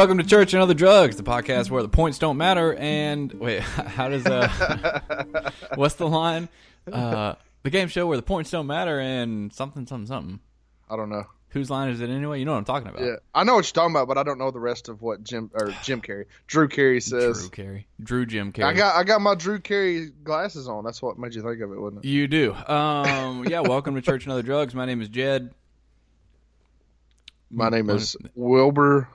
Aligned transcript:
Welcome 0.00 0.16
to 0.16 0.24
Church 0.24 0.54
and 0.54 0.62
Other 0.62 0.72
Drugs, 0.72 1.16
the 1.16 1.22
podcast 1.22 1.68
where 1.68 1.82
the 1.82 1.88
points 1.90 2.18
don't 2.18 2.38
matter. 2.38 2.74
And 2.74 3.30
wait, 3.34 3.60
how 3.62 4.08
does 4.08 4.24
uh, 4.24 5.50
what's 5.74 5.96
the 5.96 6.08
line? 6.08 6.48
Uh, 6.90 7.34
the 7.64 7.68
game 7.68 7.88
show 7.88 8.06
where 8.06 8.16
the 8.16 8.22
points 8.22 8.50
don't 8.50 8.66
matter 8.66 8.98
and 8.98 9.52
something, 9.52 9.86
something, 9.86 10.06
something. 10.06 10.40
I 10.88 10.96
don't 10.96 11.10
know. 11.10 11.26
Whose 11.50 11.68
line 11.68 11.90
is 11.90 12.00
it 12.00 12.08
anyway? 12.08 12.38
You 12.38 12.46
know 12.46 12.52
what 12.52 12.58
I'm 12.60 12.64
talking 12.64 12.88
about. 12.88 13.02
Yeah, 13.02 13.16
I 13.34 13.44
know 13.44 13.56
what 13.56 13.66
you're 13.66 13.74
talking 13.74 13.94
about, 13.94 14.08
but 14.08 14.16
I 14.16 14.22
don't 14.22 14.38
know 14.38 14.50
the 14.50 14.58
rest 14.58 14.88
of 14.88 15.02
what 15.02 15.22
Jim 15.22 15.50
or 15.52 15.66
Jim 15.82 16.00
Carrey, 16.00 16.24
Drew 16.46 16.66
Carey 16.68 17.02
says. 17.02 17.40
Drew 17.40 17.50
Carey, 17.50 17.86
Drew 18.02 18.24
Jim 18.24 18.52
Carey. 18.52 18.70
I 18.70 18.72
got 18.72 18.96
I 18.96 19.04
got 19.04 19.20
my 19.20 19.34
Drew 19.34 19.60
Carey 19.60 20.06
glasses 20.24 20.66
on. 20.66 20.82
That's 20.82 21.02
what 21.02 21.18
made 21.18 21.34
you 21.34 21.42
think 21.42 21.60
of 21.60 21.72
it, 21.72 21.78
wasn't 21.78 22.06
it? 22.06 22.08
You 22.08 22.26
do. 22.26 22.54
Um, 22.54 23.44
yeah. 23.46 23.60
welcome 23.60 23.96
to 23.96 24.00
Church 24.00 24.24
and 24.24 24.32
Other 24.32 24.42
Drugs. 24.42 24.74
My 24.74 24.86
name 24.86 25.02
is 25.02 25.10
Jed. 25.10 25.52
My 27.50 27.68
name 27.68 27.90
is 27.90 28.16
Wilbur 28.34 29.06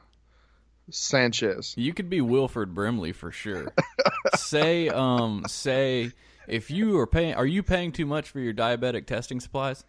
Sanchez. 0.89 1.73
You 1.77 1.93
could 1.93 2.09
be 2.09 2.21
Wilford 2.21 2.73
Brimley 2.73 3.11
for 3.11 3.31
sure. 3.31 3.73
say, 4.35 4.89
um, 4.89 5.43
say 5.47 6.11
if 6.47 6.69
you 6.69 6.97
are 6.99 7.07
paying, 7.07 7.33
are 7.35 7.45
you 7.45 7.63
paying 7.63 7.91
too 7.91 8.05
much 8.05 8.29
for 8.29 8.39
your 8.39 8.53
diabetic 8.53 9.07
testing 9.07 9.39
supplies? 9.39 9.83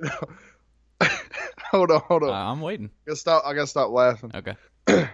hold 1.70 1.90
on, 1.90 2.00
hold 2.00 2.22
on. 2.22 2.30
Uh, 2.30 2.52
I'm 2.52 2.60
waiting. 2.60 2.90
I 3.06 3.10
gotta 3.10 3.16
stop. 3.16 3.42
I 3.44 3.54
gotta 3.54 3.66
stop 3.66 3.90
laughing. 3.90 4.30
Okay. 4.34 4.54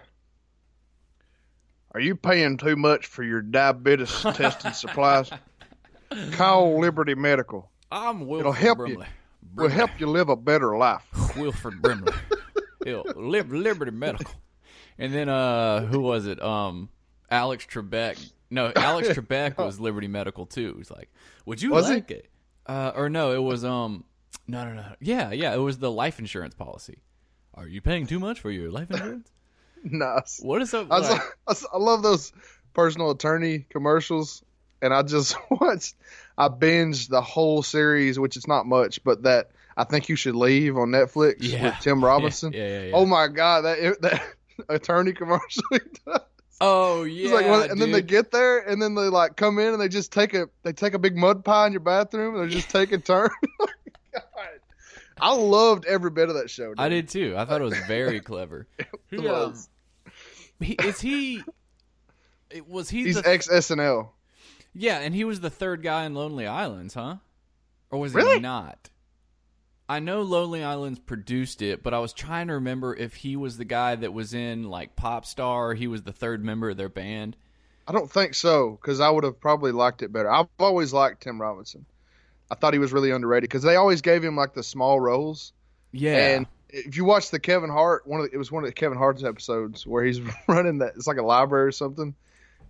Are 1.95 2.01
you 2.01 2.17
paying 2.17 2.57
too 2.57 2.77
much 2.77 3.07
for 3.07 3.23
your 3.23 3.43
diabetes 3.43 4.23
testing 4.23 4.73
supplies? 4.73 5.31
Call 6.33 6.81
Liberty 6.81 7.15
Medical. 7.15 7.71
I'm 7.91 8.27
Wilford 8.27 8.41
It'll 8.41 8.53
help 8.53 8.79
you. 8.79 8.85
Brimley. 8.85 9.07
We'll 9.55 9.69
help 9.69 9.91
you 9.99 10.07
live 10.07 10.31
a 10.31 10.37
better 10.37 10.77
life. 10.77 11.03
Wilford 11.37 11.83
Brimley. 11.83 12.15
He'll 12.85 13.05
Liberty 13.15 13.91
Medical. 13.91 14.33
And 15.03 15.13
then 15.13 15.29
uh 15.29 15.85
who 15.87 16.01
was 16.01 16.27
it? 16.27 16.41
Um 16.43 16.89
Alex 17.31 17.67
Trebek. 17.71 18.19
No, 18.51 18.73
Alex 18.77 19.09
Trebek 19.17 19.57
was 19.59 19.81
Liberty 19.81 20.07
Medical 20.09 20.47
too. 20.47 20.75
He's 20.79 20.91
like, 20.91 21.11
Would 21.47 21.61
you 21.61 21.71
Was 21.73 21.89
like 21.89 22.11
it? 22.11 22.29
Uh 22.67 22.93
or 22.95 23.09
no, 23.09 23.33
it 23.33 23.43
was 23.43 23.65
um 23.65 24.05
no 24.47 24.65
no 24.65 24.75
no. 24.75 24.85
Yeah, 25.01 25.33
yeah, 25.33 25.55
it 25.55 25.59
was 25.59 25.79
the 25.79 25.91
life 25.91 26.19
insurance 26.19 26.55
policy. 26.55 26.99
Are 27.55 27.67
you 27.67 27.81
paying 27.81 28.07
too 28.07 28.19
much 28.19 28.41
for 28.41 28.51
your 28.51 28.71
life 28.71 28.91
insurance? 28.91 29.31
no. 29.85 30.21
What 30.41 30.63
is 30.63 30.73
up? 30.75 30.87
I, 30.91 30.99
like- 30.99 31.23
I 31.49 31.55
I 31.75 31.79
love 31.79 32.03
those 32.03 32.33
personal 32.75 33.11
attorney 33.11 33.67
commercials, 33.69 34.43
and 34.81 34.95
I 34.95 35.03
just 35.03 35.37
watched. 35.51 35.95
I 36.39 36.49
binged 36.49 37.09
the 37.09 37.21
whole 37.21 37.63
series, 37.63 38.19
which 38.19 38.37
is 38.39 38.47
not 38.49 38.65
much, 38.67 39.05
but 39.05 39.25
that 39.25 39.51
I 39.77 39.85
think 39.85 40.09
you 40.09 40.17
should 40.17 40.35
leave 40.35 40.79
on 40.79 40.89
Netflix 40.89 41.37
Yeah. 41.41 41.65
with 41.65 41.75
Tim 41.81 42.03
Robinson. 42.05 42.53
Yeah, 42.55 42.67
yeah, 42.69 42.83
yeah. 42.85 42.93
Oh 42.95 43.05
my 43.05 43.29
god, 43.29 43.63
that 43.63 44.01
that 44.03 44.23
attorney 44.69 45.13
commercial. 45.13 45.63
he 45.71 45.79
does. 46.07 46.21
Oh 46.61 47.03
yeah. 47.05 47.35
Like, 47.35 47.47
when- 47.47 47.71
and 47.71 47.81
then 47.81 47.91
they 47.93 48.03
get 48.03 48.31
there, 48.31 48.59
and 48.61 48.81
then 48.81 48.95
they 48.95 49.03
like 49.09 49.37
come 49.37 49.59
in 49.59 49.73
and 49.73 49.81
they 49.81 49.89
just 49.89 50.13
take 50.13 50.33
a 50.35 50.49
they 50.63 50.73
take 50.73 50.95
a 50.95 50.99
big 50.99 51.17
mud 51.17 51.45
pie 51.45 51.67
in 51.67 51.73
your 51.73 51.81
bathroom. 51.81 52.35
And 52.35 52.43
they're 52.43 52.51
just 52.51 52.71
taking 52.71 53.01
turns. 53.03 53.31
God. 53.61 54.23
I 55.21 55.35
loved 55.35 55.85
every 55.87 56.11
bit 56.11 56.29
of 56.29 56.37
that 56.37 56.51
show. 56.51 56.69
Dude. 56.71 56.81
I 56.81 56.89
did 56.89 57.09
too. 57.09 57.35
I 57.37 57.45
thought 57.45 57.61
it 57.61 57.65
was 57.65 57.79
very 57.87 58.21
clever. 58.21 58.67
It 58.79 58.87
He, 59.11 59.19
um, 59.19 59.25
was. 59.25 59.69
he, 60.61 60.73
is 60.75 61.01
he? 61.01 61.43
it- 62.51 62.69
Was 62.69 62.91
he 62.91 63.05
He's 63.05 63.21
the 63.23 63.29
ex 63.29 63.49
SNL. 63.49 64.09
Yeah, 64.75 64.99
and 64.99 65.15
he 65.15 65.25
was 65.25 65.41
the 65.41 65.51
third 65.51 65.83
guy 65.83 66.05
in 66.07 66.15
Lonely 66.15 66.47
Islands, 66.47 66.95
huh? 66.95 67.17
Or 67.91 67.99
was 68.01 68.15
Really? 68.15 68.35
he 68.37 68.41
not? 68.41 68.89
I 69.93 69.99
know 69.99 70.23
Lonely 70.23 70.65
Islands 70.65 70.99
produced 70.99 71.61
it, 71.61 71.83
but 71.83 71.93
I 71.93 71.99
was 71.99 72.15
trying 72.15 72.47
to 72.47 72.55
remember 72.55 72.97
if 72.97 73.15
he 73.15 73.37
was 73.37 73.59
the 73.59 73.67
guy 73.67 73.95
that 73.95 74.15
was 74.15 74.33
in 74.33 74.71
like 74.71 74.97
Pop 74.97 75.27
Star. 75.27 75.75
He 75.75 75.87
was 75.87 76.03
the 76.03 76.15
third 76.15 76.43
member 76.43 76.71
of 76.71 76.79
their 76.79 76.89
band. 76.89 77.37
I 77.87 77.93
don't 77.93 78.11
think 78.11 78.33
so 78.33 78.79
because 78.81 79.01
I 79.01 79.11
would 79.11 79.23
have 79.23 79.39
probably 79.39 79.71
liked 79.71 80.01
it 80.01 80.11
better. 80.11 80.33
I've 80.33 80.47
always 80.59 80.95
liked 80.95 81.23
Tim 81.23 81.39
Robinson. 81.39 81.85
I 82.51 82.55
thought 82.55 82.73
he 82.73 82.79
was 82.79 82.95
really 82.95 83.11
underrated 83.11 83.51
because 83.51 83.63
they 83.63 83.77
always 83.77 84.01
gave 84.01 84.25
him 84.25 84.35
like 84.35 84.55
the 84.55 84.63
small 84.63 84.99
roles. 84.99 85.53
Yeah, 85.93 86.37
And 86.37 86.47
if 86.71 86.97
you 86.97 87.05
watch 87.05 87.31
the 87.31 87.39
Kevin 87.39 87.69
Hart, 87.69 88.07
one 88.07 88.21
of 88.21 88.31
the, 88.31 88.35
it 88.35 88.39
was 88.39 88.51
one 88.51 88.65
of 88.65 88.71
the 88.71 88.75
Kevin 88.75 88.97
Hart's 88.97 89.25
episodes 89.25 89.87
where 89.87 90.03
he's 90.05 90.23
running 90.49 90.79
that 90.79 90.95
it's 90.97 91.07
like 91.07 91.19
a 91.19 91.23
library 91.23 91.67
or 91.67 91.73
something, 91.73 92.15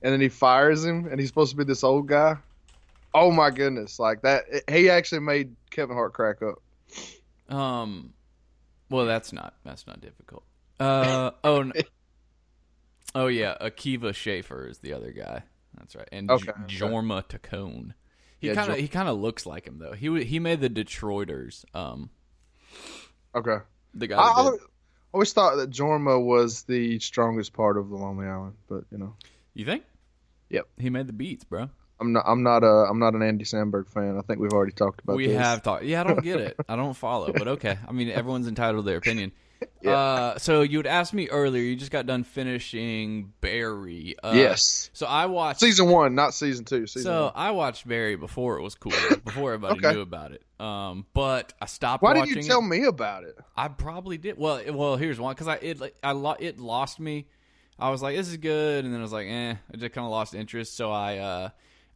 and 0.03 0.13
then 0.13 0.21
he 0.21 0.29
fires 0.29 0.85
him, 0.85 1.07
and 1.07 1.21
he's 1.21 1.29
supposed 1.29 1.53
to 1.53 1.57
be 1.57 1.63
this 1.63 1.85
old 1.85 2.09
guy. 2.09 2.35
Oh 3.15 3.31
my 3.31 3.51
goodness, 3.51 4.01
like 4.01 4.23
that! 4.23 4.43
it- 4.51 4.69
he 4.69 4.91
actually 4.91 5.21
made 5.21 5.55
Kevin 5.71 5.95
Hart 5.95 6.15
crack 6.15 6.43
up. 6.43 6.61
Um, 7.49 8.13
well, 8.91 9.07
that's 9.07 9.33
not 9.33 9.55
that's 9.65 9.87
not 9.87 10.01
difficult. 10.01 10.45
Uh 10.81 11.33
oh, 11.45 11.61
n- 11.61 11.73
oh 13.15 13.27
yeah, 13.27 13.57
Akiva 13.61 14.15
Schaffer 14.15 14.67
is 14.67 14.79
the 14.79 14.93
other 14.95 15.13
guy. 15.13 15.43
That's 15.79 15.97
right, 15.97 16.09
and 16.13 16.31
Okay, 16.31 16.53
J- 16.67 16.85
okay. 16.85 16.95
Jorma 16.95 17.25
Taccone. 17.27 17.95
He 18.39 18.49
Yeah, 18.49 18.55
kind 18.55 18.71
of 18.71 18.77
Jor- 18.77 18.83
he 18.83 18.89
kind 18.89 19.09
of 19.09 19.19
looks 19.19 19.47
like 19.47 19.67
him 19.67 19.79
though. 19.79 19.93
He 19.93 20.25
he 20.25 20.39
made 20.39 20.61
the 20.61 20.71
Detroiters. 20.71 21.65
Um, 21.75 22.11
Okay, 23.35 23.59
the 23.95 24.07
guy. 24.07 24.17
I, 24.19 24.29
I 24.49 24.57
always 25.13 25.33
thought 25.33 25.57
that 25.57 25.71
Jorma 25.71 26.23
was 26.23 26.63
the 26.65 26.99
strongest 26.99 27.53
part 27.55 27.77
of 27.79 27.89
the 27.89 27.97
Lonely 27.97 28.27
Island, 28.27 28.57
but 28.69 28.85
you 28.91 28.99
know, 28.99 29.15
You 29.55 29.65
think? 29.65 29.85
Yep. 30.51 30.69
He 30.79 30.91
made 30.91 31.07
the 31.07 31.13
beats, 31.15 31.45
bro. 31.45 31.71
I'm 32.03 32.13
not. 32.13 32.25
I'm 32.27 32.43
not 32.43 32.63
a. 32.65 32.87
I'm 32.91 32.99
not 32.99 33.15
an 33.15 33.23
Andy 33.23 33.45
Samberg 33.45 33.89
fan. 33.89 34.19
I 34.19 34.23
think 34.23 34.39
we've 34.41 34.53
already 34.53 34.73
talked 34.73 35.01
about. 35.03 35.17
we 35.17 35.29
this. 35.29 35.39
have 35.39 35.63
talked. 35.63 35.85
Yeah, 35.85 36.01
I 36.03 36.05
don't 36.05 36.23
get 36.23 36.41
it. 36.41 36.57
I 36.69 36.77
don't 36.77 36.95
follow, 36.95 37.33
but 37.33 37.49
okay. 37.49 37.79
I 37.89 37.93
mean, 37.93 38.09
everyone's 38.11 38.47
entitled 38.49 38.85
to 38.85 38.89
their 38.91 38.99
opinion. 38.99 39.33
Yeah. 39.81 39.93
Uh, 39.93 40.39
so 40.39 40.63
you 40.63 40.79
had 40.79 40.89
asked 40.89 41.15
me 41.15 41.29
earlier. 41.29 41.63
You 41.63 41.77
just 41.77 41.93
got 41.93 42.05
done 42.05 42.25
finishing 42.25 43.33
Barry. 43.41 44.17
Uh, 44.21 44.33
Yes. 44.35 44.91
So 44.93 45.07
I 45.07 45.27
watched. 45.27 45.61
Season 45.61 45.89
one, 45.89 46.17
not 46.17 46.35
season 46.35 46.65
two. 46.65 46.89
Season 46.89 47.05
so 47.05 47.23
one. 47.27 47.33
I 47.37 47.53
watched 47.53 47.87
Barry 47.87 48.17
before 48.17 48.59
it 48.59 48.63
was 48.63 48.75
cool, 48.75 48.91
before 49.25 49.53
everybody 49.53 49.79
Okay. 49.87 49.95
knew 49.95 50.01
about 50.01 50.33
it. 50.33 50.43
Um, 50.61 51.07
but 51.15 51.53
I 51.61 51.67
stopped. 51.67 52.03
Why 52.03 52.15
didn't 52.15 52.31
you 52.31 52.43
tell 52.43 52.59
it. 52.59 52.67
me 52.67 52.85
about 52.87 53.23
it? 53.23 53.39
I 53.57 53.69
probably 53.69 54.19
did. 54.19 54.37
Well, 54.37 54.57
it- 54.57 54.75
well, 54.75 54.97
here's 54.97 55.21
one 55.21 55.33
because 55.35 55.47
I 55.47 55.57
it 55.63 55.79
like, 55.81 55.95
I 56.03 56.11
lo- 56.11 56.35
it 56.41 56.59
lost 56.59 56.99
me. 56.99 57.27
I 57.79 57.91
was 57.91 58.03
like, 58.03 58.17
this 58.17 58.29
is 58.29 58.37
good, 58.39 58.85
and 58.85 58.93
then 58.93 58.99
I 59.01 59.03
was 59.05 59.13
like, 59.13 59.29
eh. 59.29 59.55
I 59.73 59.77
just 59.77 59.93
kind 59.95 60.05
of 60.05 60.11
lost 60.11 60.35
interest, 60.35 60.77
so 60.77 60.91
I 60.91 61.19
uh, 61.19 61.49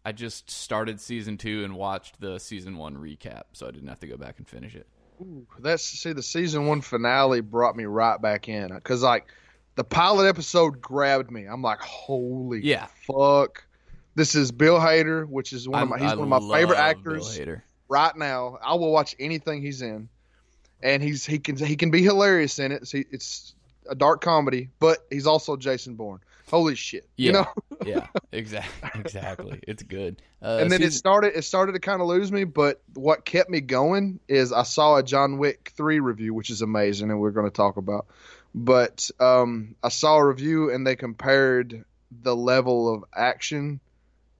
I 0.06 0.12
just 0.12 0.48
started 0.48 1.00
season 1.00 1.36
two 1.36 1.64
and 1.64 1.74
watched 1.74 2.20
the 2.20 2.38
season 2.38 2.76
one 2.78 2.94
recap, 2.96 3.42
so 3.54 3.66
I 3.66 3.72
didn't 3.72 3.88
have 3.88 3.98
to 3.98 4.06
go 4.06 4.16
back 4.16 4.38
and 4.38 4.46
finish 4.46 4.76
it. 4.76 4.86
Ooh, 5.20 5.44
That's 5.58 5.82
see 5.82 6.12
the 6.12 6.22
season 6.22 6.66
one 6.66 6.80
finale 6.80 7.40
brought 7.40 7.74
me 7.74 7.86
right 7.86 8.22
back 8.22 8.48
in 8.48 8.72
because 8.72 9.02
like 9.02 9.26
the 9.74 9.82
pilot 9.82 10.28
episode 10.28 10.80
grabbed 10.80 11.32
me. 11.32 11.46
I'm 11.46 11.60
like, 11.60 11.80
holy 11.80 12.60
Yeah. 12.64 12.86
fuck! 13.04 13.66
This 14.14 14.36
is 14.36 14.52
Bill 14.52 14.78
Hader, 14.78 15.26
which 15.28 15.52
is 15.52 15.68
one 15.68 15.82
of 15.82 15.88
my 15.88 15.96
I- 15.96 15.98
he's 15.98 16.12
I 16.12 16.14
one 16.14 16.32
of 16.32 16.42
my 16.42 16.56
favorite 16.56 16.78
actors 16.78 17.40
right 17.88 18.16
now. 18.16 18.58
I 18.64 18.74
will 18.74 18.92
watch 18.92 19.16
anything 19.18 19.60
he's 19.60 19.82
in, 19.82 20.08
and 20.84 21.02
he's 21.02 21.26
he 21.26 21.40
can 21.40 21.56
he 21.56 21.74
can 21.74 21.90
be 21.90 22.02
hilarious 22.04 22.60
in 22.60 22.70
it. 22.70 22.86
See, 22.86 23.06
it's 23.10 23.56
a 23.90 23.96
dark 23.96 24.20
comedy, 24.20 24.68
but 24.78 25.04
he's 25.10 25.26
also 25.26 25.56
Jason 25.56 25.96
Bourne. 25.96 26.20
Holy 26.48 26.74
shit! 26.74 27.08
Yeah, 27.16 27.26
You 27.26 27.32
know. 27.32 27.46
yeah, 27.86 28.06
exactly, 28.32 29.00
exactly. 29.00 29.60
It's 29.66 29.82
good. 29.82 30.22
Uh, 30.46 30.58
and 30.60 30.70
then 30.70 30.82
it 30.82 30.92
started 30.92 31.36
it 31.36 31.42
started 31.42 31.72
to 31.72 31.80
kind 31.80 32.00
of 32.00 32.06
lose 32.06 32.30
me 32.30 32.44
but 32.44 32.80
what 32.94 33.24
kept 33.24 33.50
me 33.50 33.60
going 33.60 34.20
is 34.28 34.52
i 34.52 34.62
saw 34.62 34.96
a 34.96 35.02
john 35.02 35.38
wick 35.38 35.72
3 35.74 35.98
review 35.98 36.32
which 36.34 36.50
is 36.50 36.62
amazing 36.62 37.10
and 37.10 37.18
we're 37.18 37.32
going 37.32 37.46
to 37.46 37.50
talk 37.50 37.76
about 37.76 38.06
but 38.54 39.10
um, 39.18 39.74
i 39.82 39.88
saw 39.88 40.16
a 40.16 40.24
review 40.24 40.70
and 40.70 40.86
they 40.86 40.94
compared 40.94 41.84
the 42.22 42.36
level 42.36 42.94
of 42.94 43.04
action 43.12 43.80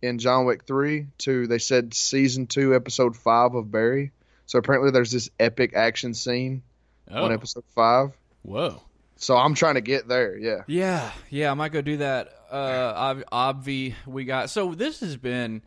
in 0.01 0.19
john 0.19 0.45
wick 0.45 0.65
3 0.65 1.07
to 1.19 1.49
they 1.49 1.59
said 1.59 1.93
season 1.93 2.47
2 2.47 2.77
episode 2.77 3.17
5 3.17 3.55
of 3.55 3.73
barry 3.73 4.13
so 4.45 4.61
apparently 4.61 4.93
there's 4.93 5.11
this 5.11 5.31
epic 5.41 5.75
action 5.75 6.15
scene 6.15 6.63
oh, 7.11 7.25
on 7.25 7.33
episode 7.33 7.65
5 7.75 8.13
whoa. 8.43 8.81
So 9.19 9.37
i'm 9.37 9.55
trying 9.55 9.75
to 9.77 9.81
get 9.81 10.09
there 10.09 10.37
yeah 10.37 10.63
Yeah, 10.67 11.11
yeah, 11.31 11.51
I 11.51 11.55
might 11.55 11.73
go 11.73 11.81
do 11.81 11.97
that. 11.99 12.29
Uh, 12.51 13.15
ob- 13.33 13.63
obvi, 13.65 13.95
we 14.07 14.25
got. 14.25 14.51
So 14.51 14.75
this 14.75 15.01
has 15.01 15.17
been. 15.17 15.63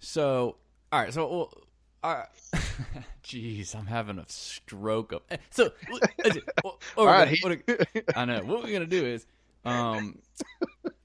So 0.00 0.56
all 0.92 1.00
right. 1.00 1.12
So, 1.12 1.26
well, 1.28 1.52
all 2.02 2.14
right. 2.16 2.28
Jeez, 3.24 3.74
I'm 3.74 3.86
having 3.86 4.18
a 4.18 4.24
stroke 4.28 5.12
of. 5.12 5.22
eh, 5.30 5.36
So, 5.50 5.70
all 6.64 6.78
we're 6.96 7.06
right 7.06 7.28
he- 7.28 7.40
what- 7.42 8.16
I 8.16 8.24
know 8.24 8.40
what 8.44 8.62
we're 8.64 8.72
gonna 8.72 8.86
do 8.86 9.04
is, 9.04 9.26
um, 9.64 10.18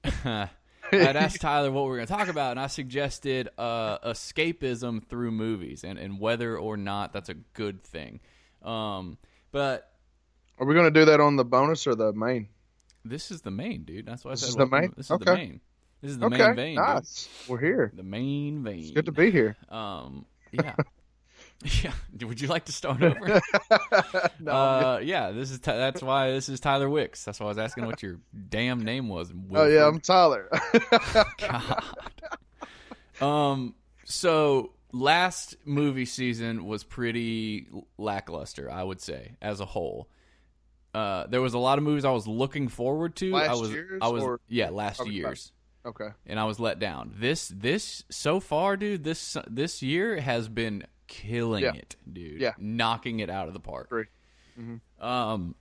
I'd 0.24 0.50
asked 0.92 1.40
Tylor 1.40 1.70
what 1.70 1.84
we 1.84 1.90
are 1.92 2.04
gonna 2.04 2.06
talk 2.06 2.28
about, 2.28 2.52
and 2.52 2.60
I 2.60 2.66
suggested 2.66 3.48
uh, 3.58 3.98
escapism 4.00 5.04
through 5.06 5.30
movies, 5.32 5.84
and 5.84 5.98
and 5.98 6.18
whether 6.18 6.56
or 6.58 6.76
not 6.76 7.12
that's 7.12 7.28
a 7.28 7.34
good 7.34 7.82
thing. 7.84 8.20
Um, 8.62 9.16
but 9.52 9.89
are 10.60 10.66
we 10.66 10.74
going 10.74 10.92
to 10.92 11.00
do 11.00 11.06
that 11.06 11.18
on 11.20 11.34
the 11.36 11.44
bonus 11.44 11.86
or 11.88 11.94
the 11.96 12.12
main 12.12 12.48
This 13.04 13.30
is 13.30 13.40
the 13.40 13.50
main, 13.50 13.82
dude. 13.84 14.06
That's 14.06 14.24
why 14.24 14.32
I 14.32 14.34
This 14.34 14.40
said 14.42 14.48
is 14.50 14.54
the 14.56 14.66
welcome- 14.66 14.80
main? 14.80 14.94
This 14.96 15.10
is 15.10 15.18
the 15.18 15.34
main. 15.34 15.60
This 16.02 16.10
is 16.12 16.18
the 16.18 16.26
okay 16.26 16.36
main 16.38 16.54
vein, 16.56 16.76
dude. 16.76 16.84
nice 16.86 17.28
we're 17.48 17.58
here 17.60 17.92
The 17.94 18.02
main 18.02 18.62
vein. 18.62 18.78
it's 18.80 18.90
good 18.92 19.06
to 19.06 19.12
be 19.12 19.30
here 19.30 19.56
Um, 19.68 20.24
yeah. 20.52 20.74
Yeah. 21.82 21.92
Would 22.22 22.40
you 22.40 22.48
like 22.48 22.64
to 22.66 22.72
start 22.72 23.02
over? 23.02 23.18
no, 24.40 24.50
uh, 24.52 25.00
yeah. 25.02 25.30
This 25.30 25.50
is 25.50 25.58
that's 25.60 26.00
why 26.02 26.30
this 26.30 26.48
is 26.48 26.58
Tylor 26.58 26.88
Wix. 26.88 27.22
That's 27.24 27.38
why 27.38 27.44
I 27.46 27.48
was 27.50 27.58
asking 27.58 27.84
what 27.84 28.02
your 28.02 28.18
damn 28.48 28.82
name 28.82 29.08
was. 29.10 29.30
oh 29.54 29.66
yeah, 29.66 29.86
I'm 29.86 30.00
Tylor. 30.00 30.48
God. 31.38 31.84
Um. 33.20 33.74
So 34.06 34.72
last 34.92 35.56
movie 35.66 36.06
season 36.06 36.64
was 36.64 36.82
pretty 36.82 37.68
lackluster, 37.98 38.70
I 38.70 38.82
would 38.82 39.00
say, 39.02 39.32
as 39.42 39.60
a 39.60 39.66
whole. 39.66 40.08
Uh, 40.92 41.26
there 41.28 41.40
was 41.40 41.54
a 41.54 41.58
lot 41.58 41.78
of 41.78 41.84
movies 41.84 42.04
I 42.04 42.10
was 42.10 42.26
looking 42.26 42.68
forward 42.68 43.14
to. 43.16 43.34
I 43.36 43.54
was, 43.54 43.70
year's 43.70 43.98
I 44.02 44.08
was, 44.08 44.22
or- 44.24 44.40
yeah, 44.48 44.70
last 44.70 45.00
Okay. 45.02 45.10
year's, 45.10 45.52
okay. 45.86 46.08
and 46.26 46.38
I 46.40 46.44
was 46.44 46.58
let 46.58 46.78
down. 46.80 47.14
This, 47.16 47.48
this 47.48 48.04
so 48.10 48.40
far, 48.40 48.76
dude. 48.76 49.04
This 49.04 49.36
this 49.48 49.82
year 49.82 50.20
has 50.20 50.48
been 50.48 50.84
killing 51.06 51.62
Yeah. 51.64 51.72
it, 51.74 51.96
dude. 52.12 52.40
Yeah. 52.40 52.54
knocking 52.58 53.20
it 53.20 53.30
out 53.30 53.46
of 53.48 53.54
the 53.54 53.60
park. 53.60 53.86
Agree. 53.86 54.06
Um, 55.00 55.54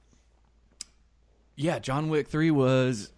yeah, 1.56 1.80
John 1.80 2.10
Wick 2.10 2.28
three 2.28 2.52
was. 2.52 3.12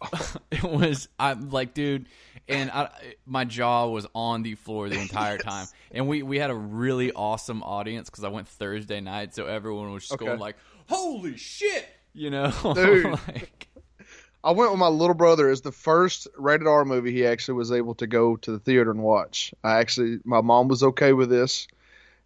it 0.50 0.62
was 0.62 1.08
I'm 1.18 1.50
like, 1.50 1.74
dude, 1.74 2.06
and 2.48 2.70
I, 2.70 2.88
my 3.26 3.44
jaw 3.44 3.86
was 3.88 4.06
on 4.14 4.42
the 4.42 4.54
floor 4.54 4.88
the 4.88 4.98
entire 4.98 5.38
time. 5.52 5.68
And 5.90 6.08
we 6.08 6.22
we 6.22 6.38
had 6.38 6.50
a 6.50 6.54
really 6.54 7.12
awesome 7.12 7.62
audience 7.62 8.08
because 8.10 8.24
I 8.24 8.28
went 8.28 8.48
Thursday 8.48 9.00
night, 9.00 9.34
so 9.34 9.46
everyone 9.46 9.92
was 9.92 10.04
just 10.04 10.14
Okay. 10.14 10.24
going 10.26 10.38
like, 10.38 10.56
"Holy 10.88 11.36
shit!" 11.36 11.86
You 12.14 12.30
know, 12.30 12.52
Dude. 12.74 13.04
like, 13.04 13.68
I 14.44 14.52
went 14.52 14.70
with 14.70 14.78
my 14.80 14.88
little 14.88 15.14
brother. 15.14 15.50
It's 15.50 15.60
the 15.62 15.72
first 15.72 16.28
rated 16.38 16.66
R 16.66 16.84
movie 16.84 17.12
he 17.12 17.26
actually 17.26 17.54
was 17.54 17.72
able 17.72 17.94
to 17.96 18.06
go 18.06 18.36
to 18.36 18.52
the 18.52 18.58
theater 18.58 18.90
and 18.90 19.02
watch. 19.02 19.52
I 19.64 19.78
actually, 19.80 20.20
my 20.24 20.40
mom 20.40 20.68
was 20.68 20.82
okay 20.82 21.12
with 21.12 21.28
this, 21.28 21.66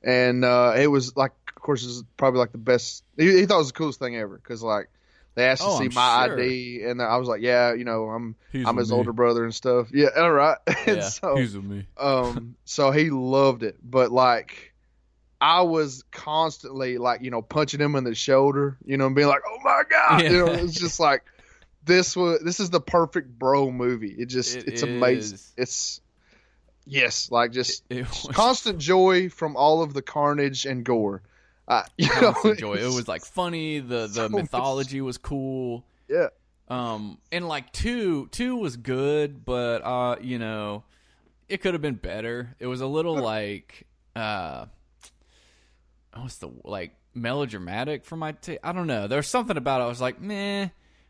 and 0.02 0.44
uh, 0.44 0.74
it 0.76 0.88
was 0.88 1.16
like, 1.16 1.32
of 1.56 1.62
course, 1.62 1.84
it's 1.84 2.04
probably 2.16 2.38
like 2.40 2.52
the 2.52 2.58
best. 2.58 3.04
He, 3.16 3.38
he 3.38 3.46
thought 3.46 3.56
it 3.56 3.58
was 3.58 3.66
the 3.68 3.72
coolest 3.78 3.98
thing 3.98 4.16
ever 4.16 4.36
because 4.36 4.62
like 4.62 4.88
they 5.34 5.46
asked 5.46 5.62
to 5.62 5.68
Oh, 5.68 5.78
see 5.78 5.86
I'm 5.86 5.94
my 5.94 6.26
sure. 6.26 6.40
ID, 6.40 6.82
and 6.84 7.00
I 7.00 7.16
was 7.16 7.28
like, 7.28 7.40
yeah, 7.42 7.72
you 7.74 7.84
know, 7.84 8.04
I'm 8.10 8.36
He's 8.52 8.66
I'm 8.66 8.76
his 8.76 8.90
me. 8.90 8.96
older 8.96 9.12
brother 9.12 9.44
and 9.44 9.54
stuff. 9.54 9.88
Yeah, 9.92 10.08
all 10.16 10.32
right. 10.32 10.58
and 10.66 10.76
yeah, 10.98 11.00
so, 11.08 11.36
he's 11.36 11.54
with 11.56 11.64
me. 11.64 11.86
um, 11.98 12.56
so 12.64 12.90
he 12.90 13.10
loved 13.10 13.62
it, 13.62 13.76
but 13.82 14.10
like. 14.12 14.66
I 15.42 15.62
was 15.62 16.04
constantly 16.12 16.98
like, 16.98 17.22
you 17.22 17.30
know, 17.30 17.40
punching 17.40 17.80
him 17.80 17.96
in 17.96 18.04
the 18.04 18.14
shoulder, 18.14 18.76
you 18.84 18.98
know, 18.98 19.06
and 19.06 19.16
being 19.16 19.26
like, 19.26 19.40
"Oh 19.48 19.56
my 19.64 19.84
god!" 19.88 20.20
You 20.20 20.36
know, 20.36 20.52
it's 20.52 20.78
just 20.78 21.00
like 21.00 21.24
this 21.82 22.14
was 22.14 22.40
this 22.44 22.60
is 22.60 22.68
the 22.68 22.78
perfect 22.78 23.38
bro 23.38 23.70
movie. 23.70 24.14
It 24.18 24.26
just 24.26 24.54
It 24.58 24.68
it's 24.68 24.82
amazing. 24.82 25.38
It's 25.56 26.02
yes, 26.84 27.30
like 27.30 27.52
just 27.52 27.84
It 27.88 28.06
was 28.06 28.28
constant 28.32 28.80
joy 28.80 29.30
from 29.30 29.56
all 29.56 29.82
of 29.82 29.94
the 29.94 30.02
carnage 30.02 30.66
and 30.66 30.84
gore. 30.84 31.22
Uh, 31.70 31.84
you 31.96 32.08
know, 32.08 32.32
constant 32.32 32.58
joy. 32.58 32.74
It 32.74 32.92
was 32.92 33.06
like 33.06 33.24
funny. 33.24 33.78
The 33.78 34.00
the 34.06 34.08
so 34.08 34.28
much- 34.28 34.42
mythology 34.42 35.00
was 35.00 35.16
cool. 35.18 35.84
yeah, 36.08 36.28
Um, 36.68 37.18
and 37.30 37.46
like 37.46 37.72
two, 37.72 38.26
two 38.32 38.56
was 38.56 38.76
good, 38.76 39.44
but 39.44 39.82
uh, 39.84 40.16
you 40.20 40.38
know, 40.38 40.82
it 41.48 41.62
could 41.62 41.74
have 41.74 41.80
been 41.82 41.94
better. 41.94 42.54
It 42.58 42.66
was 42.66 42.80
a 42.80 42.86
little 42.86 43.16
like, 43.16 43.86
uh, 44.16 44.66
what's 46.16 46.38
the 46.38 46.50
like 46.64 46.94
melodramatic 47.14 48.04
for 48.04 48.16
my 48.16 48.32
ta 48.32 48.54
I 48.64 48.72
don't 48.72 48.86
know. 48.86 49.06
There's 49.06 49.28
something 49.28 49.56
about 49.56 49.80
it. 49.80 49.84
I 49.84 49.86
was 49.86 50.00
like, 50.00 50.20
meh. 50.20 50.68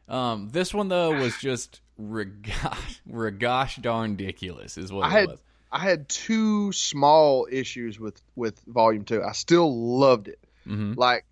Um, 0.08 0.50
this 0.50 0.74
one 0.74 0.88
though 0.88 1.12
was 1.12 1.36
just 1.40 1.80
regosh, 2.00 3.00
regosh 3.10 3.80
darn 3.80 4.10
ridiculous, 4.12 4.76
is 4.76 4.92
what 4.92 5.04
I 5.04 5.08
it 5.08 5.12
had 5.12 5.28
was. 5.28 5.38
I 5.72 5.78
had 5.78 6.08
two 6.08 6.72
small 6.72 7.46
issues 7.50 7.98
with 7.98 8.20
with 8.36 8.60
Volume 8.66 9.04
Two. 9.04 9.22
I 9.22 9.32
still 9.32 9.98
loved 9.98 10.28
it. 10.28 10.38
Hmm 10.64 10.94
like 10.96 11.24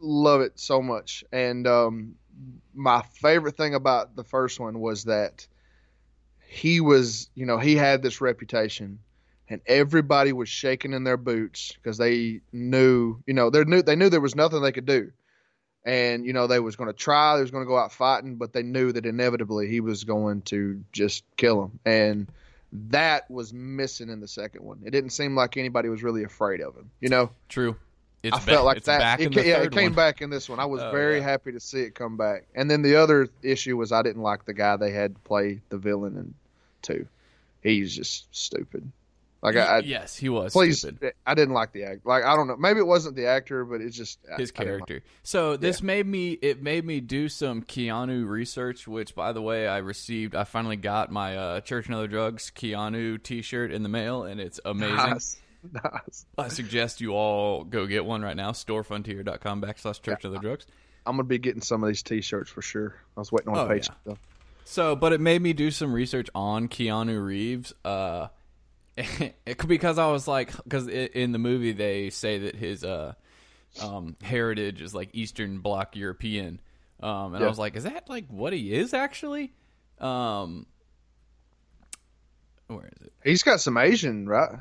love 0.00 0.40
it 0.40 0.58
so 0.58 0.82
much. 0.82 1.24
And 1.32 1.66
um 1.66 2.14
my 2.74 3.02
favorite 3.20 3.56
thing 3.56 3.74
about 3.74 4.16
the 4.16 4.24
first 4.24 4.58
one 4.58 4.80
was 4.80 5.04
that 5.04 5.46
he 6.46 6.80
was 6.80 7.30
you 7.34 7.46
know 7.46 7.58
he 7.58 7.76
had 7.76 8.02
this 8.02 8.20
reputation 8.20 8.98
and 9.48 9.60
everybody 9.66 10.32
was 10.32 10.48
shaking 10.48 10.92
in 10.92 11.04
their 11.04 11.16
boots 11.16 11.72
because 11.72 11.98
they 11.98 12.40
knew 12.52 13.18
you 13.26 13.34
know 13.34 13.50
they 13.50 13.64
knew 13.64 13.82
they 13.82 13.96
knew 13.96 14.08
there 14.08 14.20
was 14.20 14.36
nothing 14.36 14.62
they 14.62 14.72
could 14.72 14.86
do. 14.86 15.10
And 15.86 16.24
you 16.24 16.32
know 16.32 16.46
they 16.46 16.60
was 16.60 16.76
going 16.76 16.88
to 16.88 16.94
try 16.94 17.36
they 17.36 17.42
was 17.42 17.50
going 17.50 17.64
to 17.64 17.68
go 17.68 17.76
out 17.76 17.92
fighting 17.92 18.36
but 18.36 18.52
they 18.52 18.62
knew 18.62 18.92
that 18.92 19.06
inevitably 19.06 19.68
he 19.68 19.80
was 19.80 20.04
going 20.04 20.42
to 20.42 20.82
just 20.92 21.24
kill 21.36 21.64
him 21.64 21.78
and 21.84 22.28
that 22.90 23.30
was 23.30 23.52
missing 23.52 24.08
in 24.08 24.20
the 24.20 24.26
second 24.26 24.64
one. 24.64 24.80
It 24.84 24.90
didn't 24.90 25.10
seem 25.10 25.36
like 25.36 25.56
anybody 25.56 25.88
was 25.88 26.02
really 26.02 26.24
afraid 26.24 26.60
of 26.60 26.74
him 26.74 26.90
you 27.00 27.10
know? 27.10 27.30
True. 27.48 27.76
I 28.32 28.38
felt 28.38 28.60
ba- 28.60 28.62
like 28.64 28.82
that. 28.84 28.98
Back 29.00 29.20
it, 29.20 29.34
yeah, 29.34 29.58
it 29.62 29.72
came 29.72 29.84
one. 29.90 29.94
back 29.94 30.22
in 30.22 30.30
this 30.30 30.48
one. 30.48 30.60
I 30.60 30.64
was 30.64 30.82
Oh, 30.82 30.90
very 30.90 31.18
yeah. 31.18 31.24
happy 31.24 31.52
to 31.52 31.60
see 31.60 31.80
it 31.80 31.94
come 31.94 32.16
back. 32.16 32.46
And 32.54 32.70
then 32.70 32.82
the 32.82 32.96
other 32.96 33.28
issue 33.42 33.76
was 33.76 33.92
I 33.92 34.02
didn't 34.02 34.22
like 34.22 34.44
the 34.44 34.54
guy 34.54 34.76
they 34.76 34.92
had 34.92 35.14
to 35.16 35.20
play 35.22 35.60
the 35.68 35.78
villain 35.78 36.16
in 36.16 36.34
two. 36.82 37.06
He's 37.62 37.94
just 37.94 38.26
stupid. 38.34 38.90
Like 39.42 39.56
I, 39.56 39.60
I 39.60 39.78
yes, 39.80 40.16
he 40.16 40.30
was. 40.30 40.54
please, 40.54 40.78
stupid. 40.78 41.12
I 41.26 41.34
didn't 41.34 41.52
like 41.52 41.72
the 41.72 41.84
act. 41.84 42.06
Like 42.06 42.24
I 42.24 42.34
don't 42.34 42.46
know, 42.46 42.56
maybe 42.56 42.78
it 42.80 42.86
wasn't 42.86 43.14
the 43.14 43.26
actor, 43.26 43.66
but 43.66 43.82
it's 43.82 43.94
just 43.94 44.18
his 44.38 44.50
I 44.56 44.64
didn't 44.64 44.80
like- 44.80 44.86
character. 44.88 45.02
So 45.22 45.58
this 45.58 45.82
made 45.82 46.06
me 46.06 46.30
it 46.32 46.62
made 46.62 46.82
me 46.86 47.00
do 47.00 47.28
some 47.28 47.60
Keanu 47.62 48.26
research, 48.26 48.88
which 48.88 49.14
by 49.14 49.32
the 49.32 49.42
way 49.42 49.68
I 49.68 49.78
received. 49.78 50.34
I 50.34 50.44
finally 50.44 50.76
got 50.76 51.10
my 51.12 51.36
uh, 51.36 51.60
Church 51.60 51.84
and 51.86 51.94
Other 51.94 52.08
Drugs 52.08 52.50
Keanu 52.56 53.22
T-shirt 53.22 53.70
in 53.70 53.82
the 53.82 53.90
mail, 53.90 54.22
and 54.22 54.40
it's 54.40 54.60
amazing. 54.64 54.96
Nice, 54.96 55.36
nice. 55.72 56.26
I 56.36 56.48
suggest 56.48 57.00
you 57.00 57.12
all 57.12 57.64
go 57.64 57.86
get 57.86 58.04
one 58.04 58.22
right 58.22 58.36
now. 58.36 58.52
Storefrontier.com 58.52 59.62
backslash 59.62 60.02
Church 60.02 60.24
and 60.24 60.34
the 60.34 60.38
Drugs. 60.38 60.66
I'm 61.06 61.14
gonna 61.16 61.24
be 61.24 61.38
getting 61.38 61.60
some 61.62 61.82
of 61.82 61.88
these 61.88 62.02
T-shirts 62.02 62.50
for 62.50 62.62
sure. 62.62 62.96
I 63.16 63.20
was 63.20 63.30
waiting 63.30 63.50
on 63.52 63.58
Oh, 63.58 63.66
a 63.66 63.68
page. 63.68 63.88
yeah. 64.06 64.14
So, 64.64 64.96
but 64.96 65.12
it 65.12 65.20
made 65.20 65.42
me 65.42 65.52
do 65.52 65.70
some 65.70 65.92
research 65.92 66.28
on 66.34 66.68
Keanu 66.68 67.22
Reeves. 67.24 67.74
Uh, 67.84 68.28
it, 68.96 69.66
because 69.66 69.98
I 69.98 70.06
was 70.10 70.26
like, 70.26 70.52
because 70.64 70.88
in 70.88 71.32
the 71.32 71.38
movie 71.38 71.72
they 71.72 72.10
say 72.10 72.38
that 72.38 72.54
his 72.54 72.84
uh, 72.84 73.12
um, 73.82 74.16
heritage 74.22 74.80
is 74.80 74.94
like 74.94 75.10
Eastern 75.12 75.58
Bloc 75.58 75.96
European, 75.96 76.60
um, 77.02 77.34
and 77.34 77.44
I 77.44 77.48
was 77.48 77.58
like, 77.58 77.76
is 77.76 77.84
that 77.84 78.08
like 78.08 78.26
what 78.28 78.52
he 78.52 78.72
is 78.72 78.94
actually? 78.94 79.52
Um, 80.00 80.64
where 82.68 82.86
is 82.86 83.06
it? 83.06 83.12
He's 83.24 83.42
got 83.42 83.60
some 83.60 83.76
Asian, 83.76 84.26
right? 84.28 84.58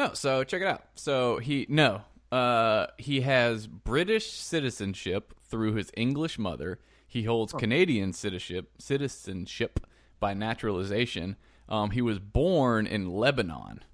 No, 0.00 0.14
so 0.14 0.44
check 0.44 0.62
it 0.62 0.66
out. 0.66 0.82
So 0.94 1.36
he 1.38 1.66
no, 1.68 2.00
uh, 2.32 2.86
he 2.96 3.20
has 3.20 3.66
British 3.66 4.30
citizenship 4.30 5.34
through 5.42 5.74
his 5.74 5.90
English 5.94 6.38
mother. 6.38 6.78
He 7.06 7.24
holds 7.24 7.52
Canadian 7.52 8.14
citizenship 8.14 8.70
citizenship 8.78 9.86
by 10.18 10.32
naturalization. 10.32 11.36
Um, 11.68 11.90
he 11.90 12.00
was 12.00 12.18
born 12.18 12.86
in 12.86 13.10
Lebanon. 13.10 13.84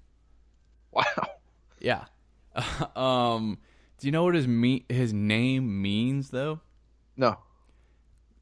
Wow. 0.93 1.03
Yeah. 1.81 2.05
um, 2.95 3.57
do 3.97 4.07
you 4.07 4.11
know 4.13 4.23
what 4.23 4.35
his 4.35 4.47
me- 4.47 4.85
his 4.87 5.11
name 5.11 5.81
means 5.81 6.29
though? 6.29 6.61
No, 7.17 7.37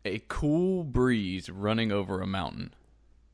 A 0.05 0.22
cool 0.27 0.84
breeze 0.84 1.50
running 1.50 1.91
over 1.91 2.22
a 2.22 2.27
mountain. 2.27 2.75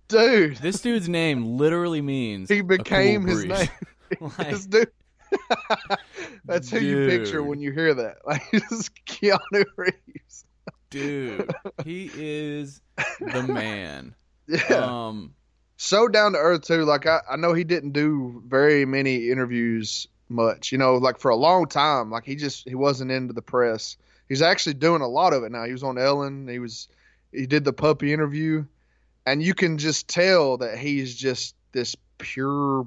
dude, 0.07 0.57
This 0.57 0.79
dude's 0.79 1.09
name 1.09 1.57
literally 1.57 2.01
means 2.01 2.47
he 2.47 2.61
became 2.61 3.23
cool 3.25 3.35
his 3.35 3.45
breeze. 3.45 3.59
name. 3.59 3.69
Like- 4.37 4.49
This 4.51 4.65
dude. 4.67 4.91
That's 6.45 6.69
who 6.69 6.79
you 6.79 7.07
picture 7.07 7.41
when 7.43 7.59
you 7.59 7.71
hear 7.71 7.93
that. 7.93 8.17
Like 8.25 8.41
it's 8.51 8.89
Keanu 9.07 9.65
Reeves. 9.77 10.45
dude 10.89 11.49
he 11.85 12.11
is 12.13 12.81
the 13.19 13.43
man 13.43 14.13
Yeah. 14.47 15.07
um 15.07 15.33
so 15.77 16.07
down 16.07 16.33
to 16.33 16.37
earth 16.37 16.61
too. 16.63 16.83
Like 16.85 17.07
I, 17.07 17.21
I 17.29 17.35
know 17.37 17.53
he 17.53 17.63
didn't 17.63 17.91
do 17.93 18.43
very 18.45 18.85
many 18.85 19.29
interviews 19.31 20.07
much. 20.29 20.71
You 20.71 20.77
know, 20.77 20.97
like 20.97 21.17
for 21.19 21.31
a 21.31 21.35
long 21.35 21.67
time. 21.67 22.11
Like 22.11 22.23
he 22.25 22.35
just 22.35 22.67
he 22.67 22.75
wasn't 22.75 23.09
into 23.11 23.33
the 23.33 23.41
press. 23.41 23.97
He's 24.29 24.41
actually 24.43 24.75
doing 24.75 25.01
a 25.01 25.07
lot 25.07 25.33
of 25.33 25.43
it 25.43 25.51
now. 25.51 25.65
He 25.65 25.71
was 25.71 25.81
on 25.83 25.97
Ellen. 25.97 26.47
He 26.47 26.59
was 26.59 26.87
he 27.31 27.47
did 27.47 27.63
the 27.63 27.73
puppy 27.73 28.13
interview, 28.13 28.65
and 29.25 29.41
you 29.41 29.53
can 29.55 29.77
just 29.79 30.07
tell 30.07 30.57
that 30.57 30.77
he's 30.77 31.15
just 31.15 31.55
this 31.71 31.95
pure 32.19 32.85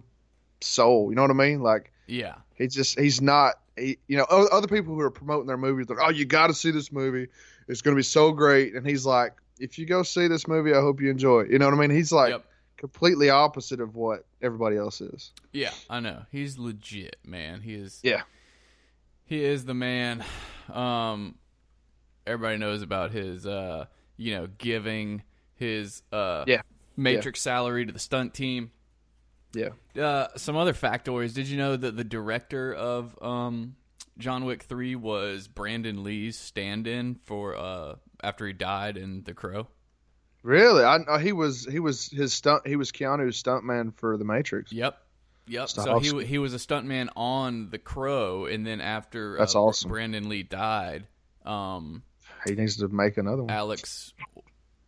soul. 0.65 1.11
You 1.11 1.17
know 1.17 1.23
what 1.23 1.31
I 1.31 1.35
mean? 1.35 1.61
Like 1.61 1.93
yeah. 2.07 2.35
He's 2.57 2.75
just 2.75 2.99
he's 2.99 3.21
not 3.21 3.55
he, 3.77 3.99
you 4.07 4.17
know 4.17 4.25
other 4.25 4.69
people 4.69 4.95
who 4.95 5.01
are 5.01 5.11
promoting 5.11 5.47
their 5.47 5.57
movies 5.57 5.89
like 5.89 5.99
oh 6.01 6.11
you 6.11 6.25
got 6.25 6.49
to 6.49 6.55
see 6.55 6.71
this 6.71 6.93
movie. 6.93 7.29
It's 7.69 7.81
going 7.83 7.95
to 7.95 7.99
be 7.99 8.03
so 8.05 8.33
great. 8.33 8.75
And 8.75 8.87
he's 8.87 9.07
like 9.07 9.33
if 9.59 9.79
you 9.79 9.87
go 9.87 10.03
see 10.03 10.29
this 10.29 10.47
movie 10.49 10.73
I 10.75 10.81
hope 10.81 11.01
you 11.01 11.11
enjoy 11.11 11.43
it. 11.43 11.51
You 11.51 11.59
know 11.59 11.67
what 11.67 11.75
I 11.75 11.79
mean? 11.79 11.91
He's 11.91 12.13
like 12.13 12.31
yep. 12.31 12.45
completely 12.77 13.31
opposite 13.31 13.81
of 13.81 13.95
what 13.97 14.25
everybody 14.43 14.77
else 14.77 15.01
is. 15.01 15.33
Yeah 15.53 15.71
i 15.91 16.01
know. 16.01 16.23
He's 16.31 16.59
legit 16.59 17.17
man. 17.25 17.61
He 17.61 17.75
is 17.75 18.01
Yeah. 18.03 18.23
he 19.25 19.45
is 19.45 19.65
the 19.65 19.75
man. 19.75 20.25
Um 20.73 21.37
everybody 22.27 22.59
knows 22.59 22.83
about 22.83 23.11
his 23.11 23.47
uh 23.47 23.87
you 24.17 24.35
know 24.35 24.49
giving 24.59 25.23
his 25.57 26.03
uh 26.13 26.45
Yeah. 26.47 26.63
matrix 26.97 27.41
salary 27.41 27.87
to 27.87 27.93
the 27.93 27.99
stunt 27.99 28.35
team 28.35 28.71
Yeah. 29.55 30.03
Uh, 30.03 30.29
some 30.37 30.57
other 30.57 30.73
factoids. 30.73 31.35
Did 31.35 31.49
you 31.49 31.57
know 31.57 31.77
that 31.77 31.97
the 31.97 32.05
director 32.05 32.75
of 32.75 33.17
um, 33.23 33.77
John 34.19 34.45
Wick 34.45 34.65
Three 34.65 34.97
was 34.97 35.49
Brandon 35.49 36.03
Lee's 36.03 36.39
stand-in 36.39 37.17
for 37.25 37.57
uh, 37.57 37.95
after 38.23 38.47
he 38.47 38.53
died 38.53 38.97
in 38.97 39.23
The 39.23 39.35
Crow? 39.35 39.69
Really? 40.43 40.85
I 40.85 40.97
uh, 40.97 41.19
he 41.19 41.33
was 41.33 41.65
he 41.65 41.81
was 41.81 42.09
his 42.11 42.33
stunt 42.33 42.67
he 42.67 42.77
was 42.77 42.93
Keanu's 42.93 43.43
stuntman 43.43 43.95
for 43.97 44.17
The 44.19 44.25
Matrix. 44.25 44.73
Yep. 44.73 44.99
Yep. 45.47 45.69
Stop. 45.69 45.85
So 45.85 45.99
he 45.99 46.25
he 46.27 46.39
was 46.39 46.55
a 46.55 46.59
stuntman 46.59 47.09
on 47.17 47.71
The 47.71 47.79
Crow, 47.79 48.47
and 48.47 48.67
then 48.67 48.81
after 48.81 49.37
That's 49.39 49.55
uh, 49.55 49.63
awesome. 49.63 49.91
Brandon 49.91 50.29
Lee 50.29 50.43
died, 50.43 51.07
um, 51.45 52.03
He 52.47 52.55
needs 52.55 52.77
to 52.79 52.89
make 52.89 53.17
another 53.17 53.43
one. 53.43 53.51
Alex. 53.51 54.13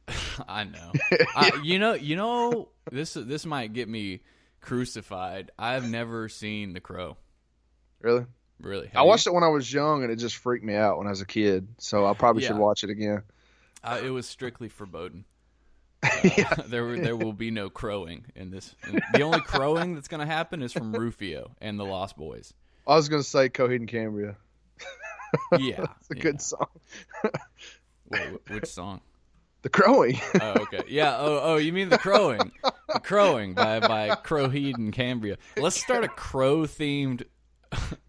I 0.49 0.65
know. 0.65 0.93
I, 1.35 1.61
you 1.63 1.79
know. 1.79 1.95
You 1.95 2.17
know. 2.17 2.69
This 2.93 3.15
this 3.15 3.45
might 3.45 3.73
get 3.73 3.89
me 3.89 4.21
crucified. 4.67 5.51
I've 5.59 5.89
never 5.89 6.29
seen 6.29 6.73
The 6.75 6.81
Crow. 6.81 7.17
Really? 8.01 8.27
Really, 8.61 8.91
I 8.95 9.03
watched 9.03 9.27
it 9.27 9.35
when 9.35 9.45
I 9.45 9.49
was 9.49 9.71
young 9.71 10.03
and 10.03 10.11
it 10.11 10.17
just 10.17 10.37
freaked 10.37 10.65
me 10.65 10.75
out 10.75 10.97
when 10.99 11.07
I 11.07 11.11
was 11.11 11.21
a 11.21 11.27
kid. 11.27 11.69
So 11.79 12.07
I 12.07 12.15
probably 12.15 12.43
Yeah. 12.43 12.49
should 12.49 12.59
watch 12.59 12.85
it 12.85 12.91
again. 12.91 13.23
Uh, 13.85 14.01
it 14.03 14.09
was 14.11 14.27
strictly 14.27 14.69
forbidden. 14.69 15.25
Uh, 16.03 16.63
there, 16.67 16.97
there 16.99 17.17
will 17.17 17.33
be 17.33 17.51
no 17.51 17.69
crowing 17.69 18.25
in 18.37 18.51
this. 18.51 18.75
the 19.13 19.23
only 19.23 19.41
crowing 19.41 19.95
that's 19.95 20.09
going 20.09 20.21
to 20.21 20.27
happen 20.27 20.63
is 20.63 20.73
from 20.73 20.93
Rufio 20.95 21.51
and 21.61 21.81
the 21.81 21.85
Lost 21.85 22.17
Boys. 22.17 22.53
I 22.87 22.95
was 22.95 23.09
gonna 23.09 23.23
say 23.25 23.49
Coheed 23.49 23.77
and 23.77 23.89
Cambria. 23.89 24.37
Yeah, 25.59 25.87
It's 26.01 26.11
a 26.11 26.17
yeah. 26.17 26.23
good 26.23 26.41
song. 26.41 26.67
Wait, 28.09 28.39
which 28.49 28.67
song? 28.67 29.01
The 29.67 29.71
Crowing. 29.71 30.21
Oh, 30.41 30.51
okay. 30.61 30.85
Yeah. 30.87 31.17
Oh, 31.19 31.41
oh, 31.43 31.57
you 31.57 31.73
mean 31.73 31.89
the 31.89 31.99
crowing? 31.99 32.53
The 32.63 33.01
crowing 33.01 33.55
by 33.55 33.81
by 33.81 34.11
Crowheed 34.11 34.77
and 34.77 34.93
Cambria. 34.93 35.39
Let's 35.57 35.75
start 35.75 36.05
a 36.05 36.09
crow 36.09 36.69
themed 36.69 37.25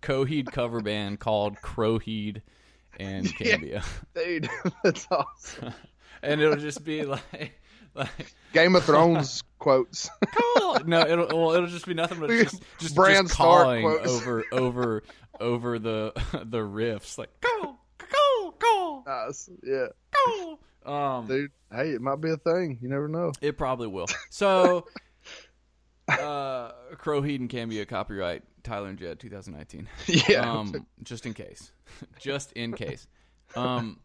Coheed 0.03 0.51
cover 0.51 0.81
band 0.81 1.19
called 1.19 1.55
Crowheed 1.63 2.43
and 2.99 3.35
Cambria, 3.35 3.83
Dude, 4.13 4.47
that's 4.83 5.07
awesome. 5.09 5.73
and 6.21 6.39
it'll 6.41 6.57
just 6.57 6.83
be 6.83 7.05
like. 7.05 7.59
Like, 7.95 8.35
Game 8.53 8.75
of 8.75 8.83
Thrones 8.83 9.41
quotes. 9.57 10.11
No, 10.85 11.01
it'll 11.01 11.25
well, 11.29 11.55
it'll 11.55 11.69
just 11.69 11.87
be 11.87 11.95
nothing 11.95 12.19
but 12.19 12.29
just 12.29 12.61
just, 12.77 12.93
Bran 12.93 13.23
just 13.23 13.35
calling 13.35 13.81
quotes. 13.81 14.07
over 14.07 14.43
over 14.51 15.03
over 15.39 15.79
the 15.79 16.11
the 16.45 16.59
riffs 16.59 17.17
like 17.17 17.29
go 17.41 17.79
go 17.97 18.53
go 18.59 19.03
Nice. 19.07 19.49
Yeah. 19.63 19.87
go. 20.11 20.59
Um, 20.87 21.27
Dude, 21.27 21.51
hey, 21.71 21.91
it 21.91 22.01
might 22.01 22.21
be 22.21 22.31
a 22.31 22.37
thing. 22.37 22.79
You 22.81 22.89
never 22.89 23.07
know. 23.07 23.33
it 23.41 23.57
probably 23.57 23.87
will. 23.87 24.07
So, 24.29 24.87
uh, 26.07 26.71
Crow 26.97 27.21
Heaton 27.21 27.47
can 27.47 27.69
be 27.69 27.81
a 27.81 27.85
copyright 27.85 28.43
Tylor 28.63 28.87
and 28.89 28.97
Jed 28.97 29.19
2019. 29.19 29.87
Yeah. 30.29 30.51
Um, 30.51 30.85
just 31.03 31.25
in 31.25 31.33
case, 31.33 31.71
just 32.19 32.51
in 32.53 32.73
case. 32.73 33.07
Um, 33.55 33.99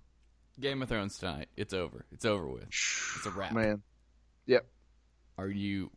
Game 0.60 0.82
of 0.82 0.88
Thrones 0.88 1.18
tonight. 1.18 1.48
It's 1.56 1.72
over. 1.72 2.04
It's 2.12 2.24
over 2.24 2.46
with. 2.46 2.64
It's 2.64 3.26
a 3.26 3.30
wrap. 3.30 3.52
Man. 3.52 3.82
Yep. 4.46 4.66
Are 5.38 5.48
you? 5.48 5.90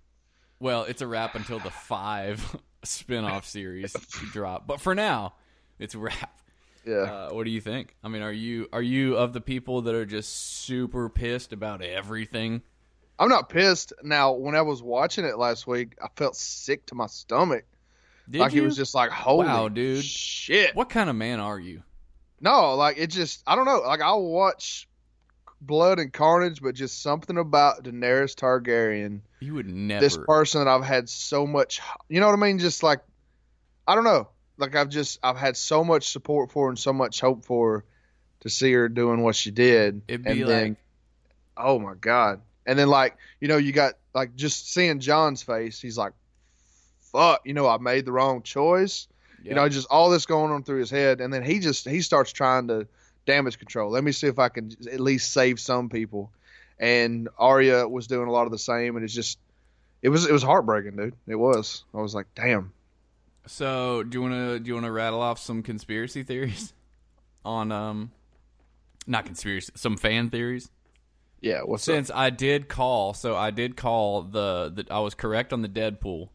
Well, 0.60 0.84
it's 0.84 1.02
a 1.02 1.08
wrap 1.08 1.36
until 1.36 1.60
the 1.60 1.70
five 1.70 2.56
spin-off 2.84 3.46
series 3.46 3.94
drop. 4.32 4.66
But 4.66 4.80
for 4.80 4.96
now, 4.96 5.34
it's 5.78 5.94
a 5.96 6.00
wrap. 6.00 6.40
Yeah. 6.86 6.96
Uh, 6.96 7.30
what 7.32 7.46
do 7.46 7.52
you 7.52 7.62
think? 7.62 7.96
I 8.04 8.08
mean, 8.10 8.22
are 8.22 8.32
you 8.32 8.68
are 8.72 8.82
you 8.82 9.18
of 9.18 9.34
the 9.34 9.42
people 9.42 9.82
that 9.84 9.96
are 9.96 10.06
just 10.06 10.64
super 10.64 11.10
pissed 11.10 11.52
about 11.54 11.82
everything? 11.82 12.62
I'm 13.18 13.30
not 13.30 13.50
pissed. 13.50 13.94
Now, 14.04 14.34
when 14.34 14.56
I 14.56 14.62
was 14.62 14.84
watching 14.84 15.26
it 15.26 15.38
last 15.38 15.68
week, 15.68 15.96
I 16.04 16.08
felt 16.16 16.36
sick 16.36 16.86
to 16.88 16.96
my 16.96 17.08
stomach. 17.08 17.64
Did 18.30 18.42
like 18.42 18.54
you? 18.54 18.64
it 18.64 18.66
was 18.66 18.76
just 18.76 18.94
like, 18.96 19.10
holy 19.12 19.46
Wow, 19.48 19.70
dude. 19.70 20.04
shit. 20.04 20.76
What 20.76 20.90
kind 20.90 21.10
of 21.10 21.16
man 21.16 21.40
are 21.40 21.60
you? 21.60 21.84
No, 22.42 22.76
like 22.76 22.98
it 22.98 23.08
just 23.08 23.42
I 23.48 23.56
don't 23.56 23.66
know. 23.66 23.80
Like 23.80 24.02
I'll 24.02 24.24
watch 24.24 24.88
blood 25.62 26.00
and 26.00 26.12
carnage, 26.12 26.62
but 26.62 26.76
just 26.76 27.02
something 27.02 27.38
about 27.38 27.84
Daenerys 27.84 28.36
Targaryen, 28.36 29.22
You 29.40 29.54
would 29.56 29.68
never. 29.68 30.02
this 30.02 30.18
person 30.18 30.64
that 30.64 30.70
I've 30.70 30.84
had 30.84 31.08
so 31.10 31.48
much 31.48 31.82
you 32.10 32.20
know 32.20 32.28
what 32.28 32.34
I 32.34 32.42
mean? 32.42 32.60
Just 32.60 32.84
like 32.84 33.00
I 33.88 33.96
don't 33.96 34.04
know. 34.04 34.28
Like 34.58 34.76
I've 34.76 34.90
just 34.90 35.20
I've 35.24 35.38
had 35.38 35.58
so 35.58 35.84
much 35.84 36.10
support 36.10 36.52
for 36.52 36.70
and 36.70 36.80
so 36.80 36.94
much 36.94 37.20
hope 37.20 37.46
for 37.46 37.84
to 38.42 38.50
see 38.50 38.72
her 38.74 38.90
doing 38.90 39.22
what 39.22 39.36
she 39.36 39.52
did. 39.52 40.02
It'd 40.08 40.24
be 40.24 40.30
and 40.30 40.40
like 40.42 40.48
then 40.48 40.78
oh 41.58 41.80
my 41.80 41.94
god. 41.96 42.42
And 42.66 42.80
then 42.80 42.88
like, 42.88 43.18
you 43.40 43.48
know, 43.48 43.58
you 43.58 43.72
got 43.72 43.94
like 44.14 44.36
just 44.36 44.74
seeing 44.74 45.00
Jon's 45.00 45.44
face, 45.44 45.80
he's 45.80 45.98
like 45.98 46.14
fuck, 47.16 47.42
you 47.46 47.54
know, 47.54 47.68
I 47.68 47.78
made 47.78 48.06
the 48.06 48.12
wrong 48.12 48.42
choice. 48.44 49.08
yeah. 49.42 49.50
You 49.50 49.56
know, 49.56 49.70
just 49.70 49.88
all 49.90 50.10
this 50.10 50.26
going 50.26 50.52
on 50.52 50.64
through 50.64 50.80
his 50.80 50.90
head, 50.90 51.22
and 51.22 51.34
then 51.34 51.44
he 51.44 51.60
just 51.60 51.88
he 51.88 52.02
starts 52.02 52.32
trying 52.32 52.68
to 52.68 52.88
damage 53.26 53.58
control. 53.58 53.90
Let 53.90 54.04
me 54.04 54.12
see 54.12 54.28
if 54.28 54.38
I 54.38 54.50
can 54.50 54.72
at 54.92 55.00
least 55.00 55.32
save 55.32 55.60
some 55.60 55.90
people. 55.90 56.32
And 56.78 57.30
Arya 57.40 57.88
was 57.88 58.08
doing 58.08 58.28
a 58.28 58.32
lot 58.32 58.46
of 58.46 58.52
the 58.52 58.60
same, 58.60 58.98
and 58.98 59.06
it's 59.06 59.14
just 59.14 59.40
it 60.02 60.10
was 60.10 60.28
it 60.28 60.34
was 60.34 60.44
heartbreaking, 60.44 60.98
dude. 60.98 61.16
It 61.28 61.36
was. 61.36 61.84
I 61.94 62.02
was 62.02 62.14
like, 62.14 62.28
damn. 62.36 62.74
So, 63.48 64.04
do 64.04 64.18
you 64.18 64.22
want 64.22 64.34
to 64.34 64.60
do 64.60 64.68
you 64.68 64.74
want 64.74 64.86
to 64.86 64.92
rattle 64.92 65.22
off 65.22 65.40
some 65.40 65.62
conspiracy 65.64 66.24
theories 66.24 66.74
on 67.46 67.72
um, 67.72 68.12
not 69.08 69.26
conspiracy, 69.26 69.72
some 69.76 69.98
fan 69.98 70.30
theories? 70.30 70.70
Yeah. 71.42 71.62
What's 71.62 71.88
up? 71.88 71.94
Since 71.94 72.12
I 72.14 72.32
did 72.32 72.68
call, 72.68 73.14
so 73.14 73.36
I 73.36 73.52
did 73.52 73.78
call 73.78 74.24
the, 74.24 74.72
the 74.74 74.86
I 74.92 75.00
was 75.00 75.14
correct 75.14 75.54
on 75.54 75.62
the 75.62 75.70
Deadpool. 75.70 76.30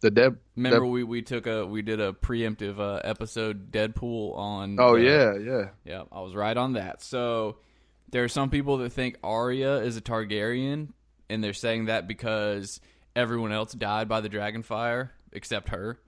The 0.00 0.10
Deb. 0.10 0.38
Remember 0.54 0.86
we, 0.86 1.02
we 1.02 1.22
took 1.22 1.46
a 1.46 1.66
we 1.66 1.82
did 1.82 2.00
a 2.00 2.12
preemptive 2.12 2.78
uh, 2.78 3.00
episode 3.02 3.72
Deadpool 3.72 4.36
on. 4.36 4.78
oh 4.78 4.96
the- 4.96 5.02
yeah, 5.02 5.34
yeah. 5.36 5.68
yeah. 5.84 6.02
I 6.12 6.20
was 6.20 6.34
right 6.34 6.56
on 6.56 6.74
that. 6.74 7.02
So 7.02 7.56
there 8.10 8.22
are 8.22 8.28
some 8.28 8.50
people 8.50 8.78
that 8.78 8.90
think 8.90 9.16
Arya 9.24 9.78
is 9.78 9.96
a 9.96 10.00
Targaryen, 10.00 10.90
and 11.28 11.42
they're 11.42 11.54
saying 11.54 11.86
that 11.86 12.06
because 12.06 12.80
everyone 13.16 13.50
else 13.50 13.72
died 13.72 14.08
by 14.08 14.20
the 14.20 14.28
dragon 14.28 14.62
fire 14.62 15.12
except 15.32 15.68
her. 15.70 15.98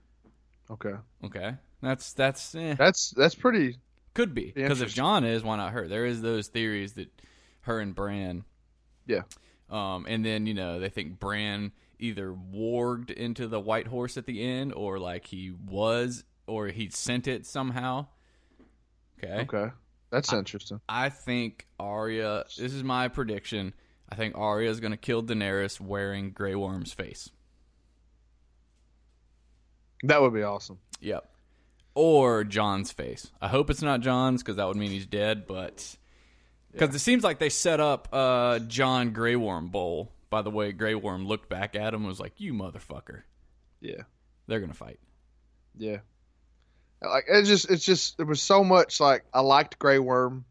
Okay. 0.71 0.93
Okay, 1.25 1.55
that's 1.81 2.13
that's 2.13 2.53
eh, 2.55 2.75
That's 2.77 3.11
that's 3.11 3.35
pretty. 3.35 3.77
could 4.13 4.33
be 4.35 4.51
because 4.53 4.81
if. 4.81 4.93
Jon 4.93 5.23
is, 5.23 5.43
why 5.43 5.57
not 5.57 5.73
her? 5.73 5.87
There 5.87 6.05
is 6.05 6.21
those 6.21 6.47
theories 6.47 6.93
that 6.93 7.09
her 7.61 7.79
and 7.79 7.95
Bran. 7.95 8.43
Yeah. 9.07 9.21
Um, 9.69 10.05
and 10.07 10.23
then 10.25 10.45
you 10.45 10.53
know 10.53 10.79
they 10.79 10.89
think 10.89 11.19
Bran 11.19 11.71
either 11.99 12.31
warged 12.31 13.11
into 13.11 13.47
the 13.47 13.59
White 13.59 13.87
Horse 13.87 14.17
at 14.17 14.25
the 14.25 14.43
end, 14.43 14.73
or 14.73 14.99
like 14.99 15.25
he 15.25 15.51
was, 15.51 16.23
or 16.47 16.67
he 16.67 16.89
sent 16.89 17.27
it 17.27 17.45
somehow. 17.45 18.07
Okay. 19.23 19.41
Okay. 19.41 19.71
That's 20.11 20.33
interesting. 20.33 20.81
I 20.89 21.09
think 21.09 21.67
Arya. 21.79 22.45
This 22.57 22.73
is 22.73 22.83
my 22.83 23.07
prediction. 23.09 23.73
I 24.09 24.15
think 24.15 24.35
Arya 24.37 24.69
is 24.69 24.79
going 24.79 24.91
to 24.91 24.97
kill 24.97 25.21
Daenerys 25.21 25.79
wearing 25.79 26.31
Grey 26.31 26.55
Worm's 26.55 26.93
face. 26.93 27.29
That 30.03 30.21
would 30.21 30.33
be 30.33 30.43
awesome. 30.43 30.79
Yep. 31.01 31.29
Or 31.95 32.43
Jon's 32.43 32.91
face. 32.91 33.29
I 33.41 33.47
hope 33.47 33.69
it's 33.69 33.81
not 33.81 34.01
Jon's 34.01 34.41
because 34.41 34.55
that 34.57 34.67
would 34.67 34.77
mean 34.77 34.91
he's 34.91 35.05
dead. 35.05 35.47
But 35.47 35.95
because 36.71 36.93
it 36.95 36.99
seems 36.99 37.23
like 37.23 37.39
they 37.39 37.49
set 37.49 37.79
up 37.79 38.07
uh, 38.13 38.59
Jon 38.59 39.11
Grey 39.11 39.35
Worm 39.35 39.69
Bowl. 39.69 40.11
By 40.29 40.43
the 40.43 40.51
way, 40.51 40.71
Grey 40.71 40.95
Worm 40.95 41.25
looked 41.25 41.49
back 41.49 41.75
at 41.75 41.93
him 41.93 42.01
and 42.01 42.07
was 42.07 42.19
like, 42.19 42.33
"You 42.37 42.53
motherfucker." 42.53 43.23
Yeah. 43.81 44.03
They're 44.47 44.59
gonna 44.59 44.73
fight. 44.73 44.99
Yeah. 45.77 45.97
Like 47.01 47.25
it 47.29 47.43
just 47.43 47.69
it's 47.69 47.85
just 47.85 48.17
there 48.17 48.25
was 48.25 48.41
so 48.41 48.63
much 48.63 48.99
like 48.99 49.23
I 49.33 49.41
liked 49.41 49.79
Grey 49.79 49.99
Worm, 49.99 50.45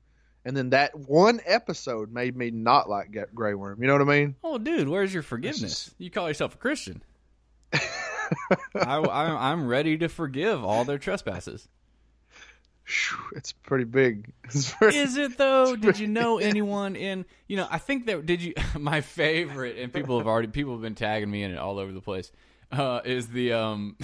and 0.44 0.56
then 0.56 0.70
that 0.70 0.94
one 0.96 1.40
episode 1.44 2.12
made 2.12 2.36
me 2.36 2.50
not 2.50 2.88
like 2.88 3.14
Grey 3.34 3.54
Worm. 3.54 3.82
You 3.82 3.88
know 3.88 3.94
what 3.94 4.02
I 4.02 4.04
mean? 4.04 4.36
Oh, 4.42 4.56
dude, 4.56 4.88
where's 4.88 5.12
your 5.12 5.22
forgiveness? 5.22 5.94
You 5.98 6.10
call 6.10 6.28
yourself 6.28 6.54
a 6.54 6.58
Christian. 6.58 7.02
I, 8.74 8.96
I, 8.96 9.50
I'm 9.50 9.66
ready 9.66 9.98
to 9.98 10.08
forgive 10.08 10.64
all 10.64 10.84
their 10.84 10.98
trespasses. 10.98 11.68
It's 13.32 13.52
pretty 13.52 13.84
big. 13.84 14.32
It's 14.44 14.72
pretty, 14.72 14.96
Is 14.96 15.18
it 15.18 15.36
though? 15.36 15.76
Did 15.76 15.98
you 15.98 16.06
know 16.06 16.38
anyone 16.38 16.96
in? 16.96 17.26
You 17.48 17.58
know, 17.58 17.68
I 17.70 17.76
think 17.76 18.06
that 18.06 18.24
did 18.24 18.40
you. 18.40 18.54
My 18.78 19.02
favorite, 19.02 19.76
and 19.78 19.92
people 19.92 20.16
have 20.16 20.26
already 20.26 20.48
people 20.48 20.72
have 20.72 20.80
been 20.80 20.94
tagging 20.94 21.30
me 21.30 21.42
in 21.42 21.50
it 21.50 21.58
all 21.58 21.78
over 21.78 21.92
the 21.92 22.00
place. 22.00 22.32
Uh, 22.72 23.00
is 23.04 23.28
the 23.28 23.52
um, 23.52 23.96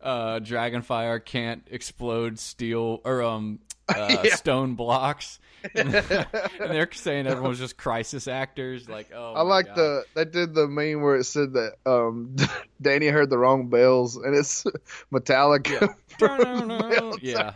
uh, 0.00 0.40
Dragonfire 0.40 1.22
can't 1.22 1.66
explode 1.70 2.38
steel 2.38 3.02
or 3.04 3.22
um, 3.22 3.58
uh, 3.94 4.16
Yeah. 4.24 4.34
stone 4.34 4.74
blocks, 4.74 5.38
and, 5.74 5.92
they're 5.92 6.90
saying 6.92 7.26
everyone's 7.26 7.58
just 7.58 7.76
crisis 7.76 8.28
actors. 8.28 8.88
Like, 8.88 9.10
oh, 9.14 9.32
I 9.34 9.42
like 9.42 9.66
God. 9.66 9.76
the 9.76 10.04
they 10.14 10.24
did 10.26 10.54
the 10.54 10.68
meme 10.68 11.00
where 11.02 11.16
it 11.16 11.24
said 11.24 11.54
that 11.54 11.74
um 11.86 12.36
Dany 12.82 13.10
heard 13.10 13.30
the 13.30 13.38
wrong 13.38 13.68
bells 13.68 14.16
and 14.16 14.34
it's 14.34 14.64
Metallica. 15.12 15.94
Bells 16.18 17.18
yeah. 17.22 17.54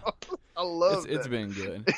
I 0.57 0.63
love 0.63 1.05
It's, 1.05 1.17
it's 1.17 1.29
been 1.29 1.53
good. 1.53 1.95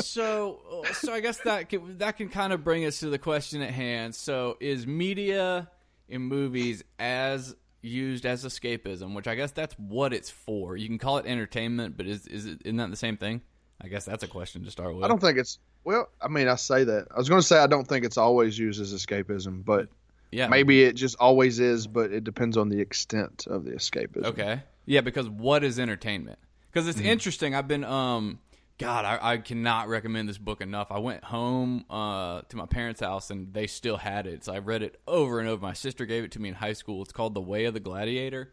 so, 0.00 0.84
so 0.92 1.12
I 1.12 1.20
guess 1.20 1.38
that 1.38 1.68
can, 1.68 1.98
that 1.98 2.16
can 2.16 2.28
kind 2.28 2.52
of 2.52 2.62
bring 2.64 2.84
us 2.84 3.00
to 3.00 3.08
the 3.10 3.18
question 3.18 3.62
at 3.62 3.70
hand. 3.70 4.14
So, 4.14 4.56
is 4.60 4.86
media 4.86 5.70
in 6.08 6.22
movies 6.22 6.84
as 6.98 7.54
used 7.80 8.26
as 8.26 8.44
escapism, 8.44 9.14
which 9.14 9.26
I 9.26 9.34
guess 9.34 9.52
that's 9.52 9.74
what 9.78 10.12
it's 10.12 10.30
for. 10.30 10.76
You 10.76 10.88
can 10.88 10.98
call 10.98 11.18
it 11.18 11.26
entertainment, 11.26 11.96
but 11.96 12.06
is 12.06 12.26
is 12.26 12.46
it 12.46 12.62
isn't 12.64 12.76
that 12.76 12.90
the 12.90 12.96
same 12.96 13.16
thing? 13.16 13.42
I 13.80 13.88
guess 13.88 14.04
that's 14.04 14.22
a 14.22 14.28
question 14.28 14.64
to 14.64 14.70
start 14.70 14.94
with. 14.94 15.04
I 15.04 15.08
don't 15.08 15.20
think 15.20 15.38
it's 15.38 15.58
well. 15.84 16.08
I 16.20 16.28
mean, 16.28 16.48
I 16.48 16.56
say 16.56 16.84
that. 16.84 17.08
I 17.14 17.18
was 17.18 17.28
going 17.28 17.40
to 17.40 17.46
say 17.46 17.58
I 17.58 17.66
don't 17.66 17.86
think 17.86 18.04
it's 18.04 18.18
always 18.18 18.58
used 18.58 18.80
as 18.80 18.92
escapism, 18.92 19.64
but 19.64 19.88
yeah, 20.32 20.48
maybe 20.48 20.82
it 20.82 20.94
just 20.94 21.16
always 21.20 21.60
is. 21.60 21.86
But 21.86 22.12
it 22.12 22.24
depends 22.24 22.56
on 22.56 22.68
the 22.68 22.80
extent 22.80 23.46
of 23.46 23.64
the 23.64 23.72
escapism. 23.72 24.24
Okay. 24.24 24.62
Yeah, 24.86 25.02
because 25.02 25.28
what 25.28 25.62
is 25.64 25.78
entertainment? 25.78 26.38
Because 26.72 26.88
it's 26.88 27.00
interesting. 27.00 27.54
I've 27.54 27.68
been 27.68 27.84
um 27.84 28.40
God, 28.78 29.04
I, 29.04 29.32
I 29.32 29.36
cannot 29.38 29.88
recommend 29.88 30.28
this 30.28 30.38
book 30.38 30.60
enough. 30.60 30.92
I 30.92 30.98
went 30.98 31.24
home 31.24 31.84
uh, 31.90 32.42
to 32.48 32.56
my 32.56 32.66
parents' 32.66 33.00
house 33.00 33.30
and 33.30 33.52
they 33.52 33.66
still 33.66 33.96
had 33.96 34.26
it. 34.28 34.44
So 34.44 34.54
I 34.54 34.58
read 34.60 34.82
it 34.82 35.00
over 35.06 35.40
and 35.40 35.48
over. 35.48 35.60
My 35.60 35.72
sister 35.72 36.06
gave 36.06 36.22
it 36.22 36.30
to 36.32 36.40
me 36.40 36.48
in 36.50 36.54
high 36.54 36.74
school. 36.74 37.02
It's 37.02 37.12
called 37.12 37.34
The 37.34 37.40
Way 37.40 37.64
of 37.64 37.74
the 37.74 37.80
Gladiator. 37.80 38.52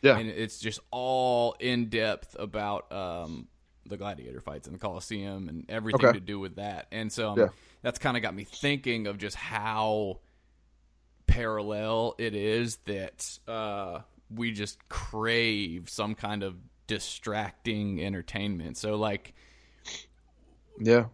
Yeah. 0.00 0.16
And 0.16 0.30
it's 0.30 0.58
just 0.60 0.80
all 0.90 1.56
in 1.60 1.90
depth 1.90 2.36
about 2.38 2.90
um, 2.90 3.48
the 3.84 3.96
gladiator 3.98 4.40
fights 4.40 4.66
in 4.66 4.72
the 4.72 4.78
Coliseum 4.78 5.48
and 5.48 5.66
everything 5.68 6.06
Okay. 6.06 6.18
to 6.18 6.24
do 6.24 6.40
with 6.40 6.56
that. 6.56 6.86
And 6.90 7.12
so 7.12 7.30
um, 7.30 7.38
Yeah. 7.38 7.48
that's 7.82 7.98
kind 7.98 8.16
of 8.16 8.22
got 8.22 8.34
me 8.34 8.44
thinking 8.44 9.06
of 9.06 9.18
just 9.18 9.36
how 9.36 10.20
parallel 11.26 12.14
it 12.18 12.34
is 12.34 12.76
that 12.86 13.38
uh, 13.46 14.00
we 14.34 14.52
just 14.52 14.78
crave 14.88 15.90
some 15.90 16.14
kind 16.14 16.42
of 16.42 16.54
distracting 16.86 18.02
entertainment. 18.02 18.76
So, 18.76 18.96
like, 18.96 19.34
Yeah. 20.78 21.06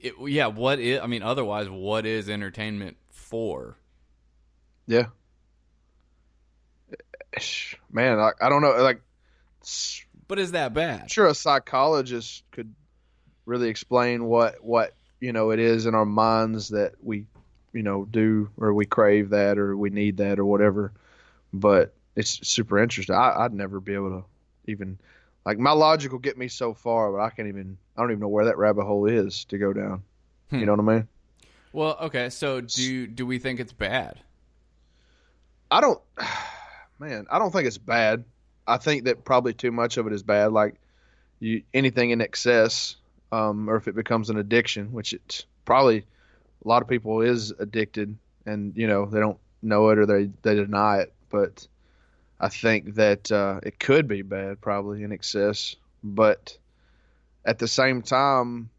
it, 0.00 0.14
yeah, 0.26 0.46
what 0.46 0.78
is, 0.78 1.00
I 1.00 1.06
mean, 1.06 1.22
otherwise, 1.22 1.68
what 1.68 2.06
is 2.06 2.28
entertainment 2.28 2.96
for? 3.10 3.76
Yeah. 4.86 5.06
Man, 7.90 8.18
I, 8.18 8.30
I 8.40 8.48
don't 8.48 8.62
know. 8.62 8.72
Like, 8.82 9.02
But 10.26 10.38
is 10.38 10.52
that 10.52 10.74
bad? 10.74 11.02
I'm 11.02 11.08
sure 11.08 11.26
a 11.26 11.34
psychologist 11.34 12.42
could 12.50 12.74
really 13.44 13.68
explain 13.68 14.24
what 14.24 14.62
what 14.62 14.94
you 15.20 15.32
know 15.32 15.50
it 15.50 15.58
is 15.58 15.86
in 15.86 15.94
our 15.94 16.04
minds 16.04 16.68
that 16.68 16.92
we 17.02 17.26
you 17.72 17.82
know 17.82 18.04
do 18.04 18.50
or 18.58 18.72
we 18.74 18.86
crave 18.86 19.30
that 19.30 19.58
or 19.58 19.76
we 19.76 19.90
need 19.90 20.18
that 20.18 20.38
or 20.38 20.44
whatever. 20.44 20.92
But 21.52 21.94
it's 22.16 22.46
super 22.48 22.78
interesting. 22.78 23.14
I, 23.14 23.44
I'd 23.44 23.54
never 23.54 23.80
be 23.80 23.94
able 23.94 24.10
to 24.10 24.24
even 24.70 24.98
like 25.44 25.58
my 25.58 25.72
logic 25.72 26.12
will 26.12 26.18
get 26.18 26.36
me 26.36 26.48
so 26.48 26.74
far, 26.74 27.12
but 27.12 27.20
I 27.20 27.30
can't 27.30 27.48
even. 27.48 27.78
I 27.96 28.02
don't 28.02 28.10
even 28.10 28.20
know 28.20 28.28
where 28.28 28.44
that 28.44 28.58
rabbit 28.58 28.84
hole 28.84 29.06
is 29.06 29.44
to 29.46 29.58
go 29.58 29.72
down. 29.72 30.02
Hmm. 30.50 30.58
You 30.60 30.66
know 30.66 30.74
what 30.74 30.92
I 30.92 30.94
mean? 30.96 31.08
Well, 31.72 31.96
okay, 32.02 32.30
so 32.30 32.60
do 32.60 33.06
do 33.06 33.26
we 33.26 33.38
think 33.38 33.60
it's 33.60 33.72
bad? 33.72 34.20
I 35.70 35.80
don't, 35.80 36.00
man, 36.98 37.26
I 37.30 37.38
don't 37.38 37.52
think 37.52 37.66
it's 37.66 37.78
bad. 37.78 38.24
I 38.66 38.76
think 38.76 39.04
that 39.04 39.24
probably 39.24 39.54
too 39.54 39.72
much 39.72 39.96
of 39.96 40.06
it 40.06 40.12
is 40.12 40.22
bad. 40.22 40.52
Like 40.52 40.74
you, 41.40 41.62
anything 41.72 42.10
in 42.10 42.20
excess, 42.20 42.96
um, 43.32 43.68
or 43.68 43.76
if 43.76 43.88
it 43.88 43.94
becomes 43.94 44.30
an 44.30 44.38
addiction, 44.38 44.92
which 44.92 45.12
it's 45.12 45.44
probably 45.64 45.98
a 46.64 46.68
lot 46.68 46.82
of 46.82 46.88
people 46.88 47.20
is 47.20 47.52
addicted, 47.58 48.16
and 48.46 48.76
you 48.76 48.86
know 48.86 49.06
they 49.06 49.20
don't 49.20 49.38
know 49.62 49.88
it 49.90 49.98
or 49.98 50.06
they 50.06 50.30
they 50.42 50.54
deny 50.54 50.98
it. 50.98 51.12
But 51.30 51.66
I 52.40 52.48
think 52.48 52.94
that 52.94 53.30
uh, 53.32 53.60
it 53.62 53.78
could 53.78 54.06
be 54.08 54.22
bad, 54.22 54.60
probably 54.60 55.02
in 55.02 55.12
excess. 55.12 55.76
But 56.02 56.56
at 57.44 57.58
the 57.58 57.68
same 57.68 58.02
time, 58.02 58.70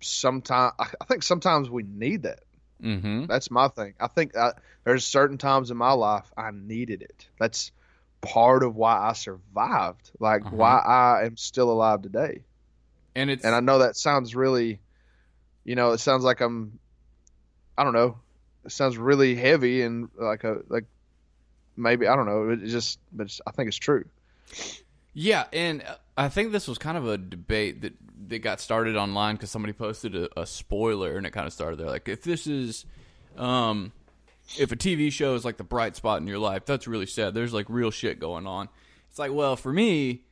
sometimes 0.00 0.74
I 0.78 1.04
think 1.04 1.22
sometimes 1.22 1.70
we 1.70 1.82
need 1.82 2.22
that. 2.22 2.40
Mm-hmm. 2.82 3.26
That's 3.26 3.50
my 3.50 3.68
thing. 3.68 3.94
I 4.00 4.08
think 4.08 4.36
I, 4.36 4.52
there's 4.84 5.04
certain 5.04 5.38
times 5.38 5.70
in 5.70 5.76
my 5.76 5.92
life 5.92 6.30
I 6.36 6.50
needed 6.52 7.02
it. 7.02 7.28
That's 7.38 7.70
part 8.20 8.62
of 8.62 8.74
why 8.76 8.98
I 8.98 9.12
survived, 9.12 10.10
like 10.18 10.42
Uh-huh. 10.44 10.56
why 10.56 10.78
I 10.78 11.24
am 11.26 11.36
still 11.36 11.70
alive 11.70 12.02
today. 12.02 12.44
And 13.14 13.30
it's 13.30 13.44
And 13.44 13.54
I 13.54 13.60
know 13.60 13.78
that 13.78 13.96
sounds 13.96 14.34
really, 14.34 14.80
you 15.64 15.74
know, 15.76 15.92
it 15.92 15.98
sounds 15.98 16.24
like 16.24 16.40
I'm, 16.40 16.78
I 17.76 17.84
don't 17.84 17.92
know, 17.94 18.18
it 18.64 18.72
sounds 18.72 18.98
really 18.98 19.34
heavy 19.34 19.82
and 19.82 20.08
like 20.16 20.44
a 20.44 20.62
like 20.68 20.86
maybe 21.78 22.06
I 22.06 22.16
don't 22.16 22.26
know. 22.26 22.50
It 22.50 22.66
just, 22.66 22.98
but 23.12 23.38
I 23.46 23.50
think 23.52 23.68
it's 23.68 23.76
true. 23.76 24.04
Yeah, 25.14 25.46
and 25.52 25.82
I 26.16 26.28
think 26.28 26.52
this 26.52 26.68
was 26.68 26.78
kind 26.78 26.98
of 26.98 27.06
a 27.08 27.18
debate 27.18 27.82
that 27.82 27.94
that 28.28 28.40
got 28.40 28.60
started 28.60 28.96
online 28.96 29.36
because 29.36 29.50
somebody 29.50 29.72
posted 29.72 30.14
a, 30.14 30.40
a 30.40 30.46
spoiler, 30.46 31.16
and 31.16 31.26
it 31.26 31.30
kind 31.30 31.46
of 31.46 31.52
started 31.52 31.78
there. 31.78 31.86
Like, 31.86 32.08
if 32.08 32.22
this 32.22 32.46
is, 32.46 32.84
um, 33.36 33.92
if 34.58 34.70
a 34.72 34.76
TV 34.76 35.10
show 35.10 35.34
is 35.34 35.44
like 35.44 35.56
the 35.56 35.64
bright 35.64 35.96
spot 35.96 36.20
in 36.20 36.26
your 36.26 36.38
life, 36.38 36.66
that's 36.66 36.86
really 36.86 37.06
sad. 37.06 37.34
There's 37.34 37.54
like 37.54 37.66
real 37.68 37.90
shit 37.90 38.20
going 38.20 38.46
on. 38.46 38.68
It's 39.10 39.18
like, 39.18 39.32
well, 39.32 39.56
for 39.56 39.72
me, 39.72 40.22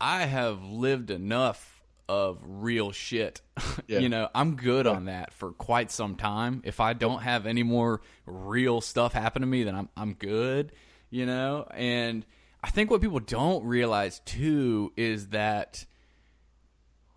I 0.00 0.22
have 0.22 0.62
lived 0.62 1.10
enough 1.10 1.77
of 2.08 2.38
real 2.42 2.92
shit. 2.92 3.40
Yeah. 3.86 4.00
you 4.00 4.08
know, 4.10 4.28
I'm 4.34 4.56
good 4.56 4.86
on 4.86 5.06
that 5.06 5.32
for 5.32 5.52
quite 5.52 5.90
some 5.90 6.14
time. 6.16 6.60
If 6.64 6.78
I 6.78 6.92
don't 6.92 7.22
have 7.22 7.46
any 7.46 7.62
more 7.62 8.02
real 8.26 8.80
stuff 8.82 9.14
happen 9.14 9.40
to 9.40 9.46
me, 9.48 9.62
then 9.62 9.74
I'm 9.74 9.88
I'm 9.96 10.12
good. 10.14 10.72
You 11.10 11.24
know, 11.24 11.66
and 11.72 12.26
I 12.62 12.68
think 12.68 12.90
what 12.90 13.00
people 13.00 13.20
don't 13.20 13.64
realize 13.64 14.20
too 14.26 14.92
is 14.96 15.28
that 15.28 15.86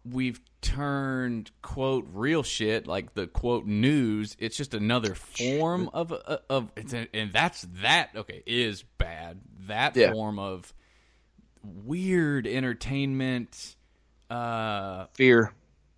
we've 0.06 0.40
turned 0.62 1.52
quote 1.62 2.08
real 2.14 2.42
shit 2.44 2.88
like 2.88 3.14
the 3.16 3.28
quote 3.28 3.66
news 3.66 4.36
it's 4.40 4.56
just 4.56 4.74
another 4.74 5.14
form 5.16 5.90
of 5.94 6.12
uh, 6.14 6.38
of 6.50 6.72
it's 6.76 6.94
and 6.94 7.34
that's 7.34 7.64
that 7.82 8.10
okay 8.16 8.42
is 8.46 8.84
bad 8.98 9.40
that 9.68 9.96
Yeah. 9.96 10.12
form 10.14 10.38
of 10.40 10.74
weird 11.64 12.46
entertainment 12.48 13.76
uh 14.32 15.06
Fear. 15.14 15.54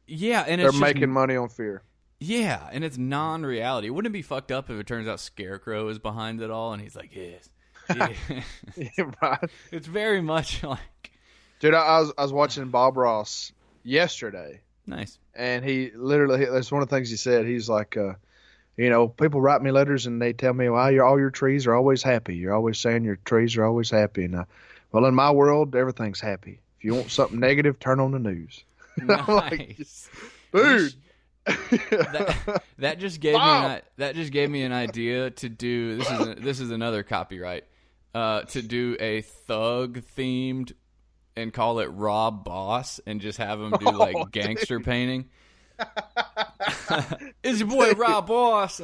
yeah 0.08 0.43
and 0.48 0.60
They're 0.60 0.67
it's 0.69 0.76
just, 0.80 0.82
making 0.96 1.10
money 1.12 1.36
on 1.36 1.50
fear. 1.50 1.84
yeah 2.19 2.67
and 2.72 2.84
it's 2.84 2.98
non-reality 2.98 3.89
wouldn't 3.89 4.12
it 4.12 4.17
be 4.17 4.22
fucked 4.22 4.52
up 4.52 4.69
if 4.69 4.80
it 4.80 4.88
turns 4.88 5.08
out 5.08 5.19
scarecrow 5.19 5.88
is 5.89 6.00
behind 6.00 6.41
it 6.41 6.50
all 6.50 6.74
and 6.74 6.82
he's 6.82 6.96
like 6.96 7.15
yes 7.15 7.50
yeah. 7.96 8.13
Yeah, 8.78 9.12
right. 9.22 9.50
it's 9.72 9.88
very 9.88 10.22
much 10.22 10.63
like 10.76 10.80
Dude, 11.60 11.74
I, 11.74 11.82
I 11.82 12.00
was 12.00 12.12
I 12.17 12.24
was 12.24 12.34
watching 12.34 12.69
Bob 12.69 12.98
Ross 12.98 13.52
yesterday. 13.84 14.62
nice 14.88 15.19
and 15.36 15.63
he 15.63 15.91
literally 15.96 16.46
that's 16.46 16.72
one 16.72 16.82
of 16.82 16.89
the 16.89 16.96
things 16.96 17.10
he 17.10 17.15
said 17.17 17.46
he's 17.46 17.69
like 17.69 17.96
uh 17.98 18.13
you 18.78 18.89
know 18.89 19.08
people 19.08 19.41
write 19.41 19.62
me 19.62 19.72
letters 19.72 20.06
and 20.08 20.22
they 20.22 20.34
tell 20.34 20.54
me 20.54 20.69
well 20.69 20.91
your 20.91 21.06
all 21.06 21.19
your 21.19 21.30
trees 21.30 21.67
are 21.67 21.76
always 21.76 22.02
happy 22.02 22.36
you're 22.36 22.54
always 22.54 22.80
saying 22.80 23.04
your 23.04 23.17
trees 23.26 23.56
are 23.58 23.65
always 23.65 23.89
happy 23.91 24.26
and 24.26 24.36
uh, 24.36 24.46
well 24.91 25.06
in 25.06 25.13
my 25.13 25.30
world 25.32 25.76
everything's 25.76 26.19
happy 26.22 26.60
if 26.84 26.88
you 26.88 26.96
want 26.96 27.10
something 27.10 27.39
negative 27.39 27.80
turn 27.80 28.02
on 28.02 28.12
the 28.12 28.19
news 28.19 28.65
I'm 29.00 29.08
like, 29.28 29.80
nice 29.80 30.10
dude 30.54 30.93
that, 31.46 32.63
that 32.78 33.00
just 33.00 33.22
gave 33.22 33.36
me 33.36 33.39
an, 33.39 33.82
that 33.98 34.15
just 34.15 34.34
gave 34.34 34.50
me 34.50 34.63
an 34.63 34.74
idea 34.74 35.30
to 35.30 35.48
do 35.48 35.98
this 35.98 36.12
is 36.12 36.36
this 36.43 36.60
is 36.60 36.72
another 36.72 37.04
copyright 37.04 37.63
uh, 38.13 38.41
to 38.41 38.62
do 38.62 38.98
a 39.00 39.22
thug 39.22 40.02
themed 40.17 40.74
and 41.36 41.54
call 41.54 41.80
it 41.80 41.88
Rob 41.88 42.43
Boss 42.43 43.00
and 43.06 43.22
just 43.22 43.38
have 43.38 43.60
him 43.60 43.74
do 43.80 43.91
like 43.91 44.15
Oh, 44.19 44.26
gangster 44.26 44.80
painting. 44.80 45.30
it's 47.43 47.60
your 47.60 47.67
boy 47.67 47.91
Rob 47.93 48.28
Boss. 48.28 48.82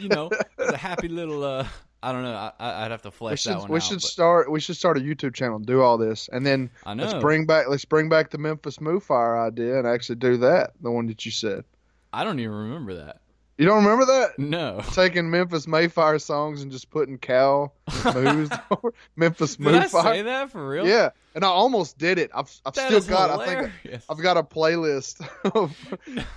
you 0.00 0.08
know, 0.08 0.30
it's 0.58 0.72
a 0.72 0.76
happy 0.76 1.08
little. 1.08 1.42
Uh, 1.42 1.66
I 2.04 2.12
don't 2.12 2.22
know. 2.22 2.34
I, 2.34 2.84
I'd 2.84 2.90
have 2.90 3.00
to 3.02 3.10
flesh 3.10 3.42
should 3.42 3.52
that 3.52 3.60
one 3.60 3.70
we 3.70 3.76
out. 3.76 3.82
should 3.82 3.94
but 3.96 4.02
start 4.02 4.50
we 4.50 4.60
should 4.60 4.76
start 4.76 4.98
a 4.98 5.00
YouTube 5.00 5.34
channel 5.34 5.56
and 5.56 5.64
do 5.64 5.80
all 5.80 5.96
this 5.96 6.28
and 6.32 6.44
then 6.44 6.68
I 6.84 6.92
know. 6.92 7.04
let's 7.04 7.18
bring 7.18 7.46
back 7.46 7.68
let's 7.68 7.86
bring 7.86 8.10
back 8.10 8.30
the 8.30 8.36
Memphis 8.36 8.78
Moo 8.78 9.00
Fire 9.00 9.40
idea 9.40 9.78
and 9.78 9.86
actually 9.86 10.16
do 10.16 10.36
that 10.36 10.72
the 10.82 10.90
one 10.90 11.06
that 11.06 11.24
you 11.24 11.30
said 11.30 11.64
I 12.12 12.22
don't 12.22 12.38
even 12.38 12.54
remember 12.54 12.94
that. 12.94 13.20
You 13.56 13.66
don't 13.66 13.84
remember 13.84 14.04
that 14.06 14.36
No. 14.38 14.80
taking 14.94 15.30
Memphis 15.30 15.68
May 15.68 15.86
Fire 15.86 16.18
songs 16.18 16.62
and 16.62 16.72
just 16.72 16.90
putting 16.90 17.18
cow 17.18 17.70
moves 18.12 18.50
over 18.70 18.92
Memphis 19.14 19.54
Did 19.56 19.74
I 19.76 19.86
say 19.86 20.22
that 20.22 20.50
for 20.50 20.68
real? 20.68 20.86
Yeah, 20.88 21.10
and 21.36 21.44
I 21.44 21.48
almost 21.48 21.96
did 21.96 22.18
it. 22.18 22.32
I've 22.34 22.50
I've 22.66 22.74
That 22.74 22.88
still 22.88 23.00
got. 23.16 23.30
I 23.40 23.68
think. 23.84 24.02
I've 24.10 24.18
got 24.20 24.36
a 24.36 24.42
playlist 24.42 25.24
of 25.54 25.76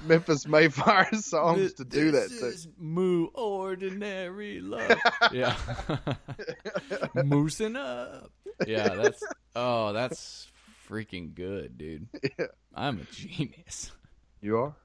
Memphis 0.05 0.45
May 0.47 0.67
Fire 0.67 1.09
songs 1.19 1.57
This- 1.59 1.73
to 1.73 1.85
do 1.85 2.11
that. 2.11 2.29
this 2.29 2.63
To. 2.65 2.69
moo 2.77 3.29
ordinary 3.33 4.59
love. 4.61 4.95
yeah. 5.31 5.55
Moosing 7.15 7.75
up. 7.77 8.31
Yeah, 8.67 8.89
that's 8.95 9.23
oh, 9.55 9.91
that's 9.93 10.47
freaking 10.89 11.33
good, 11.33 11.77
dude. 11.77 12.07
Yeah. 12.37 12.45
I'm 12.75 12.99
a 12.99 13.13
genius. 13.15 13.91
You 14.41 14.57
are. 14.59 14.75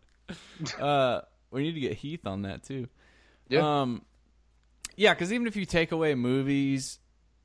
Uh 0.81 1.21
we 1.53 1.63
need 1.63 1.75
to 1.75 1.81
get 1.81 1.95
Heath 1.95 2.27
on 2.27 2.43
that 2.43 2.63
too. 2.63 2.89
Yeah. 3.49 3.83
Um 3.83 4.03
yeah, 4.97 5.15
cuz 5.15 5.33
even 5.33 5.47
if 5.47 5.57
you 5.57 5.65
take 5.67 5.93
away 5.93 6.15
movies 6.15 6.99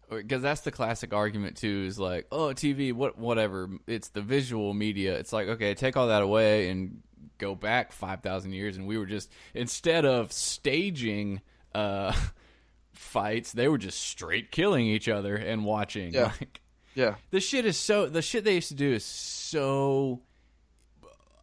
because 0.09 0.41
that's 0.41 0.61
the 0.61 0.71
classic 0.71 1.13
argument 1.13 1.57
too 1.57 1.83
is 1.85 1.99
like 1.99 2.27
oh 2.31 2.53
tv 2.53 2.93
what 2.93 3.17
whatever 3.17 3.69
it's 3.87 4.07
the 4.09 4.21
visual 4.21 4.73
media 4.73 5.17
it's 5.17 5.33
like 5.33 5.49
okay 5.49 5.73
take 5.73 5.97
all 5.97 6.07
that 6.07 6.21
away 6.21 6.69
and 6.69 7.01
go 7.39 7.53
back 7.55 7.91
5000 7.91 8.53
years 8.53 8.77
and 8.77 8.87
we 8.87 8.97
were 8.97 9.05
just 9.05 9.29
instead 9.53 10.05
of 10.05 10.31
staging 10.31 11.41
uh 11.75 12.13
fights, 12.93 13.51
they 13.51 13.67
were 13.67 13.77
just 13.77 13.99
straight 14.01 14.51
killing 14.51 14.85
each 14.87 15.07
other 15.07 15.35
and 15.35 15.63
watching. 15.65 16.13
Yeah. 16.13 16.31
Like, 16.39 16.61
Yeah. 16.95 17.15
the 17.29 17.39
shit 17.39 17.65
is 17.65 17.77
so 17.77 18.07
the 18.07 18.21
shit 18.23 18.43
they 18.43 18.55
used 18.55 18.69
to 18.69 18.75
do 18.75 18.93
is 18.93 19.05
so 19.05 20.21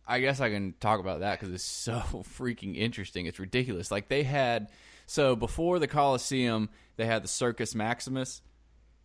I 0.07 0.21
guess 0.21 0.40
I 0.40 0.51
can 0.51 0.75
talk 0.81 1.01
about 1.01 1.21
that 1.21 1.38
because 1.40 1.55
it's 1.55 1.64
so 1.64 1.95
freaking 2.38 2.77
interesting. 2.77 3.27
It's 3.27 3.38
ridiculous. 3.38 3.90
Like 3.90 4.09
they 4.09 4.23
had 4.23 4.69
so 5.07 5.37
before 5.37 5.79
the 5.79 5.87
Coliseum, 5.88 6.69
they 6.97 7.07
had 7.07 7.25
the 7.25 7.29
Circus 7.29 7.75
Maximus, 7.75 8.43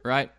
right? 0.03 0.31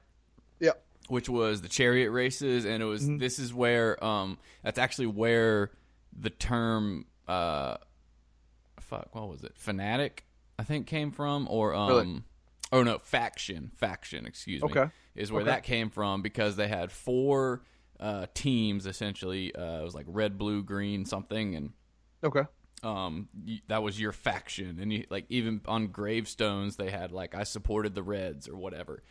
Yeah. 0.59 0.73
Which 1.09 1.29
was 1.29 1.63
the 1.63 1.69
chariot 1.69 2.11
races, 2.11 2.65
and 2.65 2.83
it 2.83 2.87
was 2.87 3.07
this 3.19 3.39
is 3.39 3.53
where 3.55 4.03
um 4.05 4.39
that's 4.63 4.79
actually 4.79 5.07
where 5.09 5.71
the 6.19 6.31
term 6.31 7.07
uh 7.29 7.77
fuck 8.81 9.15
what 9.15 9.29
was 9.29 9.43
it 9.45 9.53
fanatic 9.55 10.25
I 10.59 10.65
think 10.65 10.87
came 10.87 11.13
from 11.13 11.47
or 11.49 11.75
um 11.75 11.89
Really? 11.89 12.23
oh 12.73 12.83
no 12.83 12.99
faction 12.99 13.71
faction 13.77 14.27
excuse 14.27 14.63
me 14.63 14.69
Okay. 14.71 14.91
is 15.15 15.31
where 15.31 15.43
Okay. 15.43 15.51
that 15.53 15.63
came 15.63 15.91
from 15.91 16.23
because 16.23 16.57
they 16.57 16.67
had 16.67 16.91
four 16.91 17.63
uh, 18.01 18.27
teams 18.35 18.87
essentially. 18.87 19.55
Uh, 19.55 19.81
it 19.81 19.85
was 19.85 19.95
like 19.95 20.07
red, 20.09 20.39
blue, 20.39 20.63
green, 20.63 21.05
something, 21.05 21.55
and 21.55 21.73
Okay. 22.25 22.43
um, 22.83 23.29
y- 23.47 23.61
that 23.69 23.83
was 23.83 24.01
your 24.01 24.13
faction. 24.13 24.79
And 24.81 24.93
you, 24.93 25.05
like 25.11 25.27
even 25.29 25.61
on 25.67 25.89
gravestones, 25.89 26.77
they 26.77 26.91
had 26.91 27.13
like 27.13 27.35
I 27.35 27.45
supported 27.45 27.95
the 27.95 28.03
Reds 28.03 28.49
or 28.49 28.57
whatever. 28.57 29.03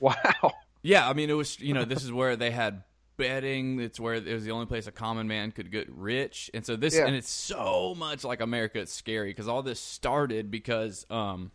Wow. 0.00 0.52
Yeah, 0.82 1.08
I 1.08 1.12
mean 1.14 1.30
it 1.30 1.34
was 1.34 1.58
you 1.60 1.72
know 1.74 1.84
this 1.86 2.04
is 2.04 2.12
where 2.12 2.36
they 2.36 2.50
had 2.50 2.82
betting. 3.16 3.80
It's 3.80 3.98
where 3.98 4.14
it 4.14 4.26
was 4.26 4.44
the 4.44 4.50
only 4.50 4.66
place 4.66 4.86
a 4.86 4.92
common 4.92 5.26
man 5.26 5.50
could 5.52 5.70
get 5.72 5.88
rich, 5.90 6.50
and 6.52 6.66
so 6.66 6.76
this 6.76 6.94
Yeah. 6.94 7.06
and 7.06 7.16
it's 7.16 7.30
so 7.30 7.94
much 7.96 8.24
like 8.24 8.40
America. 8.40 8.78
It's 8.80 8.92
scary 8.92 9.30
because 9.30 9.48
all 9.48 9.62
this 9.62 9.80
started 9.80 10.50
because 10.50 11.06
um, 11.10 11.50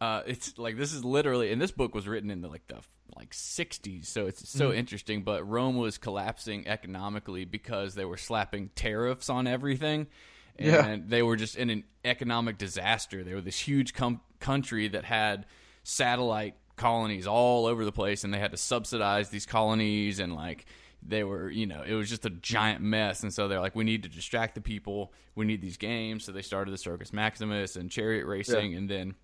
uh, 0.00 0.22
it's 0.26 0.58
like 0.58 0.76
this 0.76 0.92
is 0.92 1.04
literally 1.04 1.52
and 1.52 1.62
this 1.62 1.70
book 1.70 1.94
was 1.94 2.08
written 2.08 2.30
in 2.30 2.40
the 2.40 2.48
like 2.48 2.66
the 2.66 2.76
like 3.16 3.30
60s 3.30 4.06
so 4.06 4.26
it's 4.26 4.48
so 4.48 4.72
interesting 4.72 5.22
but 5.22 5.48
rome 5.48 5.76
was 5.76 5.98
collapsing 5.98 6.66
economically 6.66 7.44
because 7.44 7.94
they 7.94 8.04
were 8.04 8.16
slapping 8.16 8.70
tariffs 8.74 9.28
on 9.30 9.46
everything 9.46 10.06
and 10.58 10.66
Yeah. 10.66 10.96
they 11.06 11.22
were 11.22 11.36
just 11.36 11.56
in 11.56 11.68
an 11.70 11.82
economic 12.04 12.58
disaster. 12.58 13.24
They 13.24 13.34
were 13.34 13.40
this 13.40 13.58
huge 13.58 13.92
com- 13.92 14.20
country 14.38 14.86
that 14.88 15.04
had 15.04 15.46
satellite 15.82 16.54
colonies 16.76 17.26
all 17.26 17.66
over 17.66 17.84
the 17.84 17.90
place 17.90 18.22
and 18.24 18.32
they 18.32 18.38
had 18.38 18.52
to 18.52 18.56
subsidize 18.56 19.30
these 19.30 19.46
colonies 19.46 20.20
and 20.20 20.32
like 20.34 20.66
they 21.06 21.24
were 21.24 21.50
you 21.50 21.66
know 21.66 21.82
it 21.82 21.94
was 21.94 22.08
just 22.08 22.24
a 22.24 22.30
giant 22.30 22.80
mess 22.82 23.22
and 23.24 23.34
so 23.34 23.48
they're 23.48 23.60
like 23.60 23.74
we 23.74 23.82
need 23.84 24.04
to 24.04 24.08
distract 24.08 24.54
the 24.54 24.60
people. 24.60 25.12
We 25.34 25.44
need 25.44 25.60
these 25.60 25.76
games. 25.76 26.24
So 26.24 26.30
they 26.32 26.42
started 26.42 26.70
the 26.72 26.78
circus 26.78 27.12
maximus 27.12 27.74
and 27.76 27.90
chariot 27.90 28.24
racing 28.26 28.74
and 28.76 28.88
then 28.88 29.14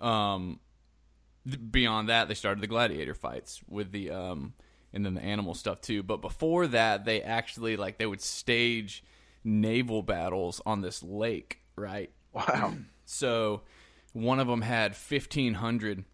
um 0.00 0.60
beyond 1.44 2.08
that 2.08 2.28
they 2.28 2.34
started 2.34 2.62
the 2.62 2.66
gladiator 2.66 3.14
fights 3.14 3.60
with 3.68 3.92
the 3.92 4.10
um 4.10 4.54
and 4.92 5.04
then 5.04 5.14
the 5.14 5.22
animal 5.22 5.54
stuff 5.54 5.80
too. 5.80 6.02
But 6.02 6.20
before 6.20 6.66
that 6.68 7.04
they 7.04 7.20
actually 7.22 7.76
like 7.76 7.98
they 7.98 8.06
would 8.06 8.20
stage 8.20 9.04
naval 9.42 10.02
battles 10.02 10.62
on 10.64 10.80
this 10.80 11.02
lake 11.02 11.60
right? 11.76 12.10
Wow. 12.32 12.74
so 13.04 13.62
one 14.12 14.40
of 14.40 14.46
them 14.46 14.62
had 14.62 14.92
1500 14.92 16.04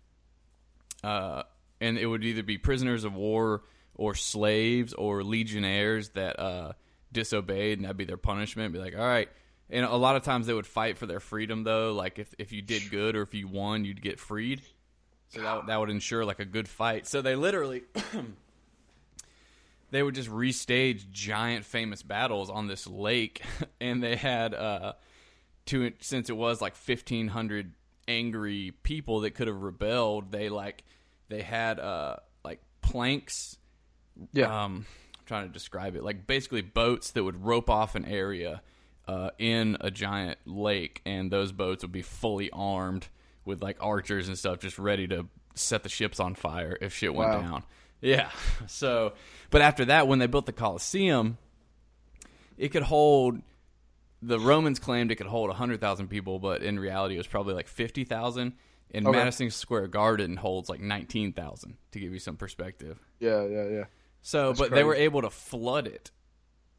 uh 1.05 1.43
and 1.81 1.97
it 1.97 2.07
would 2.07 2.25
either 2.25 2.43
be 2.43 2.59
prisoners 2.59 3.05
of 3.05 3.15
war 3.15 3.63
or 3.95 4.15
slaves 4.15 4.93
or 4.95 5.23
legionnaires 5.23 6.11
that 6.11 6.41
uh 6.41 6.73
disobeyed 7.13 7.79
and 7.79 7.85
that'd 7.85 7.97
be 7.97 8.05
their 8.05 8.17
punishment. 8.17 8.73
Be 8.73 8.81
like 8.81 8.97
all 8.97 9.07
right. 9.07 9.29
And 9.73 9.85
a 9.85 9.95
lot 9.95 10.17
of 10.17 10.25
times 10.25 10.49
they 10.49 10.55
would 10.55 10.67
fight 10.67 10.99
for 10.99 11.07
their 11.07 11.21
freedom 11.21 11.63
though. 11.63 11.93
Like 11.93 12.19
if 12.19 12.35
if 12.39 12.51
you 12.51 12.63
did 12.63 12.91
good 12.91 13.15
or 13.15 13.23
if 13.23 13.35
you 13.35 13.47
won 13.47 13.85
you'd 13.85 14.03
get 14.03 14.19
freed 14.19 14.63
so 15.31 15.41
that, 15.41 15.67
that 15.67 15.81
would 15.81 15.91
ensure 15.91 16.25
like 16.25 16.41
a 16.41 16.45
good 16.45 16.69
fight. 16.69 17.07
So 17.07 17.23
they 17.23 17.37
literally 17.37 17.83
they 19.91 20.03
would 20.03 20.15
just 20.15 20.29
restage 20.29 21.11
giant 21.11 21.65
famous 21.65 22.03
battles 22.03 22.51
on 22.51 22.67
this 22.67 22.87
lake. 22.87 23.43
And 23.83 24.03
they 24.03 24.15
had 24.17 24.53
uh 24.53 24.93
to 25.67 25.93
since 26.01 26.29
it 26.29 26.37
was 26.37 26.61
like 26.61 26.75
1500 26.75 27.73
angry 28.07 28.73
people 28.83 29.21
that 29.21 29.31
could 29.31 29.47
have 29.47 29.63
rebelled 29.63 30.33
they 30.33 30.51
like 30.51 30.85
they 31.31 31.41
had 31.41 31.81
uh 31.81 32.17
like 32.45 32.61
planks. 32.83 33.57
Yeah. 34.33 34.65
um 34.65 34.85
I'm 35.19 35.25
trying 35.27 35.47
to 35.47 35.53
describe 35.53 35.97
it. 35.97 36.05
Like 36.05 36.27
basically 36.27 36.61
boats 36.61 37.13
that 37.13 37.25
would 37.25 37.43
rope 37.43 37.71
off 37.71 37.95
an 37.95 38.05
area 38.05 38.61
uh 39.09 39.31
in 39.39 39.79
a 39.81 39.91
giant 39.91 40.39
lake. 40.45 41.01
And 41.07 41.31
those 41.31 41.53
boats 41.53 41.83
would 41.83 41.93
be 41.93 42.03
fully 42.03 42.51
armed 42.53 43.09
with 43.45 43.63
like 43.63 43.77
archers 43.81 44.29
and 44.29 44.37
stuff 44.39 44.59
just 44.59 44.79
ready 44.79 45.07
to 45.09 45.27
set 45.55 45.83
the 45.83 45.89
ships 45.89 46.21
on 46.21 46.35
fire 46.35 46.77
if 46.81 46.95
shit 46.95 47.15
went 47.15 47.31
Wow. 47.31 47.41
down 47.41 47.63
yeah 48.01 48.31
so 48.67 49.13
but 49.51 49.61
after 49.63 49.85
that 49.87 50.07
when 50.09 50.19
they 50.19 50.27
built 50.27 50.47
the 50.47 50.53
Colosseum 50.53 51.37
it 52.59 52.69
could 52.69 52.83
hold 52.83 53.41
the 54.23 54.39
Romans 54.39 54.79
claimed 54.79 55.11
it 55.11 55.17
could 55.17 55.27
hold 55.27 55.49
100,000 55.49 56.09
people, 56.09 56.39
but 56.39 56.63
in 56.63 56.79
reality 56.79 57.15
it 57.15 57.19
was 57.19 57.27
probably 57.27 57.55
like 57.55 57.69
50,000. 57.69 58.53
And 58.93 59.07
Okay. 59.07 59.17
Madison 59.19 59.51
Square 59.51 59.89
Garden 59.89 60.37
holds 60.37 60.69
like 60.69 60.81
19,000 60.81 61.79
to 61.93 61.99
give 62.01 62.13
you 62.13 62.19
some 62.19 62.37
perspective. 62.37 62.99
yeah. 63.19 63.47
Yeah. 63.47 63.65
Yeah. 63.69 63.85
So, 64.21 64.53
but 64.53 64.73
they 64.73 64.85
were 64.85 64.95
able 64.95 65.23
to 65.23 65.31
flood 65.31 65.87
it 65.87 66.11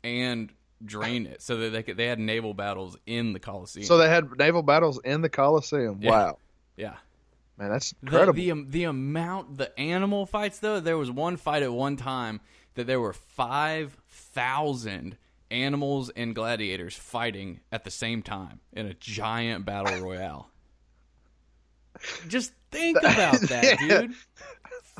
and 0.04 0.54
drain 0.86 1.26
it 1.26 1.42
so 1.42 1.58
that 1.58 1.72
they 1.72 1.82
could, 1.82 1.98
they 1.98 2.06
had 2.06 2.20
naval 2.20 2.54
battles 2.54 2.96
in 3.08 3.34
the 3.34 3.40
Coliseum. 3.40 3.86
So 3.88 3.98
they 3.98 4.08
had 4.10 4.38
naval 4.38 4.62
battles 4.62 5.00
in 5.04 5.22
the 5.22 5.30
Coliseum. 5.30 5.98
Yeah. 6.00 6.10
Wow. 6.12 6.38
Yeah. 6.78 6.96
Man, 7.58 7.70
that's 7.70 7.94
incredible. 8.02 8.34
the 8.34 8.52
um, 8.52 8.68
the 8.70 8.84
amount 8.86 9.58
the 9.58 9.78
animal 9.80 10.26
fights 10.26 10.60
though 10.60 10.80
there 10.80 10.98
was 10.98 11.12
one 11.12 11.38
fight 11.38 11.64
at 11.64 11.72
one 11.72 11.98
time 11.98 12.40
that 12.76 12.88
there 12.88 13.00
were 13.00 13.14
5,000 13.14 15.18
animals 15.52 16.10
and 16.16 16.34
gladiators 16.34 16.96
fighting 16.96 17.60
at 17.72 17.84
the 17.84 17.92
same 17.92 18.22
time 18.22 18.60
in 18.72 18.86
a 18.86 18.94
giant 18.94 19.66
battle 19.66 20.02
royale. 20.04 20.50
Just 22.28 22.54
think 22.72 22.98
about 22.98 23.40
that, 23.42 23.78
dude. 23.80 24.14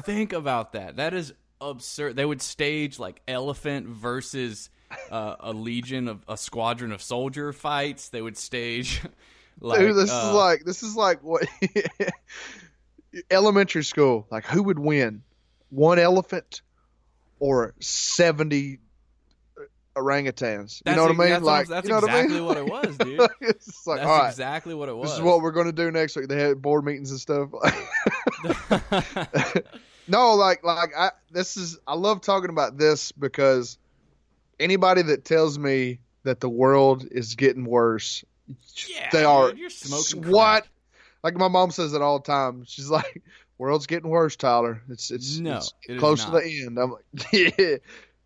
Think 0.04 0.34
about 0.34 0.74
that. 0.74 0.98
That 0.98 1.14
is 1.14 1.34
absurd. 1.62 2.18
They 2.18 2.26
would 2.26 2.42
stage 2.42 3.00
like 3.00 3.22
elephant 3.28 3.88
versus 3.88 4.70
uh, 5.10 5.38
a 5.40 5.54
legion 5.54 6.10
of 6.10 6.26
a 6.28 6.36
squadron 6.36 6.92
of 6.92 7.02
soldier 7.02 7.54
fights. 7.54 8.10
They 8.10 8.22
would 8.22 8.38
stage 8.38 9.02
like 9.62 9.80
Dude, 9.80 9.96
this 9.96 10.12
uh, 10.12 10.28
is 10.28 10.36
like 10.36 10.66
this 10.66 10.84
is 10.84 10.96
like 10.96 11.24
what 11.24 11.46
elementary 13.32 13.84
school. 13.84 14.28
Like 14.30 14.46
who 14.46 14.64
would 14.64 14.80
win? 14.80 15.24
One 15.70 16.00
elephant 16.00 16.62
or 17.40 17.74
seventy 17.80 18.80
orangutans? 19.96 20.82
You 20.86 20.96
know 20.96 21.04
what 21.04 21.12
I 21.12 21.14
mean? 21.14 21.30
That's, 21.30 21.44
like 21.44 21.68
that's 21.68 21.88
you 21.88 21.94
know 21.94 22.00
exactly 22.00 22.42
what 22.42 22.58
I 22.58 22.62
mean? 22.62 22.70
what 22.70 22.84
it 22.84 22.88
was, 22.88 22.98
dude. 22.98 23.30
it's 23.42 23.88
like 23.88 24.00
That's 24.00 24.10
all 24.10 24.20
right, 24.20 24.30
exactly 24.30 24.74
what 24.74 24.90
it 24.90 24.98
was. 24.98 25.10
this 25.10 25.20
is 25.20 25.24
what 25.24 25.42
we're 25.42 25.52
going 25.52 25.68
to 25.68 25.72
do 25.72 25.92
next 25.92 26.16
week. 26.16 26.28
They 26.28 26.42
had 26.42 26.62
board 26.62 26.84
meetings 26.84 27.12
and 27.12 27.20
stuff. 27.20 27.50
no, 30.08 30.36
like 30.36 30.64
like 30.64 30.90
I 30.98 31.12
this 31.32 31.58
is 31.58 31.78
I 31.86 31.96
love 31.96 32.22
talking 32.22 32.50
about 32.50 32.78
this 32.78 33.12
because 33.12 33.78
anybody 34.60 35.04
that 35.04 35.26
tells 35.26 35.60
me 35.60 36.00
that 36.24 36.40
the 36.40 36.50
world 36.50 37.06
is 37.10 37.36
getting 37.36 37.66
worse, 37.66 38.24
yeah, 38.48 39.10
they 39.12 39.24
are 39.24 39.52
dude, 39.52 40.26
what? 40.26 40.64
crack. 40.64 40.70
Like 41.24 41.36
my 41.36 41.48
mom 41.48 41.72
says 41.72 41.94
it 41.94 42.02
all 42.02 42.20
the 42.20 42.26
time. 42.26 42.64
She's 42.66 42.90
like, 42.90 43.22
"World's 43.58 43.86
getting 43.86 44.10
worse, 44.10 44.36
Tylor. 44.36 44.82
It's 44.90 45.12
it's, 45.12 45.38
No, 45.38 45.58
it's 45.58 45.74
it 45.88 46.00
close 46.00 46.26
to 46.26 46.32
the 46.32 46.64
end." 46.66 46.78
I'm 46.80 46.92
like, 46.92 47.04
"Yeah, 47.32 47.78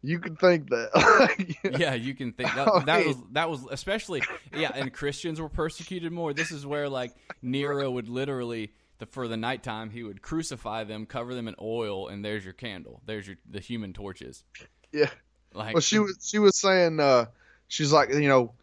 you 0.02 0.20
can 0.20 0.36
think 0.38 0.70
that." 0.70 1.56
Yeah, 1.78 1.94
you 1.94 2.14
can 2.14 2.32
think 2.32 2.54
that, 2.56 2.86
that 2.86 3.06
was 3.06 3.18
that 3.32 3.50
was 3.50 3.66
especially 3.70 4.22
yeah, 4.56 4.72
and 4.74 4.94
Christians 4.94 5.42
were 5.42 5.50
persecuted 5.50 6.12
more. 6.12 6.34
This 6.34 6.52
is 6.52 6.66
where 6.66 6.88
like 6.88 7.14
Nero 7.42 7.92
would 7.92 8.08
literally 8.08 8.72
the 9.00 9.06
for 9.06 9.28
the 9.28 9.38
nighttime 9.38 9.90
he 9.90 10.04
would 10.04 10.22
crucify 10.22 10.84
them, 10.86 11.06
cover 11.06 11.36
them 11.36 11.48
in 11.48 11.56
oil, 11.62 12.08
and 12.08 12.24
there's 12.24 12.44
your 12.46 12.54
candle. 12.54 13.02
There's 13.06 13.28
your 13.28 13.38
the 13.50 13.60
human 13.60 13.94
torches. 13.94 14.44
yeah. 14.92 15.10
Like 15.54 15.74
Well, 15.74 15.82
she 15.82 16.00
was 16.00 16.18
she 16.22 16.40
was 16.40 16.58
saying 16.58 17.00
uh, 17.00 17.26
she's 17.68 17.92
like 17.92 18.14
you 18.14 18.28
know 18.28 18.54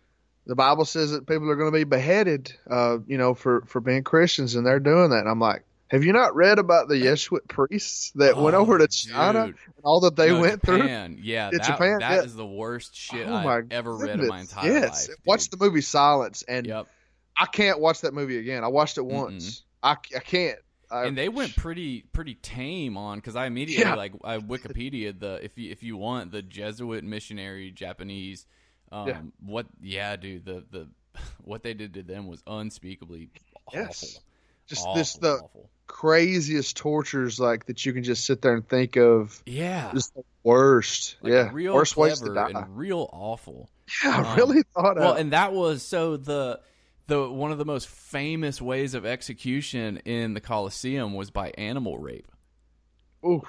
the 0.47 0.55
Bible 0.57 0.85
says 0.85 1.13
that 1.13 1.27
people 1.27 1.49
are 1.51 1.57
going 1.57 1.71
to 1.71 1.77
be 1.77 1.85
beheaded 1.85 2.53
uh, 2.71 2.99
you 3.07 3.19
know 3.19 3.35
for 3.35 3.63
for 3.67 3.81
being 3.81 4.03
Christians 4.05 4.55
and 4.55 4.67
they're 4.67 4.81
doing 4.81 5.11
that. 5.11 5.21
And 5.21 5.29
I'm 5.29 5.39
like, 5.41 5.65
have 5.89 6.05
you 6.05 6.13
not 6.13 6.35
read 6.35 6.59
about 6.59 6.89
the 6.89 6.99
Jesuit 6.99 7.47
priests 7.49 8.11
that 8.17 8.37
went 8.37 8.57
Oh, 8.57 8.61
over 8.61 8.79
to 8.79 8.89
China 8.89 9.47
dude. 9.47 9.57
and 9.67 9.75
all 9.85 10.01
that 10.01 10.17
they 10.17 10.31
No, 10.31 10.41
went 10.41 10.63
through? 10.63 10.79
Japan. 10.79 11.19
Yeah, 11.23 11.51
Yeah, 11.53 11.59
that, 11.59 11.67
Japan, 11.67 11.99
that 12.01 12.25
is 12.25 12.33
yeah. 12.33 12.37
the 12.39 12.47
worst 12.47 12.97
shit 12.97 13.29
oh 13.29 13.35
I've 13.35 13.71
ever 13.71 13.97
read 13.97 14.19
in 14.21 14.27
my 14.29 14.39
goodness, 14.39 14.51
entire 14.53 14.73
yes. 14.73 15.09
life. 15.09 15.17
Watch 15.27 15.51
the 15.51 15.57
movie 15.59 15.81
Silence, 15.83 16.43
and 16.49 16.67
Yep. 16.67 16.87
I 17.37 17.47
can't 17.47 17.81
watch 17.81 18.01
that 18.03 18.13
movie 18.15 18.39
again. 18.39 18.65
I 18.65 18.69
watched 18.69 18.99
it 18.99 19.05
once. 19.07 19.63
I, 19.83 19.93
I 19.93 20.21
can't. 20.21 20.59
I, 20.91 21.07
and 21.07 21.17
they 21.17 21.31
went 21.31 21.57
pretty 21.57 22.03
pretty 22.13 22.35
tame 22.35 22.99
on 22.99 23.17
because 23.19 23.35
I 23.37 23.47
immediately 23.47 23.85
Yeah. 23.85 23.95
like 23.95 24.13
I 24.23 24.37
Wikipedia 24.39 25.19
the 25.19 25.43
if 25.43 25.57
you 25.57 25.71
if 25.71 25.83
you 25.83 25.97
want 25.97 26.31
the 26.33 26.43
Jesuit 26.43 27.03
missionary 27.05 27.71
Japanese, 27.71 28.45
um, 28.93 29.09
Yeah. 29.09 29.21
what 29.45 29.67
yeah 29.81 30.15
dude 30.17 30.45
the 30.45 30.65
the 30.71 30.89
what 31.45 31.63
they 31.63 31.75
did 31.75 31.95
to 31.95 32.03
them 32.03 32.27
was 32.29 32.43
unspeakably 32.47 33.31
Yes. 33.73 34.03
awful. 34.03 34.23
Just 34.69 34.83
awful, 34.87 34.95
this 34.95 35.15
the 35.15 35.33
awful. 35.39 35.71
craziest 35.89 36.77
tortures 36.77 37.41
like 37.41 37.67
that 37.67 37.85
you 37.85 37.93
can 37.93 38.05
just 38.05 38.25
sit 38.25 38.41
there 38.43 38.55
and 38.55 38.67
think 38.67 38.97
of. 38.97 39.43
yeah, 39.45 39.91
Just 39.93 40.15
the 40.15 40.23
worst. 40.45 41.17
like 41.21 41.33
yeah, 41.33 41.51
real 41.53 41.75
worst 41.75 41.97
ways 41.97 42.21
to 42.21 42.33
die. 42.33 42.51
and 42.55 42.77
real 42.77 43.09
awful. 43.13 43.69
yeah, 44.05 44.19
um, 44.19 44.37
really 44.37 44.63
thought. 44.75 44.97
Well, 44.97 45.13
uh, 45.15 45.17
and 45.17 45.33
that 45.33 45.53
was 45.53 45.83
so 45.83 46.17
the 46.17 46.61
the 47.09 47.29
one 47.29 47.51
of 47.51 47.59
the 47.59 47.65
most 47.65 47.89
famous 47.89 48.63
ways 48.63 48.95
of 48.95 49.05
execution 49.05 49.99
in 50.05 50.35
the 50.35 50.41
Colosseum 50.41 51.13
was 51.15 51.31
by 51.31 51.51
animal 51.59 51.99
rape. 51.99 52.31
oof, 53.27 53.45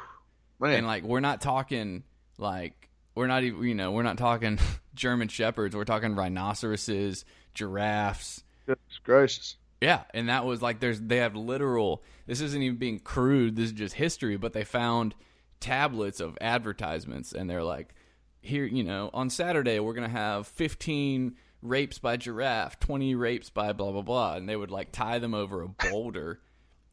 man, 0.59 0.73
And 0.79 0.87
like 0.87 1.03
we're 1.03 1.19
not 1.21 1.41
talking 1.41 2.03
like 2.39 2.89
we're 3.15 3.27
not 3.27 3.43
even 3.43 3.63
you 3.63 3.75
know, 3.75 3.91
we're 3.91 4.03
not 4.03 4.17
talking 4.17 4.57
German 4.93 5.27
shepherds, 5.27 5.75
we're 5.75 5.85
talking 5.85 6.15
rhinoceroses, 6.15 7.25
giraffes. 7.53 8.43
goodness 8.65 8.99
gracious. 9.03 9.55
Yeah, 9.81 10.03
and 10.13 10.29
that 10.29 10.45
was 10.45 10.61
like 10.61 10.79
there's 10.79 11.01
they 11.01 11.17
have 11.17 11.35
literal 11.35 12.03
this 12.25 12.39
isn't 12.39 12.61
even 12.61 12.77
being 12.77 12.99
crude, 12.99 13.55
this 13.55 13.65
is 13.65 13.71
just 13.73 13.95
history, 13.95 14.37
but 14.37 14.53
they 14.53 14.63
found 14.63 15.13
tablets 15.59 16.19
of 16.19 16.37
advertisements 16.41 17.33
and 17.33 17.49
they're 17.49 17.63
like 17.63 17.93
here, 18.41 18.65
you 18.65 18.83
know, 18.83 19.09
on 19.13 19.29
Saturday 19.29 19.79
we're 19.79 19.93
going 19.93 20.09
to 20.09 20.17
have 20.17 20.47
15 20.47 21.35
rapes 21.61 21.97
by 21.97 22.17
giraffe, 22.17 22.79
20 22.79 23.15
rapes 23.15 23.49
by 23.49 23.73
blah 23.73 23.91
blah 23.91 24.01
blah 24.01 24.35
and 24.35 24.47
they 24.47 24.55
would 24.55 24.71
like 24.71 24.91
tie 24.91 25.19
them 25.19 25.33
over 25.33 25.61
a 25.61 25.67
boulder 25.67 26.39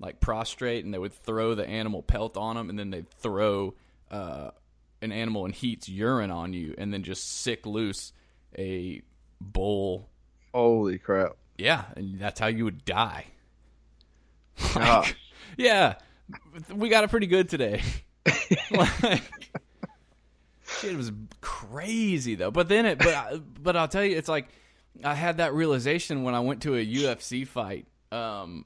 like 0.00 0.18
prostrate 0.18 0.84
and 0.84 0.92
they 0.92 0.98
would 0.98 1.12
throw 1.12 1.54
the 1.54 1.68
animal 1.68 2.02
pelt 2.02 2.36
on 2.36 2.56
them 2.56 2.70
and 2.70 2.78
then 2.78 2.90
they'd 2.90 3.10
throw 3.10 3.74
uh, 4.10 4.50
an 5.02 5.12
animal 5.12 5.44
in 5.46 5.52
heat's 5.52 5.88
urine 5.88 6.30
on 6.30 6.52
you 6.52 6.74
and 6.78 6.92
then 6.92 7.02
just 7.02 7.40
sick 7.40 7.64
loose 7.66 8.12
a 8.58 9.02
bull 9.40 10.08
Holy 10.52 10.98
crap! 10.98 11.36
yeah, 11.58 11.84
and 11.96 12.18
that's 12.18 12.40
how 12.40 12.48
you 12.48 12.64
would 12.64 12.84
die. 12.84 13.26
Like, 14.74 15.16
yeah, 15.56 15.94
we 16.74 16.88
got 16.90 17.04
it 17.04 17.10
pretty 17.10 17.26
good 17.28 17.48
today. 17.48 17.82
like, 18.70 19.22
shit 20.80 20.96
was 20.96 21.12
crazy 21.40 22.34
though. 22.34 22.50
But 22.50 22.68
then 22.68 22.86
it, 22.86 22.98
but 22.98 23.14
I- 23.14 23.40
but 23.62 23.76
I'll 23.76 23.88
tell 23.88 24.04
you, 24.04 24.16
it's 24.16 24.28
like 24.28 24.48
I 25.04 25.14
had 25.14 25.38
that 25.38 25.54
realization 25.54 26.22
when 26.24 26.34
I 26.34 26.40
went 26.40 26.62
to 26.62 26.76
a 26.76 26.84
UFC 26.84 27.46
fight, 27.46 27.86
um, 28.12 28.64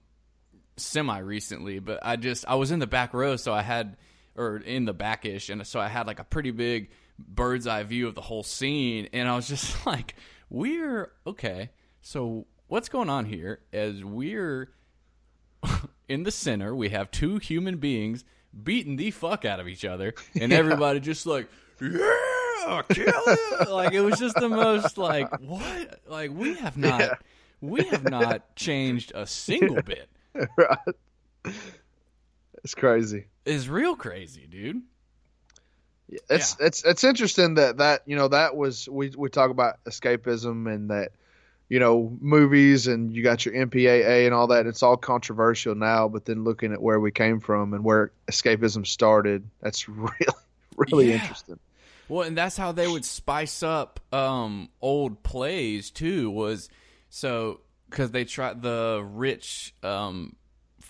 semi 0.77 1.19
recently. 1.19 1.79
But 1.79 2.01
I 2.03 2.17
just 2.17 2.45
I 2.49 2.57
was 2.57 2.71
in 2.71 2.79
the 2.81 2.87
back 2.87 3.15
row, 3.15 3.37
so 3.37 3.53
I 3.53 3.63
had 3.63 3.97
or 4.37 4.57
in 4.59 4.85
the 4.85 4.93
backish, 4.93 5.49
and 5.51 5.67
so 5.67 5.81
I 5.81 5.89
had 5.89 6.07
like 6.07 6.19
a 6.19 6.25
pretty 6.25 6.51
big 6.51 6.91
bird's 7.19 7.67
eye 7.67 7.83
view 7.85 8.09
of 8.09 8.15
the 8.15 8.21
whole 8.21 8.43
scene, 8.43 9.09
and 9.13 9.29
I 9.29 9.37
was 9.37 9.49
just 9.49 9.87
like, 9.87 10.15
we're 10.51 11.11
okay. 11.27 11.71
So 12.03 12.47
what's 12.69 12.89
going 12.89 13.09
on 13.11 13.25
here? 13.27 13.61
As 13.73 14.05
we're 14.05 14.71
in 16.09 16.23
the 16.25 16.31
center, 16.31 16.75
we 16.75 16.91
have 16.91 17.11
two 17.11 17.39
human 17.39 17.77
beings 17.79 18.25
beating 18.63 18.97
the 18.97 19.11
fuck 19.11 19.45
out 19.45 19.61
of 19.61 19.69
each 19.69 19.85
other, 19.85 20.15
and 20.39 20.53
everybody 20.53 21.01
just 21.01 21.27
like, 21.27 21.49
yeah, 21.81 22.83
kill 22.89 23.07
it. 23.27 23.69
like 23.69 23.93
it 23.93 24.01
was 24.01 24.19
just 24.19 24.37
the 24.37 24.49
most 24.49 24.97
like 24.99 25.29
what? 25.41 26.01
Like 26.09 26.31
we 26.33 26.55
have 26.55 26.77
not, 26.77 27.01
Yeah. 27.01 27.15
we 27.61 27.85
have 27.85 28.05
not 28.05 28.55
changed 28.57 29.13
a 29.15 29.27
single 29.27 29.83
bit. 29.83 30.09
right. 30.57 30.79
It's 32.65 32.75
crazy. 32.75 33.27
It's 33.45 33.69
real 33.69 33.95
crazy, 33.95 34.47
dude. 34.47 34.83
Yeah, 36.09 36.19
It's 36.31 36.57
it's 36.61 36.85
it's 36.85 37.05
interesting 37.05 37.55
that 37.55 37.79
that 37.79 38.03
you 38.07 38.17
know 38.17 38.29
that 38.29 38.57
was 38.57 38.89
we 38.89 39.11
we 39.17 39.29
talk 39.31 39.51
about 39.51 39.83
escapism 39.85 40.73
and 40.73 40.91
that 40.91 41.13
you 41.69 41.79
know 41.79 42.17
movies 42.21 42.87
and 42.87 43.15
you 43.15 43.23
got 43.23 43.45
your 43.47 43.55
MPAA 43.55 44.27
and 44.27 44.35
all 44.35 44.49
that. 44.49 44.67
It's 44.67 44.83
all 44.83 44.97
controversial 44.97 45.75
now, 45.75 46.09
but 46.09 46.25
then 46.27 46.45
looking 46.45 46.73
at 46.73 46.83
where 46.83 47.01
we 47.01 47.11
came 47.11 47.41
from 47.41 47.73
and 47.75 47.85
where 47.85 48.13
escapism 48.31 48.87
started, 48.87 49.49
that's 49.61 49.89
really 49.89 50.13
really 50.77 51.09
Yeah. 51.09 51.15
interesting. 51.15 51.59
Well, 52.07 52.27
and 52.27 52.37
that's 52.37 52.59
how 52.59 52.73
they 52.73 52.87
would 52.87 53.05
spice 53.07 53.63
up 53.63 53.99
um, 54.13 54.69
old 54.83 55.23
plays 55.23 55.91
too. 55.91 56.31
Was 56.31 56.69
so 57.09 57.61
because 57.89 58.11
they 58.11 58.27
tried 58.27 58.61
the 58.61 59.03
rich 59.11 59.75
um, 59.83 60.37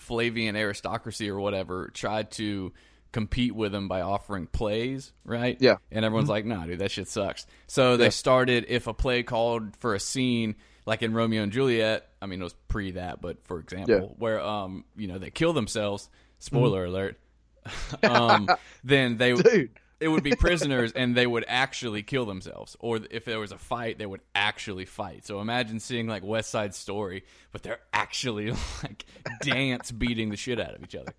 Flavian 0.05 0.55
aristocracy 0.55 1.29
or 1.29 1.39
whatever 1.39 1.89
tried 1.93 2.31
to 2.31 2.71
compete 3.11 3.55
with 3.55 3.71
them 3.71 3.87
by 3.87 4.01
offering 4.01 4.45
plays, 4.47 5.13
right? 5.23 5.57
Yeah. 5.59 5.77
And 5.91 6.03
everyone's 6.05 6.29
like, 6.29 6.45
"Nah, 6.45 6.65
dude, 6.65 6.79
that 6.79 6.91
shit 6.91 7.07
sucks." 7.07 7.47
So 7.67 7.97
they 7.97 8.05
Yeah. 8.05 8.09
started 8.09 8.65
if 8.67 8.87
a 8.87 8.93
play 8.93 9.23
called 9.23 9.75
for 9.77 9.95
a 9.95 9.99
scene 9.99 10.55
like 10.85 11.01
in 11.01 11.13
Romeo 11.13 11.41
and 11.43 11.51
Juliet. 11.51 12.07
I 12.21 12.25
mean, 12.25 12.41
it 12.41 12.43
was 12.43 12.55
pre 12.67 12.91
that, 12.91 13.21
but 13.21 13.43
for 13.45 13.59
example, 13.59 13.95
Yeah. 14.11 14.15
where 14.17 14.41
um, 14.41 14.85
you 14.95 15.07
know, 15.07 15.17
they 15.17 15.29
kill 15.31 15.53
themselves. 15.53 16.09
Spoiler 16.39 16.85
alert. 16.85 17.17
um, 18.03 18.49
then 18.83 19.17
they 19.17 19.33
Dude, 19.33 19.71
it 20.05 20.09
would 20.09 20.23
be 20.23 20.35
prisoners 20.35 20.91
and 20.91 21.15
they 21.15 21.25
would 21.25 21.43
actually 21.47 22.03
kill 22.03 22.25
themselves 22.25 22.77
or 22.79 22.99
if 23.09 23.25
there 23.25 23.39
was 23.39 23.51
a 23.51 23.57
fight 23.57 23.97
they 23.97 24.05
would 24.05 24.21
actually 24.35 24.85
fight 24.85 25.25
so 25.25 25.41
imagine 25.41 25.79
seeing 25.79 26.05
like 26.05 26.23
west 26.23 26.51
side 26.51 26.75
story 26.75 27.23
but 27.51 27.63
they're 27.63 27.79
actually 27.91 28.51
like 28.83 29.03
dance 29.41 29.91
beating 29.91 30.29
the 30.29 30.37
shit 30.37 30.59
out 30.59 30.75
of 30.75 30.83
each 30.83 30.93
other 30.93 31.11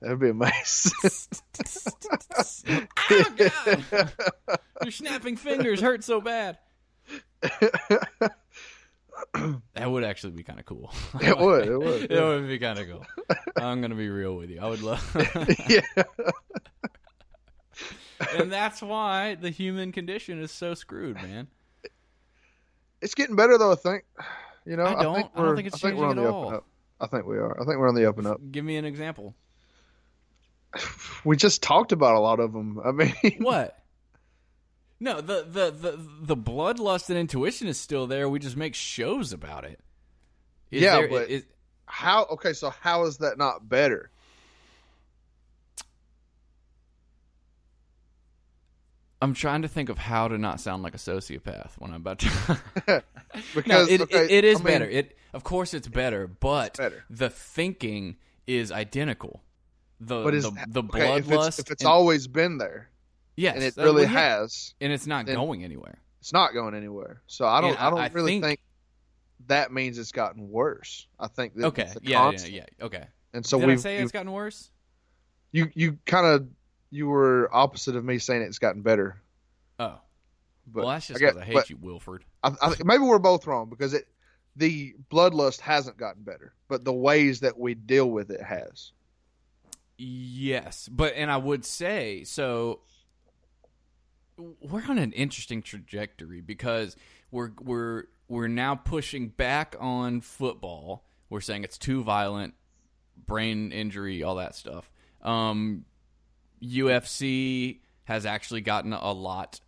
that'd 0.00 0.18
be 0.18 0.30
amazing. 0.30 0.92
oh 3.10 3.34
god 3.36 4.12
your 4.82 4.90
snapping 4.90 5.36
fingers 5.36 5.80
hurt 5.80 6.02
so 6.02 6.20
bad 6.20 6.58
that 7.40 8.32
would 9.86 10.02
actually 10.02 10.32
be 10.32 10.42
kind 10.42 10.58
of 10.58 10.66
cool 10.66 10.92
it 11.20 11.38
would. 11.38 11.68
It 11.68 11.78
would. 11.78 12.10
it 12.10 12.20
would 12.20 12.48
be 12.48 12.58
kind 12.58 12.80
of 12.80 12.88
cool 12.88 13.06
i'm 13.56 13.80
gonna 13.80 13.94
be 13.94 14.08
real 14.08 14.34
with 14.34 14.50
you 14.50 14.58
i 14.60 14.68
would 14.68 14.82
love 14.82 15.16
yeah. 15.68 15.82
And 18.36 18.52
that's 18.52 18.80
why 18.82 19.34
the 19.34 19.50
human 19.50 19.92
condition 19.92 20.40
is 20.42 20.50
so 20.50 20.74
screwed 20.74 21.16
man 21.16 21.48
It's 23.00 23.14
getting 23.14 23.36
better 23.36 23.58
though. 23.58 23.72
I 23.72 23.76
think. 23.76 24.04
You 24.64 24.76
know, 24.76 24.84
I 24.84 24.98
I, 24.98 25.02
don't- 25.02 25.14
think 25.16 25.30
I 25.34 25.42
don't 25.42 25.56
think 25.56 25.68
it's 25.68 25.82
we're 25.82 25.90
changing 25.90 26.18
at 26.18 26.26
all. 26.30 26.54
up. 26.54 26.64
I 27.00 27.06
think 27.08 27.26
we 27.26 27.36
are. 27.36 27.52
I 27.60 27.64
think 27.64 27.78
we're 27.78 27.88
on 27.88 27.94
the 27.96 28.08
up 28.08 28.18
and 28.18 28.26
up. 28.28 28.40
give 28.52 28.64
me 28.64 28.76
an 28.76 28.84
example 28.84 29.34
We 31.24 31.36
just 31.36 31.62
talked 31.62 31.92
about 31.92 32.14
a 32.14 32.20
lot 32.20 32.40
of 32.40 32.52
them. 32.52 32.80
I 32.84 32.92
mean, 32.92 33.14
What? 33.40 33.78
No, 35.00 35.20
the 35.20 35.42
the 35.42 35.70
the 35.72 36.08
the 36.22 36.36
bloodlust 36.36 37.10
and 37.10 37.18
intuition 37.18 37.66
is 37.66 37.76
still 37.78 38.06
there. 38.06 38.28
We 38.28 38.38
just 38.38 38.56
make 38.56 38.74
shows 38.76 39.32
about 39.32 39.64
it. 39.64 39.80
Is 40.70 40.82
Yeah, 40.82 40.98
there- 41.00 41.08
but- 41.08 41.28
is- 41.28 41.44
how? 41.86 42.24
Okay, 42.30 42.52
so 42.54 42.70
how 42.70 43.04
is 43.04 43.18
that 43.18 43.36
not 43.36 43.68
better? 43.68 44.10
I'm 49.22 49.34
trying 49.34 49.62
to 49.62 49.68
think 49.68 49.88
of 49.88 49.98
how 49.98 50.28
to 50.28 50.36
not 50.36 50.60
sound 50.60 50.82
like 50.82 50.94
a 50.94 50.98
sociopath 50.98 51.72
when 51.78 51.90
I'm 51.92 52.00
about 52.00 52.18
to. 52.20 52.62
no, 52.88 53.00
Because 53.54 53.88
it, 53.88 54.00
okay, 54.02 54.24
it, 54.24 54.30
it 54.30 54.44
is 54.44 54.56
I 54.60 54.64
mean, 54.64 54.72
better. 54.74 54.84
It 54.90 55.16
of 55.32 55.44
course 55.44 55.72
it's 55.74 55.88
better, 55.88 56.26
but 56.26 56.76
better. 56.76 57.04
the 57.08 57.30
thinking 57.30 58.16
is 58.46 58.70
identical. 58.72 59.42
The 60.00 60.24
But 60.24 60.34
is 60.34 60.44
the, 60.44 60.50
the 60.68 60.82
okay, 60.82 61.18
if 61.18 61.26
bloodlust 61.28 61.48
it's, 61.48 61.58
if 61.60 61.70
it's 61.70 61.82
and- 61.82 61.88
always 61.88 62.26
been 62.26 62.58
there 62.58 62.90
yes, 63.36 63.54
and 63.54 63.64
it 63.64 63.78
uh, 63.78 63.84
really 63.84 64.04
well, 64.04 64.12
yeah, 64.12 64.38
has, 64.40 64.74
and 64.80 64.92
it's 64.92 65.06
not 65.06 65.26
going 65.26 65.62
anywhere. 65.64 65.98
it's 66.20 66.32
not 66.32 66.52
going 66.52 66.74
anywhere. 66.74 67.22
So 67.28 67.46
I 67.46 67.60
don't. 67.60 67.70
And 67.70 67.78
I, 67.78 67.90
don't 67.90 67.98
I- 68.00 68.04
I 68.06 68.08
really 68.08 68.32
think- 68.32 68.44
think, 68.44 68.60
that 69.46 69.72
means 69.72 69.98
it's 69.98 70.12
gotten 70.12 70.50
worse. 70.50 71.06
I 71.20 71.28
think 71.28 71.54
that 71.54 71.66
Okay, 71.66 71.82
it's 71.82 71.96
yeah, 72.02 72.30
yeah, 72.32 72.46
yeah, 72.48 72.84
okay. 72.86 73.04
And 73.32 73.46
so 73.46 73.58
we 73.58 73.76
say 73.76 73.98
it's 73.98 74.12
gotten 74.12 74.32
worse? 74.32 74.70
you 75.52 75.70
you 75.74 75.98
kind 76.06 76.26
of 76.26 76.48
you 76.92 77.08
were 77.08 77.48
opposite 77.52 77.96
of 77.96 78.04
me 78.04 78.18
saying 78.18 78.42
it's 78.42 78.58
gotten 78.60 78.82
better. 78.82 79.20
Oh, 79.78 79.98
But 80.66 80.84
well, 80.84 80.88
that's 80.90 81.08
just 81.08 81.20
I 81.20 81.26
because 81.26 81.40
I 81.40 81.44
hate 81.44 81.70
you, 81.70 81.78
Wilford. 81.80 82.24
I, 82.44 82.52
I 82.60 82.74
maybe 82.84 83.02
we're 83.02 83.18
both 83.18 83.46
wrong 83.46 83.68
because 83.70 83.94
it 83.94 84.06
the 84.54 84.94
bloodlust 85.10 85.60
hasn't 85.60 85.96
gotten 85.96 86.22
better, 86.22 86.52
but 86.68 86.84
the 86.84 86.92
ways 86.92 87.40
that 87.40 87.58
we 87.58 87.74
deal 87.74 88.08
with 88.08 88.30
it 88.30 88.42
has. 88.42 88.92
Yes, 89.96 90.88
but 90.92 91.14
and 91.16 91.30
I 91.30 91.38
would 91.38 91.64
say 91.64 92.24
so. 92.24 92.80
We're 94.36 94.84
on 94.88 94.98
an 94.98 95.12
interesting 95.12 95.62
trajectory 95.62 96.42
because 96.42 96.96
we're 97.30 97.52
we're 97.60 98.04
we're 98.28 98.48
now 98.48 98.74
pushing 98.74 99.28
back 99.28 99.76
on 99.80 100.20
football. 100.20 101.04
We're 101.30 101.40
saying 101.40 101.64
it's 101.64 101.78
too 101.78 102.02
violent, 102.02 102.54
brain 103.26 103.72
injury, 103.72 104.22
all 104.22 104.36
that 104.36 104.54
stuff. 104.54 104.90
Um, 105.22 105.84
UFC 106.62 107.80
has 108.04 108.26
actually 108.26 108.60
gotten 108.60 108.92
a 108.92 109.12
lot 109.12 109.60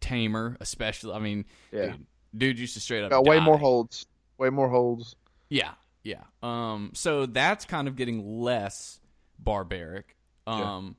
tamer, 0.00 0.56
especially. 0.60 1.14
I 1.14 1.18
mean, 1.18 1.44
Yeah. 1.72 1.86
dude, 1.92 2.06
dude 2.36 2.58
used 2.58 2.74
to 2.74 2.80
straight 2.80 3.04
up 3.04 3.10
Got 3.10 3.24
way 3.24 3.40
more 3.40 3.58
holds, 3.58 4.06
way 4.38 4.50
more 4.50 4.68
holds. 4.68 5.16
Yeah, 5.48 5.72
yeah. 6.02 6.22
Um, 6.42 6.90
so 6.94 7.26
that's 7.26 7.64
kind 7.64 7.88
of 7.88 7.96
getting 7.96 8.40
less 8.40 9.00
barbaric. 9.38 10.16
Um, 10.46 10.96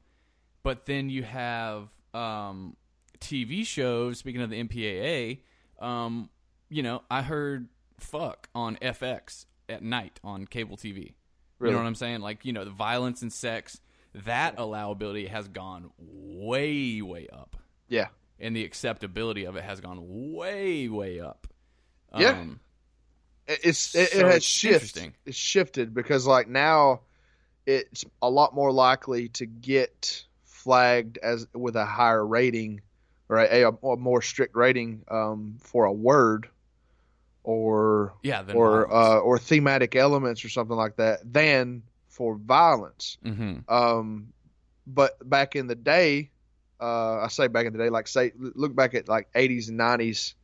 but 0.63 0.85
then 0.85 1.09
you 1.09 1.23
have 1.23 1.89
um, 2.13 2.77
TV 3.19 3.65
shows. 3.65 4.19
Speaking 4.19 4.41
of 4.41 4.49
the 4.49 4.63
MPAA, 4.63 5.39
um, 5.79 6.29
you 6.69 6.83
know, 6.83 7.01
I 7.11 7.21
heard 7.21 7.67
"fuck" 7.99 8.47
on 8.55 8.77
FX 8.77 9.45
at 9.67 9.81
night 9.83 10.19
on 10.23 10.45
cable 10.45 10.77
TV. 10.77 11.13
You 11.61 11.71
know 11.71 11.77
what 11.77 11.85
I'm 11.85 11.95
saying? 11.95 12.19
Like, 12.19 12.43
you 12.43 12.51
know, 12.51 12.65
the 12.65 12.71
violence 12.71 13.21
and 13.21 13.31
sex, 13.31 13.79
that 14.25 14.57
allowability 14.57 15.27
has 15.27 15.47
gone 15.47 15.89
way, 15.97 17.01
way 17.01 17.27
up. 17.31 17.55
Yeah. 17.87 18.07
And 18.39 18.55
the 18.55 18.63
acceptability 18.63 19.45
of 19.45 19.55
it 19.55 19.63
has 19.63 19.79
gone 19.81 19.99
way, 20.33 20.87
way 20.87 21.19
up. 21.19 21.47
Yeah. 22.17 22.29
Um, 22.29 22.59
It's 23.47 23.95
it, 23.95 24.09
So 24.09 24.19
it 24.19 24.25
has 24.25 24.43
shifted. 24.43 25.13
It's 25.25 25.37
shifted 25.37 25.93
because 25.93 26.27
like 26.27 26.47
now, 26.47 27.01
it's 27.65 28.05
a 28.21 28.29
lot 28.29 28.53
more 28.53 28.71
likely 28.71 29.29
to 29.29 29.45
get 29.45 30.23
flagged 30.43 31.17
as 31.17 31.47
with 31.53 31.75
a 31.75 31.85
higher 31.85 32.25
rating 32.25 32.81
or 33.29 33.37
a, 33.39 33.63
a, 33.63 33.69
a 33.69 33.97
more 33.97 34.21
strict 34.21 34.55
rating 34.55 35.03
um, 35.09 35.55
for 35.59 35.85
a 35.85 35.93
word 35.93 36.49
or 37.43 38.13
yeah. 38.23 38.43
Or 38.53 38.91
uh, 38.93 39.19
or 39.19 39.37
thematic 39.37 39.95
elements 39.95 40.45
or 40.45 40.49
something 40.49 40.77
like 40.77 40.95
that 40.97 41.19
than 41.25 41.83
for 42.13 42.35
violence. 42.37 43.17
hmm 43.23 43.59
Um, 43.67 44.33
but 44.85 45.11
back 45.27 45.55
in 45.55 45.67
the 45.67 45.75
day, 45.75 46.29
uh, 46.79 47.19
I 47.21 47.27
say 47.29 47.47
back 47.47 47.65
in 47.65 47.73
the 47.73 47.79
day, 47.79 47.89
like 47.89 48.07
say 48.07 48.31
look 48.37 48.75
back 48.75 48.93
at 48.93 49.07
like 49.07 49.29
80s 49.35 49.69
and 49.69 49.79
90s. 49.79 50.35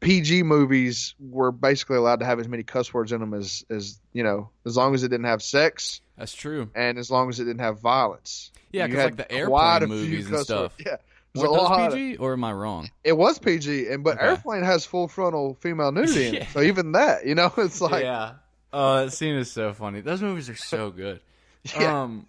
PG 0.00 0.44
movies 0.44 1.14
were 1.18 1.50
basically 1.50 1.96
allowed 1.96 2.20
to 2.20 2.26
have 2.26 2.38
as 2.38 2.46
many 2.48 2.62
cuss 2.62 2.94
words 2.94 3.10
in 3.12 3.20
them 3.20 3.34
as, 3.34 3.64
as 3.68 4.00
you 4.12 4.22
know, 4.22 4.50
as 4.64 4.76
long 4.76 4.94
as 4.94 5.02
it 5.02 5.08
didn't 5.08 5.26
have 5.26 5.42
sex 5.42 6.00
That's 6.16 6.32
true. 6.34 6.70
and 6.74 6.98
as 6.98 7.10
long 7.10 7.28
as 7.28 7.40
it 7.40 7.44
didn't 7.44 7.60
have 7.60 7.80
violence. 7.80 8.52
Yeah, 8.70 8.86
because 8.86 9.04
like 9.04 9.16
the 9.16 9.30
airplane 9.32 9.88
movies 9.88 10.28
and 10.30 10.38
stuff. 10.40 10.72
words. 10.78 10.84
Yeah, 10.86 10.96
Was 11.34 11.68
those. 11.78 11.94
PG 11.94 12.16
or 12.18 12.32
am 12.34 12.44
I 12.44 12.52
wrong? 12.52 12.88
It 13.04 13.12
was 13.16 13.38
PG, 13.40 13.88
and 13.88 14.02
but 14.04 14.16
Okay. 14.18 14.26
Airplane 14.26 14.62
has 14.62 14.84
full 14.86 15.08
frontal 15.08 15.54
female 15.60 15.90
nudity 15.98 16.26
in 16.28 16.34
Yeah. 16.36 16.40
it. 16.42 16.48
So 16.50 16.62
even 16.62 16.92
that, 16.92 17.26
you 17.26 17.34
know, 17.34 17.52
it's 17.58 17.80
like 17.80 18.02
yeah. 18.04 18.34
Oh, 18.72 19.04
that 19.04 19.12
scene 19.12 19.34
is 19.36 19.50
so 19.50 19.72
funny. 19.72 20.00
Those 20.00 20.20
movies 20.22 20.48
are 20.50 20.56
so 20.56 20.90
good. 20.90 21.20
Yeah. 21.78 22.02
Um, 22.02 22.26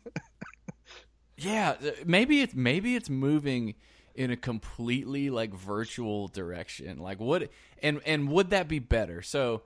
yeah, 1.38 1.76
maybe 2.06 2.42
it's 2.42 2.54
maybe 2.54 2.96
it's 2.96 3.10
moving 3.10 3.76
in 4.16 4.32
a 4.32 4.36
completely 4.36 5.30
like 5.30 5.54
virtual 5.54 6.28
direction. 6.28 6.98
Like 6.98 7.20
what 7.22 7.50
and 7.82 8.02
and 8.06 8.28
would 8.30 8.50
that 8.50 8.68
be 8.68 8.80
better? 8.80 9.22
So 9.22 9.62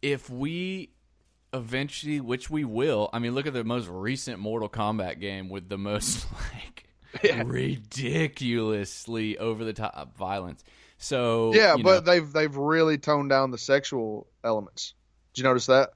if 0.00 0.30
we 0.30 0.90
eventually, 1.52 2.20
which 2.20 2.48
we 2.48 2.64
will, 2.64 3.10
I 3.12 3.18
mean, 3.18 3.34
look 3.34 3.46
at 3.46 3.52
the 3.52 3.64
most 3.64 3.88
recent 3.88 4.38
Mortal 4.38 4.68
Kombat 4.68 5.20
game 5.20 5.48
with 5.50 5.68
the 5.68 5.76
most 5.76 6.26
like 6.54 6.86
Yeah. 7.24 7.42
ridiculously 7.44 9.36
over 9.38 9.64
the 9.64 9.72
top 9.72 10.16
violence. 10.16 10.64
So 10.96 11.52
yeah, 11.52 11.76
but 11.76 11.82
know, 11.82 12.00
they've 12.12 12.32
they've 12.32 12.56
really 12.56 12.96
toned 12.96 13.28
down 13.30 13.50
the 13.50 13.58
sexual 13.58 14.28
elements. 14.44 14.94
Did 15.32 15.42
you 15.42 15.44
notice 15.44 15.66
that? 15.66 15.90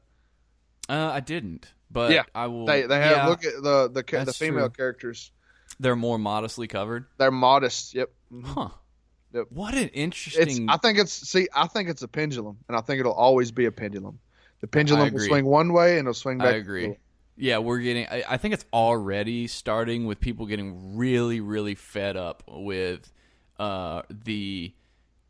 uh, 0.88 1.10
I 1.12 1.20
didn't. 1.20 1.72
But 1.90 2.10
Yeah, 2.12 2.24
I 2.34 2.46
will. 2.48 2.66
They 2.66 2.82
they 2.82 2.98
have 3.00 3.16
yeah, 3.16 3.26
look 3.28 3.44
at 3.44 3.54
the 3.62 3.88
the 3.88 4.24
the 4.24 4.32
female 4.32 4.68
true. 4.68 4.70
characters. 4.76 5.30
they're 5.78 5.96
more 5.96 6.18
modestly 6.18 6.66
covered. 6.66 7.06
They're 7.18 7.30
modest. 7.30 7.94
Yep. 7.94 8.10
Mhm. 8.32 8.44
Huh. 8.44 8.68
Yep. 9.32 9.46
What 9.50 9.74
an 9.74 9.84
It's. 9.84 9.92
interesting. 9.94 10.68
I 10.68 10.76
think 10.76 10.98
it's. 10.98 11.12
See, 11.12 11.48
I 11.54 11.66
think 11.66 11.88
it's 11.88 12.02
a 12.02 12.08
pendulum, 12.08 12.58
and 12.68 12.76
I 12.76 12.80
think 12.80 13.00
it'll 13.00 13.12
always 13.12 13.50
be 13.52 13.64
a 13.66 13.72
pendulum. 13.72 14.18
The 14.60 14.66
pendulum 14.66 15.12
will 15.12 15.20
swing 15.20 15.44
one 15.44 15.72
way, 15.72 15.98
and 15.98 16.06
it'll 16.06 16.14
swing 16.14 16.38
back. 16.38 16.54
I 16.54 16.56
agree. 16.58 16.96
Yeah, 17.36 17.58
we're 17.58 17.80
getting. 17.80 18.06
I, 18.06 18.22
I 18.28 18.36
think 18.36 18.54
it's 18.54 18.64
already 18.72 19.46
starting 19.48 20.06
with 20.06 20.20
people 20.20 20.46
getting 20.46 20.96
really, 20.96 21.40
really 21.40 21.74
fed 21.74 22.16
up 22.16 22.44
with 22.48 23.12
uh, 23.58 24.02
the 24.08 24.72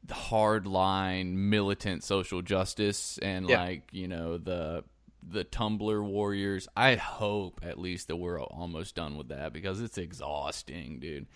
the 0.07 0.14
hard 0.14 0.67
line 0.67 1.49
militant 1.49 2.05
social 2.05 2.43
justice 2.43 3.19
and 3.19 3.49
Yeah. 3.49 3.62
like 3.62 3.88
you 3.93 4.07
know 4.09 4.38
the 4.38 4.85
the 5.27 5.45
Tumblr 5.45 6.03
warriors. 6.05 6.69
I 6.77 6.97
hope 6.97 7.61
at 7.62 7.79
least 7.79 8.09
that 8.09 8.17
we're 8.17 8.43
almost 8.43 8.95
done 8.95 9.17
with 9.17 9.29
that 9.29 9.53
because 9.55 9.81
it's 9.81 9.97
exhausting, 9.97 11.01
dude. 11.01 11.27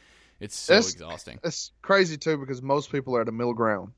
It's 0.41 0.55
so 0.57 0.75
It's- 0.75 0.93
exhausting. 0.93 1.39
It's 1.43 1.73
crazy 1.81 2.19
too 2.19 2.37
because 2.37 2.61
most 2.61 2.93
people 2.93 3.17
are 3.17 3.23
at 3.23 3.29
a 3.29 3.33
middle 3.33 3.55
ground. 3.55 3.93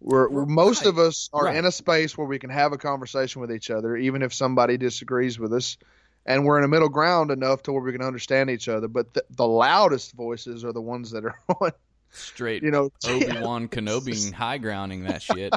We're, 0.00 0.28
we're- 0.28 0.46
most 0.46 0.80
Right. 0.84 0.88
of 0.90 0.98
us 0.98 1.28
are 1.32 1.44
Right. 1.44 1.56
in 1.56 1.64
a 1.64 1.72
space 1.72 2.16
where 2.18 2.26
we 2.26 2.38
can 2.38 2.50
have 2.50 2.72
a 2.72 2.78
conversation 2.78 3.40
with 3.40 3.50
each 3.52 3.70
other, 3.70 3.96
even 3.96 4.22
if 4.22 4.32
somebody 4.34 4.76
disagrees 4.76 5.38
with 5.38 5.52
us, 5.52 5.76
and 6.26 6.44
we're 6.44 6.58
in 6.58 6.64
a 6.64 6.68
middle 6.68 6.88
ground 6.88 7.30
enough 7.30 7.62
to 7.64 7.72
where 7.72 7.82
we 7.82 7.92
can 7.92 8.02
understand 8.02 8.50
each 8.50 8.68
other. 8.68 8.86
But 8.88 9.14
the, 9.14 9.24
the 9.30 9.46
loudest 9.46 10.12
voices 10.12 10.64
are 10.64 10.72
the 10.72 10.82
ones 10.82 11.10
that 11.12 11.24
are 11.24 11.38
on, 11.60 11.70
Straight 12.10 12.62
you 12.62 12.70
know, 12.70 12.90
Obi 13.06 13.40
Wan 13.40 13.68
Kenobi 13.68 14.32
high 14.32 14.58
grounding 14.58 15.04
that 15.04 15.22
shit. 15.22 15.52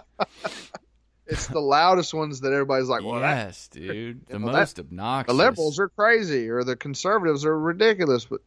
it's 1.27 1.47
the 1.47 1.59
loudest 1.59 2.13
ones 2.13 2.41
that 2.41 2.51
everybody's 2.51 2.89
like, 2.89 3.03
well, 3.03 3.19
that, 3.19 3.47
yes, 3.47 3.67
dude. 3.69 4.25
The 4.27 4.33
that- 4.33 4.39
most 4.39 4.79
obnoxious. 4.79 5.31
the 5.31 5.37
liberals 5.37 5.79
are 5.79 5.89
crazy 5.89 6.49
or 6.49 6.63
the 6.63 6.75
conservatives 6.75 7.45
are 7.45 7.57
ridiculous, 7.57 8.25
but 8.25 8.41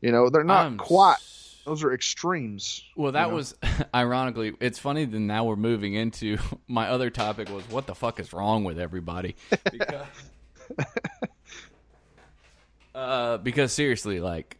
you 0.00 0.10
know 0.12 0.30
they're 0.30 0.44
not 0.44 0.66
I'm 0.66 0.78
quite. 0.78 1.18
Those 1.66 1.84
are 1.84 1.92
extremes. 1.92 2.82
Well, 2.96 3.12
that 3.12 3.28
know? 3.28 3.34
was 3.36 3.54
ironically. 3.94 4.54
It's 4.60 4.78
funny 4.78 5.04
that 5.04 5.18
now 5.18 5.44
we're 5.44 5.56
moving 5.56 5.94
into 5.94 6.38
my 6.68 6.88
other 6.88 7.10
topic 7.10 7.50
was 7.50 7.64
what 7.70 7.86
the 7.86 7.94
fuck 7.94 8.18
is 8.18 8.32
wrong 8.32 8.64
with 8.64 8.78
everybody? 8.78 9.36
Because, 9.70 10.06
uh, 12.94 13.36
because 13.38 13.72
seriously, 13.72 14.20
like, 14.20 14.56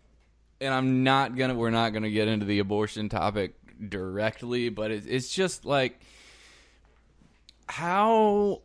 and 0.61 0.73
I'm 0.73 1.05
not 1.05 1.37
gonna. 1.37 1.55
We're 1.55 1.71
not 1.71 1.91
gonna 1.91 2.11
get 2.11 2.29
into 2.29 2.47
the 2.47 2.59
abortion 2.59 3.09
topic 3.09 3.55
directly, 3.89 4.69
but 4.69 4.91
it, 4.91 5.05
it's 5.07 5.35
just 5.35 5.65
like 5.65 6.01
how 7.69 8.63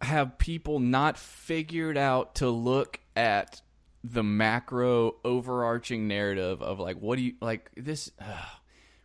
have 0.00 0.38
people 0.38 0.78
not 0.78 1.16
figured 1.16 1.96
out 1.96 2.36
to 2.36 2.50
look 2.50 3.00
at 3.16 3.60
the 4.04 4.22
macro 4.22 5.16
overarching 5.24 6.06
narrative 6.06 6.62
of 6.62 6.78
like 6.78 6.96
what 6.96 7.16
do 7.16 7.22
you 7.22 7.34
like 7.40 7.68
this 7.76 8.12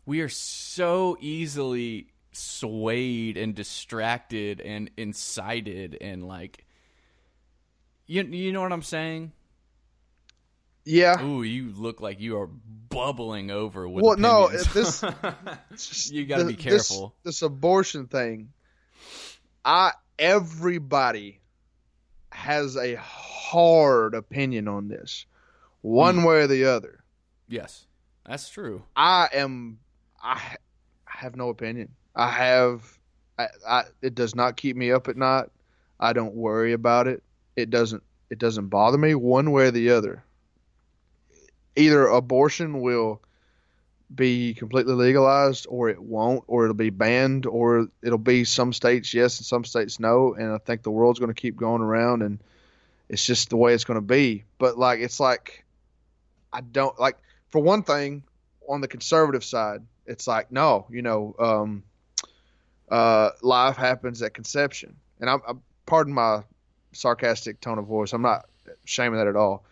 we 0.06 0.22
are 0.22 0.30
so 0.30 1.18
easily 1.20 2.08
swayed 2.32 3.38
and 3.38 3.56
distracted 3.56 4.62
and 4.62 4.92
incited 4.98 5.98
and 6.00 6.28
like 6.28 6.66
you 8.06 8.24
you 8.24 8.52
know 8.52 8.62
what 8.62 8.74
I'm 8.74 8.82
saying? 8.82 9.32
Yeah. 10.86 11.24
Ooh, 11.24 11.44
you 11.44 11.72
look 11.74 12.02
like 12.02 12.20
you 12.20 12.38
are 12.40 12.48
bubbling 12.48 13.52
over 13.52 13.88
with 13.88 14.04
Well, 14.04 14.18
no, 14.18 14.46
opinions. 14.46 14.74
this- 14.74 16.12
you 16.12 16.26
got 16.26 16.40
to 16.40 16.46
be 16.46 16.56
careful. 16.56 17.16
This, 17.24 17.36
this 17.36 17.42
abortion 17.42 18.08
thing, 18.08 18.50
I 19.66 19.92
everybody 20.20 21.40
has 22.32 22.76
a 22.76 22.96
hard 22.96 24.14
opinion 24.16 24.68
on 24.68 24.88
this, 24.88 25.26
one 25.82 26.20
Hmm. 26.20 26.24
way 26.26 26.36
or 26.42 26.48
the 26.48 26.66
other. 26.66 27.04
yes. 27.48 27.86
That's 28.26 28.48
true. 28.48 28.84
I 28.96 29.28
am, 29.34 29.80
I 30.24 30.36
I 31.06 31.18
have 31.18 31.36
no 31.36 31.50
opinion. 31.50 31.90
I 32.16 32.30
have, 32.30 32.98
I, 33.38 33.48
I, 33.68 33.84
it 34.02 34.16
does 34.16 34.34
not 34.34 34.56
keep 34.56 34.78
me 34.78 34.94
up 34.94 35.10
at 35.10 35.18
night. 35.18 35.50
I 36.00 36.14
don't 36.14 36.34
worry 36.34 36.72
about 36.72 37.10
it. 37.10 37.22
It 37.58 37.70
doesn't, 37.70 38.02
it 38.30 38.40
doesn't 38.40 38.68
bother 38.70 38.98
me 38.98 39.14
one 39.14 39.52
way 39.52 39.66
or 39.68 39.72
the 39.72 39.90
other. 39.90 40.24
Either 41.76 42.08
abortion 42.08 42.82
will 42.82 43.22
be 44.14 44.54
completely 44.54 44.94
legalized 44.94 45.66
or 45.70 45.90
it 45.90 46.02
won't, 46.02 46.44
or 46.48 46.66
it'll 46.66 46.76
be 46.76 46.90
banned, 46.92 47.46
or 47.46 47.88
it'll 48.04 48.18
be 48.18 48.44
some 48.44 48.74
states 48.74 49.14
yes 49.14 49.40
and 49.40 49.46
some 49.46 49.66
states 49.66 50.00
no. 50.00 50.34
And 50.34 50.52
I 50.52 50.58
think 50.60 50.84
the 50.84 50.92
world's 50.92 51.20
going 51.20 51.34
to 51.34 51.42
keep 51.42 51.56
going 51.56 51.82
around 51.82 52.22
and 52.22 52.40
it's 53.10 53.26
just 53.26 53.50
the 53.50 53.58
way 53.58 53.74
it's 53.74 53.84
going 53.84 54.00
to 54.00 54.02
be. 54.02 54.44
But 54.58 54.78
like, 54.78 55.00
it's 55.00 55.20
like, 55.20 55.66
I 56.52 56.62
don't 56.62 56.98
like, 57.00 57.18
for 57.50 57.62
one 57.62 57.84
thing, 57.84 58.24
on 58.68 58.82
the 58.82 58.88
conservative 58.88 59.44
side, 59.44 59.82
it's 60.06 60.28
like, 60.28 60.52
no, 60.52 60.86
you 60.90 61.02
know, 61.02 61.36
um, 61.40 61.84
uh, 62.90 63.32
life 63.42 63.78
happens 63.78 64.22
at 64.22 64.34
conception. 64.34 64.96
And 65.20 65.30
I'm, 65.30 65.42
I'm, 65.48 65.62
pardon 65.86 66.14
my 66.14 66.44
sarcastic 66.92 67.60
tone 67.60 67.78
of 67.78 67.86
voice. 67.86 68.14
I'm 68.14 68.22
not 68.22 68.46
shaming 68.86 69.18
that 69.18 69.28
at 69.28 69.36
all. 69.36 69.66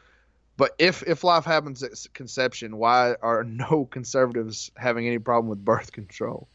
But 0.62 0.76
if 0.78 1.02
if 1.08 1.24
life 1.24 1.44
happens 1.44 1.82
at 1.82 1.94
conception, 2.14 2.78
why 2.78 3.16
are 3.20 3.44
no 3.44 3.86
conservatives 3.86 4.70
having 4.78 5.08
any 5.08 5.18
problem 5.18 5.50
with 5.50 5.66
birth 5.66 5.92
control? 5.92 6.48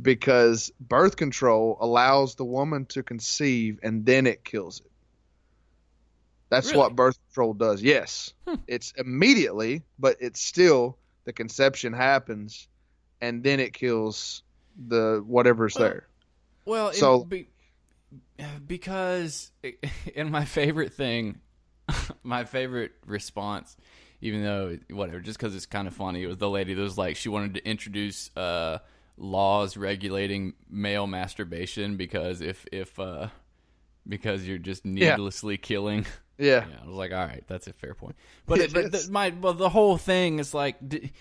Because 0.00 0.70
birth 0.78 1.16
control 1.16 1.76
allows 1.80 2.36
the 2.36 2.44
woman 2.44 2.86
to 2.86 3.02
conceive 3.02 3.80
and 3.82 4.06
then 4.06 4.28
it 4.28 4.44
kills 4.44 4.78
it. 4.78 4.92
That's 6.50 6.68
Really? 6.68 6.78
what 6.78 6.94
birth 6.94 7.18
control 7.26 7.52
does. 7.52 7.82
Yes. 7.82 8.32
Hmm. 8.46 8.54
It's 8.68 8.92
immediately, 8.96 9.82
but 9.98 10.18
it's 10.20 10.40
still 10.40 10.96
the 11.24 11.32
conception 11.32 11.94
happens 11.94 12.68
and 13.20 13.42
then 13.42 13.58
it 13.58 13.72
kills 13.72 14.44
the 14.86 15.20
whatever's 15.26 15.74
Well, 15.74 15.82
there. 15.88 16.06
Well, 16.64 16.88
it- 16.90 16.94
So- 16.94 17.24
be, 17.24 17.48
because 18.68 19.50
in 20.14 20.30
my 20.30 20.44
favorite 20.44 20.92
thing, 20.92 21.40
my 22.22 22.44
favorite 22.44 22.92
response, 23.06 23.76
even 24.20 24.42
though 24.42 24.78
whatever, 24.90 25.20
just 25.20 25.38
because 25.38 25.54
it's 25.54 25.66
kind 25.66 25.86
of 25.88 25.94
funny, 25.94 26.22
it 26.22 26.26
was 26.26 26.38
the 26.38 26.50
lady 26.50 26.74
that 26.74 26.82
was 26.82 26.98
like 26.98 27.16
she 27.16 27.28
wanted 27.28 27.54
to 27.54 27.68
introduce 27.68 28.30
uh, 28.36 28.78
laws 29.16 29.76
regulating 29.76 30.54
male 30.70 31.06
masturbation 31.06 31.96
because 31.96 32.40
if 32.40 32.66
if 32.72 32.98
uh 32.98 33.28
because 34.08 34.46
you're 34.46 34.58
just 34.58 34.84
needlessly 34.84 35.56
killing. 35.56 36.06
Yeah. 36.38 36.66
Yeah, 36.68 36.76
I 36.82 36.86
was 36.86 36.96
like, 36.96 37.12
all 37.12 37.24
right, 37.24 37.42
that's 37.46 37.66
a 37.66 37.72
fair 37.72 37.94
point. 37.94 38.14
But, 38.44 38.58
it, 38.58 38.72
but 38.74 38.92
the, 38.92 39.08
my 39.10 39.32
well, 39.40 39.54
the 39.54 39.70
whole 39.70 39.96
thing 39.96 40.38
is 40.38 40.52
like, 40.52 40.76
d- 40.86 41.12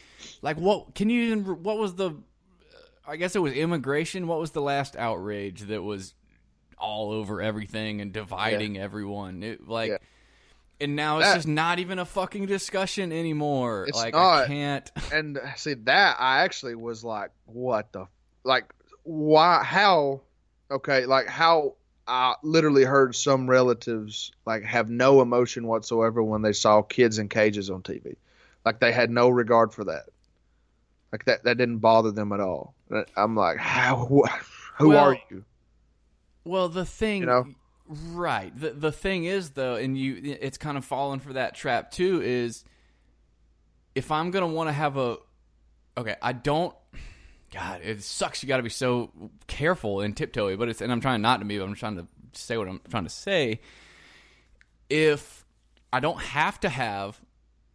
like 0.42 0.58
what 0.58 0.94
can 0.94 1.10
you 1.10 1.22
even? 1.22 1.64
What 1.64 1.78
was 1.78 1.96
the? 1.96 2.16
I 3.08 3.16
guess 3.16 3.34
it 3.34 3.40
was 3.40 3.54
immigration. 3.54 4.28
What 4.28 4.40
was 4.40 4.52
the 4.52 4.62
last 4.62 4.98
outrage 4.98 5.62
that 5.62 5.82
was 5.82 6.16
all 6.78 7.12
over 7.14 7.42
everything 7.42 8.02
and 8.02 8.12
dividing 8.12 8.78
everyone? 8.78 9.42
It 9.42 9.66
like. 9.70 10.02
And 10.82 10.96
now 10.96 11.20
it's 11.20 11.28
That- 11.28 11.36
just 11.36 11.48
not 11.48 11.80
even 11.80 12.00
a 12.00 12.06
fucking 12.06 12.48
discussion 12.48 13.12
anymore. 13.12 13.88
Like 13.94 14.14
I 14.16 14.46
can't. 14.48 14.92
and 15.14 15.40
see 15.56 15.76
that 15.76 16.18
I 16.20 16.42
actually 16.44 16.76
was 16.76 17.04
like, 17.04 17.32
what 17.46 17.92
the, 17.94 18.08
like, 18.44 18.66
why, 19.04 19.64
how, 19.64 20.22
okay, 20.70 21.06
like 21.06 21.28
how 21.28 21.76
I 22.08 22.36
literally 22.44 22.84
heard 22.84 23.16
some 23.16 23.50
relatives 23.50 24.32
like 24.46 24.64
have 24.64 24.90
no 24.90 25.22
emotion 25.22 25.66
whatsoever 25.68 26.22
when 26.22 26.42
they 26.42 26.54
saw 26.54 26.82
kids 26.82 27.20
in 27.20 27.30
cages 27.30 27.70
on 27.70 27.82
TV, 27.82 28.16
like 28.66 28.80
they 28.80 28.92
had 28.92 29.10
no 29.10 29.30
regard 29.30 29.74
for 29.74 29.86
that, 29.86 30.04
like 31.12 31.24
that 31.26 31.44
that 31.46 31.58
didn't 31.58 31.78
bother 31.80 32.12
them 32.12 32.32
at 32.34 32.40
all. 32.42 32.74
I'm 33.16 33.36
like, 33.36 33.58
how, 33.58 34.06
wh- 34.08 34.30
who 34.78 34.90
Well, 34.90 35.06
are 35.12 35.18
you? 35.32 35.46
Well, 36.44 36.68
the 36.70 36.86
thing, 36.86 37.22
You 37.22 37.26
know? 37.28 37.46
Right? 37.88 38.58
The 38.60 38.72
the 38.72 38.92
thing 38.92 39.26
is 39.26 39.52
though, 39.52 39.76
and 39.76 39.98
you, 39.98 40.38
it's 40.42 40.58
kind 40.58 40.78
of 40.78 40.86
fallen 40.86 41.20
for 41.20 41.34
that 41.34 41.56
trap 41.56 41.92
too. 41.92 42.22
Is 42.22 42.64
if 43.94 44.12
I'm 44.12 44.32
gonna 44.32 44.48
want 44.48 44.68
to 44.70 44.74
have 44.74 44.98
a, 44.98 45.18
okay, 45.98 46.16
I 46.22 46.34
don't. 46.34 46.76
God, 47.52 47.82
it 47.84 48.04
sucks. 48.04 48.44
You 48.44 48.48
got 48.48 48.58
to 48.58 48.64
be 48.64 48.70
so 48.70 49.12
careful 49.48 50.02
and 50.02 50.14
tiptoey, 50.16 50.58
but 50.58 50.68
it's 50.68 50.82
and 50.82 50.92
I'm 50.92 51.00
trying 51.00 51.22
not 51.22 51.40
to 51.40 51.46
be. 51.46 51.58
But 51.58 51.66
I'm 51.66 51.76
trying 51.76 51.96
to 51.98 52.08
say 52.34 52.58
what 52.58 52.68
I'm 52.68 52.82
trying 52.90 53.06
to 53.06 53.10
say. 53.10 53.62
If 54.90 55.46
I 55.94 56.00
don't 56.00 56.20
have 56.20 56.60
to 56.62 56.70
have, 56.70 57.22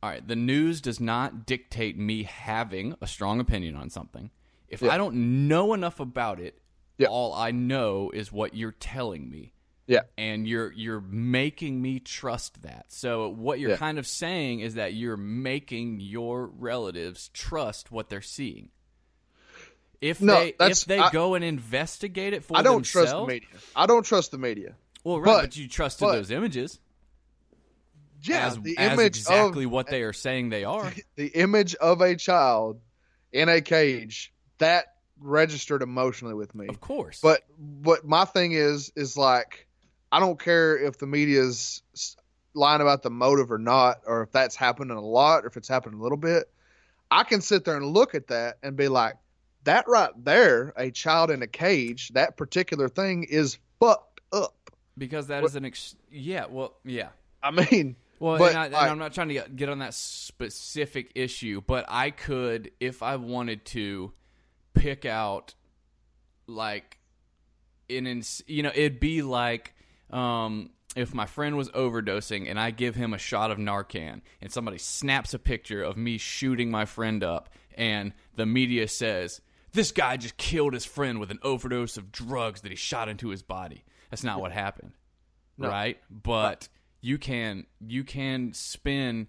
all 0.03 0.11
right, 0.11 0.27
the 0.27 0.37
news 0.37 0.81
does 0.81 1.01
not 1.01 1.47
dictate 1.47 1.97
me 1.99 2.25
having 2.25 2.95
a 3.01 3.07
strong 3.07 3.41
opinion 3.41 3.75
on 3.77 3.91
something. 3.91 4.31
If 4.69 4.83
Yeah. 4.83 4.93
I 4.93 4.99
don't 4.99 5.49
know 5.49 5.73
enough 5.75 5.99
about 5.99 6.39
it, 6.41 6.61
Yeah. 6.99 7.09
all 7.09 7.33
I 7.35 7.51
know 7.51 8.11
is 8.11 8.31
what 8.31 8.55
you're 8.55 8.73
telling 8.73 9.29
me 9.31 9.53
Yeah, 9.91 10.03
and 10.17 10.47
you're 10.47 10.71
you're 10.73 11.01
making 11.01 11.83
me 11.83 11.99
trust 11.99 12.63
that. 12.63 12.87
So 12.93 13.29
what 13.29 13.59
you're 13.59 13.71
Yeah. 13.73 13.77
kind 13.77 13.99
of 13.99 14.07
saying 14.07 14.61
is 14.61 14.75
that 14.75 14.95
you're 14.95 15.17
making 15.17 15.99
your 15.99 16.47
relatives 16.47 17.29
trust 17.35 17.91
what 17.91 18.09
they're 18.09 18.23
seeing. 18.23 18.69
If 20.01 20.21
No, 20.23 20.35
they 20.35 20.55
if 20.61 20.85
they 20.85 21.01
I- 21.01 21.11
go 21.11 21.35
and 21.35 21.45
investigate 21.45 22.35
it 22.35 22.45
for 22.45 22.57
I 22.57 22.63
don't 22.63 22.85
trust 22.85 23.11
the 23.13 23.27
media. 23.27 23.49
I 23.75 23.87
don't 23.87 24.05
trust 24.07 24.31
the 24.31 24.39
media. 24.39 24.77
well, 25.03 25.19
right, 25.19 25.25
but, 25.27 25.41
but- 25.43 25.57
you 25.57 25.67
trusted 25.69 26.07
but- 26.07 26.13
those 26.13 26.31
images 26.31 26.79
Yeah, 28.23 28.47
as, 28.47 28.61
the 28.61 28.79
as 28.79 28.93
image 28.93 29.17
exactly 29.19 29.65
of 29.65 29.71
what 29.73 29.89
they 29.89 30.03
are 30.03 30.13
saying 30.13 30.51
they 30.51 30.63
are. 30.65 30.93
the 31.17 31.27
image 31.27 31.75
of 31.75 32.01
a 32.01 32.15
child 32.15 32.81
in 33.33 33.49
a 33.49 33.61
cage 33.61 34.33
that 34.59 34.95
registered 35.19 35.83
emotionally 35.83 36.35
with 36.35 36.55
me. 36.55 36.69
Of 36.69 36.81
course, 36.81 37.21
But 37.21 37.43
what 37.83 38.07
my 38.07 38.25
thing 38.25 38.53
is 38.53 38.93
is 38.95 39.17
like 39.17 39.67
I 40.13 40.21
don't 40.21 40.39
care 40.39 40.77
if 40.79 40.99
the 40.99 41.07
media's 41.07 41.83
lying 42.55 42.81
about 42.81 43.03
the 43.03 43.11
motive 43.11 43.53
or 43.53 43.59
not, 43.59 44.01
or 44.07 44.23
if 44.23 44.33
that's 44.33 44.57
happening 44.57 44.97
a 44.97 45.01
lot, 45.01 45.45
or 45.45 45.49
if 45.49 45.57
it's 45.57 45.69
happening 45.69 46.01
a 46.01 46.03
little 46.03 46.19
bit. 46.19 46.51
I 47.11 47.25
can 47.25 47.41
sit 47.41 47.65
there 47.65 47.77
and 47.77 47.87
look 47.87 48.15
at 48.15 48.29
that 48.29 48.59
and 48.63 48.77
be 48.77 48.89
like, 48.89 49.15
that 49.65 49.87
right 49.89 50.11
there, 50.25 50.73
a 50.77 50.91
child 50.91 51.31
in 51.31 51.43
a 51.43 51.47
cage, 51.47 52.09
that 52.15 52.37
particular 52.37 52.89
thing 52.89 53.25
is 53.25 53.59
fucked 53.79 54.21
up. 54.33 54.71
because 54.97 55.27
that 55.29 55.45
is 55.45 55.55
an 55.57 55.65
ex- 55.65 55.97
yeah, 56.11 56.47
well, 56.49 56.75
yeah. 56.85 57.09
I 57.43 57.51
mean, 57.51 57.97
Well, 58.19 58.39
But 58.39 58.51
and, 58.51 58.59
I, 58.59 58.67
and 58.67 58.75
I- 58.77 58.89
I'm 58.89 58.99
not 58.99 59.13
trying 59.15 59.29
to 59.29 59.45
get, 59.55 59.69
on 59.69 59.79
that 59.81 59.95
specific 59.95 61.13
issue, 61.15 61.63
but 61.67 61.85
I 61.89 62.11
could, 62.11 62.71
if 62.81 63.03
I 63.03 63.17
wanted 63.17 63.65
to, 63.67 64.13
pick 64.75 65.05
out 65.05 65.55
like 66.47 66.99
in, 67.89 68.07
ins- 68.07 68.43
you 68.47 68.63
know, 68.63 68.71
it'd 68.75 69.01
be 69.01 69.23
like 69.23 69.75
um, 70.13 70.71
if 70.97 71.15
my 71.15 71.27
friend 71.27 71.57
was 71.57 71.69
overdosing 71.71 72.49
and 72.51 72.59
I 72.59 72.71
give 72.71 72.95
him 72.97 73.15
a 73.15 73.19
shot 73.19 73.51
of 73.51 73.59
Narcan, 73.59 74.23
and 74.41 74.51
somebody 74.53 74.79
snaps 74.79 75.35
a 75.35 75.39
picture 75.39 75.83
of 75.83 75.97
me 75.97 76.19
shooting 76.19 76.71
my 76.71 76.85
friend 76.85 77.23
up, 77.23 77.49
and 77.77 78.13
the 78.37 78.47
media 78.47 78.89
says 78.89 79.41
this 79.73 79.93
guy 79.93 80.17
just 80.17 80.37
killed 80.37 80.75
his 80.75 80.85
friend 80.85 81.21
with 81.21 81.31
an 81.31 81.39
overdose 81.43 81.97
of 81.97 82.11
drugs 82.11 82.63
that 82.63 82.71
he 82.73 82.77
shot 82.77 83.09
into 83.09 83.29
his 83.29 83.43
body. 83.43 83.85
That's 84.11 84.25
not 84.25 84.41
what 84.41 84.51
happened 84.51 84.93
No. 85.59 85.69
right? 85.69 85.99
But 86.11 86.69
you 87.01 87.17
can 87.19 87.67
you 87.87 88.03
can 88.05 88.53
spin 88.53 89.29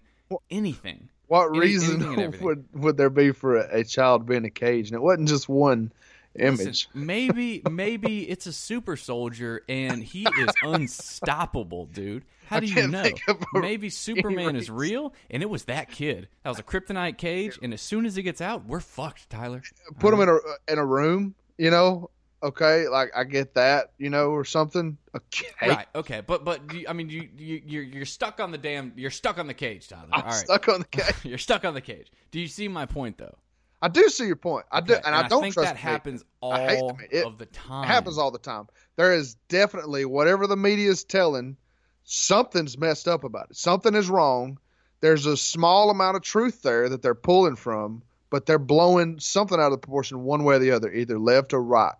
anything. 0.50 1.08
what 1.28 1.48
Any- 1.50 1.60
reason 1.60 2.02
anything 2.02 2.40
would 2.44 2.64
would 2.74 2.96
there 2.96 3.10
be 3.10 3.30
for 3.30 3.56
a, 3.58 3.78
a 3.80 3.84
child 3.84 4.26
being 4.26 4.38
in 4.38 4.46
a 4.46 4.50
cage? 4.50 4.88
And 4.88 4.96
it 4.96 5.02
wasn't 5.02 5.28
just 5.28 5.48
one 5.48 5.92
Listen, 6.34 6.66
image. 6.66 6.88
maybe 6.94 7.62
maybe 7.70 8.28
it's 8.28 8.46
a 8.46 8.52
super 8.52 8.96
soldier 8.96 9.62
and 9.68 10.02
he 10.02 10.22
is 10.38 10.50
unstoppable, 10.62 11.86
dude. 11.86 12.24
How 12.46 12.60
do 12.60 12.66
you 12.66 12.86
know? 12.88 13.02
think 13.02 13.20
of 13.28 13.42
a- 13.54 13.60
Maybe 13.60 13.88
Superman 13.90 14.56
is 14.56 14.70
real 14.70 15.14
and 15.30 15.42
it 15.42 15.48
was 15.50 15.64
that 15.64 15.90
kid. 15.90 16.28
That 16.42 16.50
was 16.50 16.58
a 16.58 16.62
kryptonite 16.62 17.16
cage, 17.18 17.58
and 17.62 17.72
as 17.72 17.80
soon 17.80 18.04
as 18.06 18.14
he 18.16 18.22
gets 18.22 18.40
out, 18.40 18.66
we're 18.66 18.80
fucked, 18.80 19.30
Tylor. 19.30 19.62
put 19.98 20.10
them 20.10 20.20
in 20.20 20.28
a 20.28 20.38
in 20.72 20.78
a 20.78 20.84
room, 20.84 21.34
you 21.58 21.70
know. 21.70 22.10
Okay, 22.44 22.88
like 22.88 23.12
I 23.16 23.22
get 23.22 23.54
that, 23.54 23.92
you 23.98 24.10
know, 24.10 24.30
or 24.30 24.44
something. 24.44 24.98
Okay, 25.14 25.46
Right. 25.64 25.86
Okay. 25.94 26.22
But 26.26 26.44
but 26.44 26.60
I 26.88 26.92
mean 26.92 27.08
you, 27.08 27.28
you 27.38 27.62
you're 27.64 27.82
you're 27.84 28.04
stuck 28.04 28.40
on 28.40 28.50
the 28.50 28.58
damn 28.58 28.92
you're 28.96 29.12
stuck 29.12 29.38
on 29.38 29.46
the 29.46 29.54
cage, 29.54 29.86
Tylor. 29.86 30.08
I'm 30.12 30.22
All 30.22 30.28
right. 30.28 30.34
stuck 30.34 30.68
on 30.68 30.80
the 30.80 30.86
cage. 30.90 31.14
You're 31.22 31.38
stuck 31.38 31.64
on 31.64 31.74
the 31.74 31.80
cage. 31.80 32.10
Do 32.32 32.40
you 32.40 32.48
see 32.48 32.66
my 32.66 32.84
point 32.84 33.16
though? 33.18 33.36
I 33.84 33.88
do 33.88 34.08
see 34.08 34.26
your 34.26 34.36
point. 34.36 34.64
I 34.70 34.80
do, 34.80 34.94
Okay, 34.94 35.02
and, 35.04 35.14
I 35.14 35.26
don't 35.26 35.42
think 35.42 35.54
trust 35.54 35.66
that 35.74 35.74
the 35.74 35.78
media. 35.84 35.90
happens 35.92 36.24
all 36.40 36.52
I 36.52 36.60
hate 36.68 36.78
the 36.86 36.94
media. 36.94 37.08
It- 37.20 37.26
of 37.26 37.36
the 37.38 37.46
time. 37.46 37.82
It 37.84 37.88
happens 37.88 38.16
all 38.16 38.30
the 38.30 38.38
time. 38.38 38.68
There 38.96 39.12
is 39.12 39.34
definitely 39.48 40.04
whatever 40.04 40.46
the 40.46 40.56
media 40.56 40.88
is 40.88 41.02
telling, 41.02 41.56
something's 42.04 42.78
messed 42.78 43.08
up 43.08 43.24
about 43.24 43.48
it. 43.50 43.56
Something 43.56 43.94
is 43.94 44.08
wrong. 44.08 44.58
There's 45.00 45.26
a 45.26 45.36
small 45.36 45.90
amount 45.90 46.16
of 46.16 46.22
truth 46.22 46.62
there 46.62 46.88
that 46.88 47.02
they're 47.02 47.14
pulling 47.16 47.56
from, 47.56 48.02
but 48.30 48.46
they're 48.46 48.58
blowing 48.58 49.18
something 49.18 49.58
out 49.58 49.72
of 49.72 49.80
proportion 49.82 50.22
one 50.22 50.44
way 50.44 50.54
or 50.56 50.58
the 50.60 50.70
other, 50.70 50.92
either 50.92 51.18
left 51.18 51.52
or 51.52 51.62
right. 51.62 51.94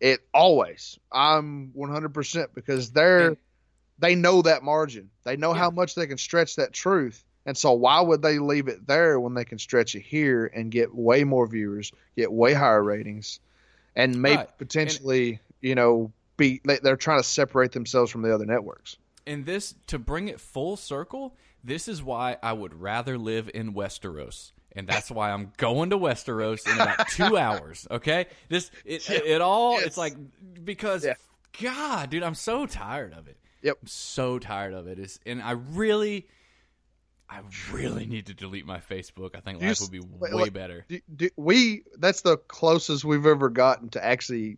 It 0.00 0.20
always. 0.34 0.98
I'm 1.10 1.72
100% 1.74 2.48
because 2.54 2.90
they're 2.90 3.28
And- 3.28 3.36
they 3.98 4.14
know 4.14 4.42
that 4.42 4.62
margin. 4.62 5.10
They 5.24 5.36
know 5.36 5.52
how 5.52 5.70
much 5.70 5.94
they 5.94 6.06
can 6.06 6.16
stretch 6.18 6.56
that 6.56 6.72
truth. 6.72 7.22
And 7.50 7.58
so 7.58 7.72
why 7.72 8.00
would 8.00 8.22
they 8.22 8.38
leave 8.38 8.68
it 8.68 8.86
there 8.86 9.18
when 9.18 9.34
they 9.34 9.44
can 9.44 9.58
stretch 9.58 9.96
it 9.96 10.02
here 10.02 10.46
and 10.54 10.70
get 10.70 10.94
way 10.94 11.24
more 11.24 11.48
viewers, 11.48 11.90
get 12.16 12.30
way 12.30 12.54
higher 12.54 12.80
ratings, 12.80 13.40
and 13.96 14.22
maybe 14.22 14.36
Right. 14.36 14.56
potentially, 14.58 15.40
you 15.60 15.74
know, 15.74 16.12
be 16.36 16.60
they- 16.64 16.78
they're 16.78 16.94
trying 16.96 17.18
to 17.18 17.24
separate 17.26 17.72
themselves 17.72 18.12
from 18.12 18.22
the 18.22 18.32
other 18.32 18.46
networks. 18.46 18.98
And 19.26 19.44
this 19.46 19.74
to 19.88 19.98
bring 19.98 20.28
it 20.28 20.40
full 20.40 20.76
circle, 20.76 21.34
this 21.64 21.88
is 21.88 22.04
why 22.04 22.36
I 22.40 22.52
would 22.52 22.72
rather 22.80 23.18
live 23.18 23.50
in 23.52 23.74
Westeros. 23.74 24.52
And 24.76 24.86
that's 24.86 25.10
why 25.10 25.32
I'm 25.32 25.52
going 25.56 25.90
to 25.90 25.98
Westeros 25.98 26.64
in 26.72 26.74
about 26.80 27.08
two 27.08 27.36
hours. 27.36 27.84
Okay, 27.90 28.26
this 28.48 28.70
it, 28.84 29.10
it, 29.10 29.26
it 29.26 29.40
all 29.40 29.72
Yes. 29.72 29.86
it's 29.86 29.96
like 29.96 30.14
because 30.64 31.04
Yeah. 31.04 31.14
God, 31.60 32.10
dude, 32.10 32.22
I'm 32.22 32.36
so 32.36 32.64
tired 32.64 33.12
of 33.12 33.26
it. 33.26 33.36
Yep. 33.62 33.78
I'm 33.82 33.88
so 33.88 34.38
tired 34.38 34.72
of 34.72 34.86
it. 34.86 35.00
Is 35.00 35.18
and 35.26 35.42
I 35.42 35.50
really, 35.50 36.28
I 37.30 37.42
really 37.72 38.06
need 38.06 38.26
to 38.26 38.34
delete 38.34 38.66
my 38.66 38.78
Facebook. 38.80 39.36
I 39.36 39.40
think 39.40 39.60
Do 39.60 39.66
life 39.66 39.80
would 39.80 39.92
be 39.92 40.00
way 40.00 40.30
wait. 40.32 40.52
better. 40.52 40.84
Do, 40.88 41.00
do, 41.14 41.30
we 41.36 41.84
that's 41.96 42.22
the 42.22 42.36
closest 42.38 43.04
we've 43.04 43.24
ever 43.26 43.48
gotten 43.50 43.88
to 43.90 44.04
actually 44.04 44.56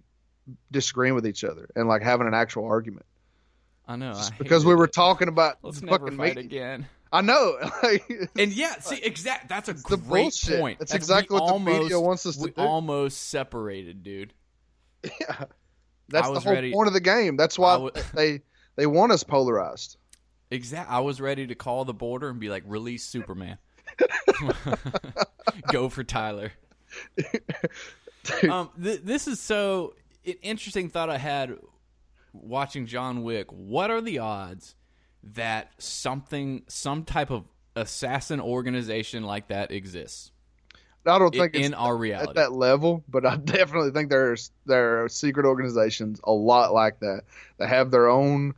disagreeing 0.71 1.15
with 1.15 1.27
each 1.27 1.45
other 1.45 1.69
and 1.77 1.87
like 1.87 2.03
having 2.03 2.27
an 2.27 2.35
actual 2.35 2.65
argument. 2.65 3.05
I 3.87 3.97
know 3.97 4.13
I 4.13 4.29
because 4.39 4.65
we 4.65 4.75
were 4.75 4.85
it. 4.87 4.93
talking 4.95 5.29
about 5.29 5.59
Let's 5.63 5.83
never 5.83 5.99
fucking 6.07 6.17
fight 6.17 6.37
media. 6.37 6.45
again. 6.75 6.89
I 7.13 7.21
know. 7.21 7.57
like, 7.83 8.11
And 8.39 8.53
yeah, 8.53 8.79
see, 8.79 8.97
exact. 9.03 9.51
That's 9.51 9.69
a 9.69 9.75
great 9.75 10.07
bullshit. 10.09 10.59
point. 10.59 10.79
That's 10.79 10.93
we 10.93 10.97
exactly 10.97 11.39
what 11.39 11.53
the 11.53 11.59
media 11.59 12.01
wants 12.01 12.25
us 12.25 12.37
to 12.37 12.45
we 12.45 12.51
do. 12.53 12.63
almost 12.63 13.29
separated, 13.29 14.03
dude. 14.03 14.33
yeah, 15.21 15.45
that's 16.09 16.31
the 16.31 16.41
whole 16.41 16.53
ready- 16.55 16.73
point 16.73 16.87
of 16.89 16.95
the 16.95 17.01
game. 17.01 17.37
That's 17.37 17.59
why 17.59 17.77
wa- 17.77 17.91
they 18.15 18.41
they 18.77 18.87
want 18.87 19.13
us 19.13 19.25
polarized. 19.25 19.99
Exact. 20.53 20.91
I 20.91 21.01
was 21.01 21.19
ready 21.19 21.47
to 21.47 21.55
call 21.55 21.87
the 21.87 21.95
border 21.95 22.29
and 22.29 22.39
be 22.39 22.51
like, 22.51 22.63
release 22.67 23.05
Superman. 23.05 23.57
Go 25.73 25.89
for 25.89 26.05
Tylor. 26.05 26.53
um, 28.51 28.69
th- 28.81 29.01
this 29.03 29.27
is 29.27 29.41
so 29.41 29.95
an 30.27 30.35
interesting 30.43 30.91
thought 30.91 31.09
I 31.09 31.17
had 31.17 31.57
watching 32.35 32.85
John 32.85 33.23
Wick. 33.23 33.51
What 33.51 33.91
are 33.91 34.03
the 34.03 34.19
odds 34.19 34.75
that 35.23 35.71
something, 35.79 36.65
some 36.69 37.05
type 37.05 37.31
of 37.31 37.45
assassin 37.75 38.39
organization 38.39 39.23
like 39.23 39.49
that 39.49 39.71
exists? 39.71 40.33
I 41.07 41.19
don't 41.19 41.35
I- 41.35 41.39
think 41.39 41.55
it's 41.55 41.67
in 41.67 41.73
our 41.73 41.97
reality 41.97 42.29
at 42.29 42.35
that 42.35 42.53
level, 42.53 43.03
but 43.09 43.25
I 43.25 43.37
definitely 43.45 43.93
think 43.93 44.11
there's 44.11 44.51
there 44.67 45.05
are 45.05 45.09
secret 45.09 45.47
organizations 45.47 46.21
a 46.23 46.33
lot 46.33 46.75
like 46.75 47.01
that. 47.01 47.23
They 47.57 47.67
have 47.67 47.91
their 47.91 48.11
own 48.11 48.55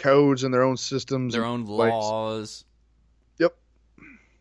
codes 0.00 0.42
and 0.42 0.52
their 0.52 0.62
own 0.64 0.76
systems, 0.76 1.34
their 1.34 1.44
own 1.44 1.64
ways. 1.66 2.64
Yep, 3.38 3.54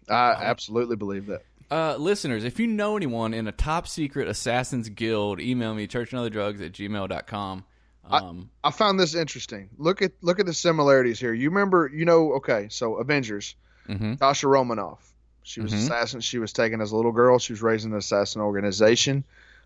I 0.09 0.31
absolutely 0.31 0.95
believe 0.95 1.27
that. 1.27 1.43
Uh, 1.71 1.95
listeners, 1.97 2.43
if 2.43 2.59
you 2.59 2.65
know 2.65 2.97
anyone 2.97 3.33
in 3.33 3.47
a 3.47 3.51
top 3.51 3.87
secret 3.87 4.27
assassins 4.27 4.89
guild, 4.89 5.39
email 5.39 5.73
me 5.75 5.87
churchandotherdrugs 5.87 6.65
at 6.65 6.71
gmail.com. 6.71 7.63
Um, 8.11 8.49
I 8.63 8.71
found 8.71 8.99
this 8.99 9.13
interesting. 9.13 9.69
Look 9.77 10.01
at 10.01 10.13
look 10.21 10.39
at 10.39 10.47
the 10.47 10.53
similarities 10.53 11.19
here. 11.19 11.31
You 11.31 11.49
remember, 11.49 11.91
you 11.93 12.05
know, 12.05 12.33
okay, 12.37 12.65
so 12.71 12.95
Avengers, 12.95 13.55
mhm. 13.87 14.17
Tasha 14.17 14.49
Romanoff. 14.49 15.05
She 15.43 15.61
was 15.61 15.71
Mhm. 15.71 15.77
assassin. 15.77 16.19
She 16.21 16.39
was 16.39 16.51
taken 16.51 16.81
as 16.81 16.91
a 16.91 16.95
little 16.95 17.11
girl. 17.11 17.37
She 17.37 17.53
was 17.53 17.61
raised 17.61 17.85
in 17.85 17.91
an 17.91 17.99
assassin 17.99 18.41
organization. 18.41 19.23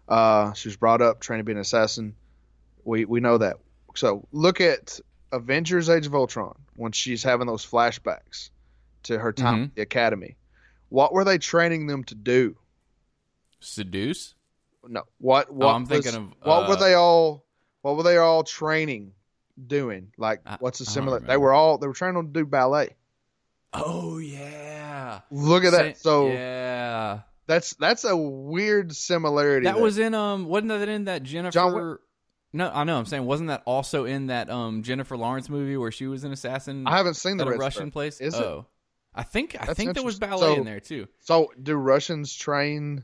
Uh, 0.10 0.52
she 0.54 0.68
was 0.68 0.76
brought 0.76 1.02
up 1.02 1.22
trained 1.22 1.40
to 1.40 1.44
be 1.46 1.54
an 1.54 1.58
assassin. 1.58 2.16
We 2.84 3.06
we 3.06 3.22
know 3.22 3.38
that. 3.38 3.58
So 3.96 4.28
look 4.34 4.60
at 4.60 5.00
Avengers: 5.34 5.90
Age 5.90 6.06
of 6.06 6.16
Ultron 6.16 6.56
when 6.76 6.92
she's 6.94 7.24
having 7.24 7.48
those 7.48 7.66
flashbacks 7.66 8.50
to 9.04 9.20
her 9.20 9.34
time 9.34 9.60
Mhm. 9.60 9.64
at 9.66 9.76
the 9.76 9.82
academy. 9.82 10.38
What 10.90 11.12
were 11.12 11.24
they 11.26 11.38
training 11.40 11.88
them 11.88 12.04
to 12.06 12.16
do? 12.16 12.56
Seduce? 13.60 14.36
No. 14.88 15.04
What 15.18 15.52
what 15.52 15.66
Oh, 15.68 15.70
I'm 15.70 15.82
was- 15.86 15.90
thinking 15.90 16.16
of, 16.16 16.34
what 16.48 16.68
were 16.68 16.76
uh, 16.76 16.80
they 16.80 16.94
all 16.94 17.46
what 17.82 17.96
were 17.98 18.04
they 18.04 18.18
all 18.18 18.44
training 18.44 19.14
doing? 19.68 20.12
Like 20.18 20.42
I- 20.46 20.58
what's 20.60 20.80
the 20.80 20.86
similar 20.86 21.20
they 21.20 21.38
were 21.38 21.54
all 21.54 21.78
they 21.78 21.88
were 21.88 21.94
training 21.94 22.16
them 22.16 22.28
to 22.34 22.40
do 22.42 22.46
ballet. 22.46 22.96
Oh, 23.76 24.20
yeah. 24.20 25.22
Look 25.32 25.64
at 25.64 25.72
that. 25.72 25.98
So 25.98 26.28
yeah. 26.28 27.22
that's 27.48 27.74
that's 27.76 28.04
a 28.04 28.16
weird 28.16 28.96
similarity. 28.96 29.64
That 29.66 29.76
there. 29.76 29.84
was 29.84 29.98
in, 29.98 30.14
um, 30.14 30.46
wasn't 30.46 30.70
that 30.70 30.88
in 30.90 31.06
that 31.06 31.24
Jennifer. 31.24 32.00
No, 32.56 32.70
I 32.72 32.84
know. 32.84 32.98
I'm 33.00 33.06
saying, 33.06 33.26
wasn't 33.26 33.50
that 33.50 33.64
also 33.66 34.06
in 34.06 34.28
that 34.28 34.50
um 34.50 34.84
Jennifer 34.84 35.18
Lawrence 35.18 35.50
movie 35.50 35.76
where 35.78 35.92
she 35.92 36.06
was 36.08 36.24
an 36.24 36.32
assassin 36.32 36.86
I 36.88 36.98
haven't 36.98 37.16
seen 37.16 37.38
the 37.38 37.44
at 37.44 37.48
a 37.48 37.52
Red 37.52 37.60
Russian 37.60 37.92
place? 37.92 38.22
Is 38.22 38.36
it? 38.36 38.42
oh, 38.42 38.68
I 39.16 39.24
think 39.24 39.56
I 39.60 39.66
That's 39.66 39.78
think 39.78 39.94
there 39.96 40.04
was 40.04 40.20
ballet 40.20 40.40
So- 40.40 40.56
in 40.56 40.66
there 40.66 40.80
too. 40.80 41.08
So 41.20 41.52
do 41.62 41.76
Russians 41.76 42.34
train 42.36 43.04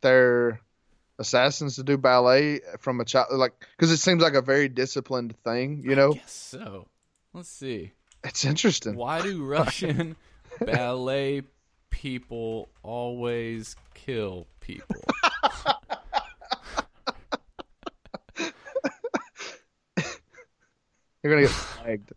their 0.00 0.60
assassins 1.18 1.76
to 1.76 1.82
do 1.82 1.98
ballet 1.98 2.60
from 2.78 3.00
a 3.00 3.04
child 3.04 3.28
like 3.32 3.52
because 3.76 3.90
it 3.90 3.98
seems 3.98 4.22
like 4.22 4.32
a 4.34 4.40
very 4.42 4.68
disciplined 4.68 5.36
thing, 5.44 5.82
you 5.84 5.94
know? 5.94 6.12
I 6.12 6.14
guess 6.14 6.32
so. 6.32 6.88
Let's 7.34 7.50
see. 7.50 7.92
It's 8.24 8.44
interesting. 8.44 8.96
Why 8.96 9.20
do 9.20 9.44
Russian 9.46 10.16
ballet 10.60 11.42
people 11.90 12.68
always 12.82 13.76
kill 13.94 14.46
people? 14.60 15.02
You're 21.22 21.34
gonna 21.34 21.46
get 21.46 21.50
flagged. 21.54 22.12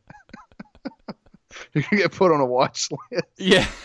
You're 1.73 1.83
gonna 1.89 2.01
get 2.03 2.11
put 2.11 2.31
on 2.31 2.39
a 2.39 2.45
watch 2.45 2.89
list. 3.11 3.25
Yeah. 3.37 3.67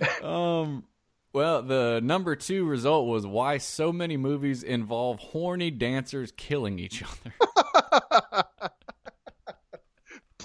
um. 0.22 0.84
Well, 1.32 1.62
the 1.62 2.00
number 2.02 2.34
two 2.36 2.64
result 2.64 3.06
was 3.06 3.26
why 3.26 3.58
so 3.58 3.92
many 3.92 4.16
movies 4.16 4.62
involve 4.62 5.18
horny 5.18 5.70
dancers 5.70 6.32
killing 6.32 6.78
each 6.78 7.02
other. 7.02 7.34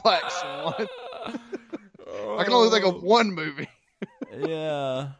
Black 0.04 0.30
Swan. 0.30 0.88
I 2.38 2.44
can 2.44 2.54
only 2.54 2.70
think 2.70 2.86
of 2.86 3.02
one 3.02 3.32
movie. 3.32 3.70
yeah. 4.38 5.12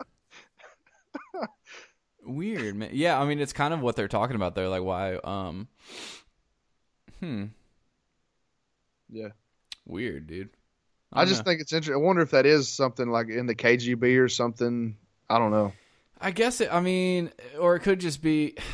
Weird, 2.26 2.76
man. 2.76 2.90
Yeah, 2.92 3.20
I 3.20 3.26
mean, 3.26 3.40
it's 3.40 3.54
kind 3.54 3.74
of 3.74 3.82
what 3.82 3.96
they're 3.96 4.08
talking 4.10 4.36
about 4.36 4.56
there. 4.56 4.68
Like, 4.68 4.84
why? 4.84 5.16
Um. 5.16 5.70
Hmm. 7.24 7.46
Yeah. 9.10 9.30
Weird, 9.86 10.28
dude. 10.28 10.50
I 11.12 11.22
don't 11.22 11.28
just 11.30 11.42
know. 11.46 11.52
think 11.52 11.62
it's 11.62 11.72
interesting. 11.74 11.96
I 12.02 12.06
wonder 12.06 12.22
if 12.22 12.32
that 12.32 12.46
is 12.46 12.68
something 12.68 13.08
like 13.10 13.30
in 13.30 13.46
the 13.46 13.56
KGB 13.56 14.20
or 14.20 14.28
something. 14.30 14.98
I 15.30 15.38
don't 15.40 15.52
know. 15.52 15.74
I 16.20 16.32
guess 16.32 16.60
it. 16.62 16.70
I 16.74 16.80
mean, 16.80 17.32
or 17.60 17.76
it 17.76 17.82
could 17.82 18.00
just 18.00 18.22
be. 18.22 18.56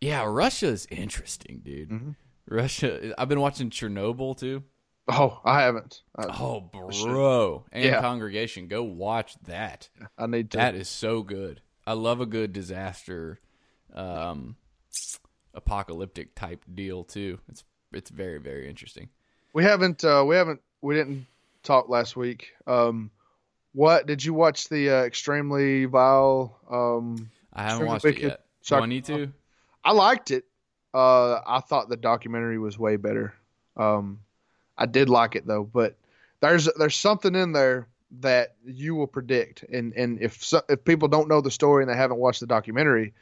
Yeah, 0.00 0.24
Russia 0.28 0.66
is 0.66 0.86
interesting, 0.90 1.62
dude. 1.64 1.88
Mhm. 1.88 2.16
Russia. 2.46 3.14
I've 3.16 3.28
been 3.30 3.40
watching 3.40 3.70
Chernobyl 3.70 4.36
too. 4.36 4.62
Oh, 5.08 5.40
I 5.46 5.62
haven't. 5.62 6.02
I, 6.14 6.24
Oh, 6.26 6.60
bro, 6.60 7.64
and 7.72 7.84
Yeah. 7.84 8.02
congregation, 8.02 8.68
go 8.68 8.82
watch 8.82 9.34
that. 9.46 9.88
I 10.18 10.26
need 10.26 10.50
to. 10.50 10.58
That 10.58 10.74
is 10.74 10.88
so 10.90 11.22
good. 11.22 11.62
I 11.86 11.94
love 11.94 12.20
a 12.20 12.26
good 12.26 12.52
disaster, 12.52 13.40
um, 13.94 14.56
apocalyptic 15.54 16.34
type 16.34 16.64
deal 16.74 17.02
too. 17.04 17.38
It's 17.48 17.64
it's 17.94 18.10
very 18.10 18.38
very 18.38 18.68
interesting. 18.68 19.08
We 19.52 19.64
haven't. 19.64 20.04
Uh, 20.04 20.24
we 20.26 20.36
haven't. 20.36 20.60
We 20.82 20.94
didn't 20.94 21.26
talk 21.62 21.88
last 21.88 22.16
week. 22.16 22.52
Um, 22.66 23.10
what 23.72 24.06
did 24.06 24.24
you 24.24 24.34
watch 24.34 24.68
the 24.68 24.90
uh, 24.90 25.02
extremely 25.02 25.84
vile? 25.86 26.58
Um, 26.70 27.30
I 27.52 27.62
haven't 27.64 27.86
watched 27.86 28.04
it 28.04 28.18
yet. 28.18 28.40
Do 28.66 28.76
I 28.76 28.86
need 28.86 29.04
to? 29.06 29.32
I 29.84 29.92
liked 29.92 30.30
it. 30.30 30.44
Uh, 30.92 31.40
I 31.46 31.60
thought 31.60 31.88
the 31.88 31.96
documentary 31.96 32.58
was 32.58 32.78
way 32.78 32.96
better. 32.96 33.34
Um, 33.76 34.20
I 34.78 34.86
did 34.86 35.08
like 35.08 35.34
it 35.34 35.46
though, 35.46 35.64
but 35.64 35.96
there's 36.40 36.68
there's 36.78 36.96
something 36.96 37.34
in 37.34 37.52
there 37.52 37.88
that 38.20 38.54
you 38.64 38.94
will 38.94 39.06
predict, 39.06 39.64
and 39.64 39.92
and 39.94 40.20
if 40.20 40.42
so, 40.42 40.62
if 40.68 40.84
people 40.84 41.08
don't 41.08 41.28
know 41.28 41.40
the 41.40 41.50
story 41.50 41.82
and 41.82 41.90
they 41.90 41.96
haven't 41.96 42.18
watched 42.18 42.40
the 42.40 42.46
documentary, 42.46 43.12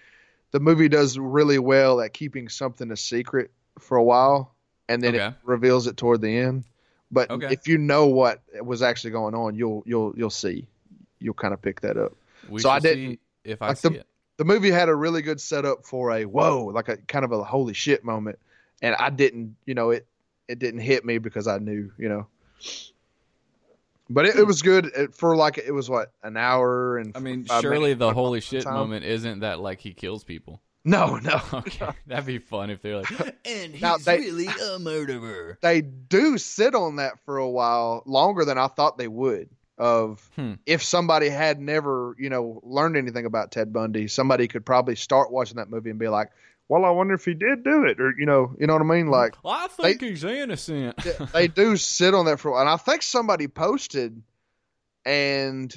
the 0.51 0.61
movie 0.61 0.89
does 0.89 1.19
really 1.19 1.59
well 1.59 2.01
at 2.01 2.13
keeping 2.13 2.49
something 2.49 2.91
a 2.91 2.97
secret 2.97 3.51
for 3.79 3.97
a 3.97 4.05
while, 4.05 4.52
and 4.93 5.03
then 5.03 5.15
Okay. 5.15 5.27
it 5.29 5.35
reveals 5.45 5.87
it 5.87 5.97
toward 5.97 6.21
the 6.21 6.37
end. 6.37 6.65
But 7.11 7.31
Okay. 7.31 7.49
if 7.53 7.67
you 7.69 7.79
know 7.79 8.07
what 8.07 8.41
was 8.63 8.83
actually 8.83 9.11
going 9.11 9.35
on, 9.35 9.55
you'll 9.55 9.83
you'll 9.87 10.15
you'll 10.17 10.31
see, 10.31 10.67
you'll 11.21 11.35
kind 11.35 11.53
of 11.55 11.61
pick 11.61 11.81
that 11.83 11.97
up. 11.97 12.13
We 12.49 12.61
So 12.61 12.71
I 12.71 12.79
didn't- 12.79 13.15
see 13.15 13.19
if 13.45 13.61
I 13.63 13.69
like 13.69 13.77
see 13.77 13.89
the- 13.91 13.95
it. 14.01 14.07
the 14.39 14.45
movie 14.45 14.71
had 14.71 14.89
a 14.89 14.95
really 14.95 15.23
good 15.23 15.41
setup 15.41 15.85
for 15.85 16.11
a 16.13 16.25
whoa, 16.25 16.67
like 16.67 16.89
a 16.89 16.97
kind 16.97 17.25
of 17.25 17.33
a 17.33 17.45
holy 17.45 17.75
shit 17.75 18.03
moment, 18.05 18.39
and 18.81 18.95
I 18.97 19.11
didn't, 19.11 19.57
you 19.67 19.75
know, 19.75 19.91
it 19.91 20.07
it 20.49 20.59
didn't 20.59 20.81
hit 20.81 21.05
me 21.05 21.19
because 21.19 21.47
I 21.47 21.59
knew, 21.59 21.91
you 21.99 22.09
know. 22.09 22.27
But 24.11 24.27
it, 24.27 24.37
it 24.37 24.47
was 24.47 24.61
good 24.61 24.87
it, 24.97 25.15
for 25.15 25.37
like 25.37 25.59
it 25.59 25.73
was 25.73 25.89
what 25.89 26.13
an 26.23 26.37
hour 26.37 26.99
and 26.99 27.17
I 27.17 27.21
mean, 27.21 27.47
surely 27.61 27.95
the 27.95 28.13
holy 28.13 28.41
shit 28.41 28.65
time. 28.65 28.75
moment 28.75 29.05
isn't 29.05 29.41
that 29.41 29.61
like 29.61 29.81
he 29.81 29.95
kills 29.95 30.25
people. 30.25 30.61
No, 30.85 31.17
no, 31.23 31.41
Okay, 31.53 31.89
that'd 32.07 32.27
be 32.27 32.39
fun 32.39 32.71
if 32.71 32.83
they're 32.83 32.99
like, 32.99 33.11
and 33.45 33.73
he's 33.73 33.81
Now, 33.83 33.97
they- 33.99 34.19
really 34.19 34.47
a 34.47 34.79
murderer. 34.79 35.59
they 35.63 35.81
do 35.81 36.39
sit 36.39 36.75
on 36.75 36.97
that 36.97 37.21
for 37.25 37.39
a 37.39 37.49
while 37.49 38.03
longer 38.07 38.45
than 38.45 38.59
I 38.59 38.67
thought 38.69 38.99
they 38.99 39.09
would. 39.09 39.49
Of 39.79 40.29
Hmm. 40.37 40.55
if 40.67 40.83
somebody 40.83 41.29
had 41.29 41.59
never, 41.61 42.15
you 42.19 42.29
know, 42.31 42.61
learned 42.63 42.97
anything 42.97 43.25
about 43.27 43.51
Ted 43.51 43.73
Bundy, 43.73 44.07
somebody 44.07 44.47
could 44.47 44.65
probably 44.67 44.95
start 44.95 45.33
watching 45.33 45.57
that 45.57 45.71
movie 45.71 45.91
and 45.91 45.99
be 45.99 46.09
like, 46.09 46.29
"Well, 46.69 46.85
I 46.85 46.91
wonder 46.91 47.15
if 47.15 47.25
he 47.25 47.35
did 47.35 47.65
do 47.65 47.85
it," 47.87 47.99
or 47.99 48.15
you 48.17 48.27
know, 48.27 48.55
you 48.61 48.67
know 48.67 48.75
what 48.75 48.83
I 48.83 48.85
mean? 48.85 49.09
Like, 49.09 49.35
Well, 49.43 49.55
I 49.55 49.67
think 49.69 50.01
he's 50.03 50.23
innocent. 50.25 50.99
They 51.33 51.49
do 51.49 51.77
sit 51.77 52.15
on 52.15 52.27
that 52.27 52.39
for 52.39 52.49
a 52.49 52.53
while. 52.53 52.61
And 52.61 52.69
I 52.71 52.77
think 52.77 53.03
somebody 53.03 53.49
posted, 53.49 54.23
and 55.05 55.75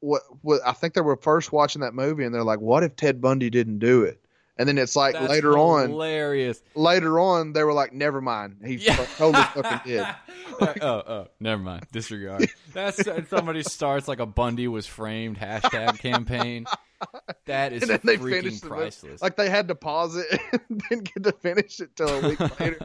what, 0.00 0.22
what 0.42 0.60
I 0.64 0.72
think 0.72 0.94
they 0.94 1.00
were 1.00 1.16
first 1.16 1.52
watching 1.52 1.80
that 1.82 1.92
movie, 1.92 2.24
and 2.24 2.34
they're 2.34 2.44
like, 2.44 2.60
"What 2.60 2.82
if 2.84 2.96
Ted 2.96 3.20
Bundy 3.20 3.50
didn't 3.50 3.80
do 3.80 4.04
it?" 4.04 4.23
And 4.56 4.68
then 4.68 4.78
it's 4.78 4.94
like 4.94 5.14
That's 5.14 5.28
later 5.28 5.58
on, 5.58 5.88
hilarious. 5.90 6.62
later 6.76 7.18
on, 7.18 7.52
they 7.54 7.64
were 7.64 7.72
like, 7.72 7.92
"Never 7.92 8.20
mind, 8.20 8.58
he 8.64 8.74
Yeah. 8.76 8.94
totally 9.16 9.42
fucking 9.42 9.80
did." 9.84 10.06
oh, 10.60 10.74
oh, 11.06 11.26
never 11.40 11.60
mind. 11.60 11.86
Disregard. 11.90 12.48
That's 12.72 13.00
somebody 13.28 13.64
starts 13.64 14.06
like 14.06 14.20
a 14.20 14.26
Bundy 14.26 14.68
was 14.68 14.86
framed 14.86 15.38
hashtag 15.38 15.98
campaign. 15.98 16.66
That 17.46 17.72
is 17.72 17.82
And 17.82 17.90
then 17.90 18.00
they 18.04 18.16
freaking 18.16 18.30
finished 18.42 18.62
the 18.62 18.68
priceless. 18.68 19.20
Like 19.20 19.36
they 19.36 19.50
had 19.50 19.66
to 19.68 19.74
pause 19.74 20.16
it 20.16 20.40
and 20.70 20.82
didn't 20.88 21.12
get 21.12 21.24
to 21.24 21.32
finish 21.32 21.80
it 21.80 21.96
till 21.96 22.08
a 22.08 22.28
week 22.28 22.40
later. 22.60 22.78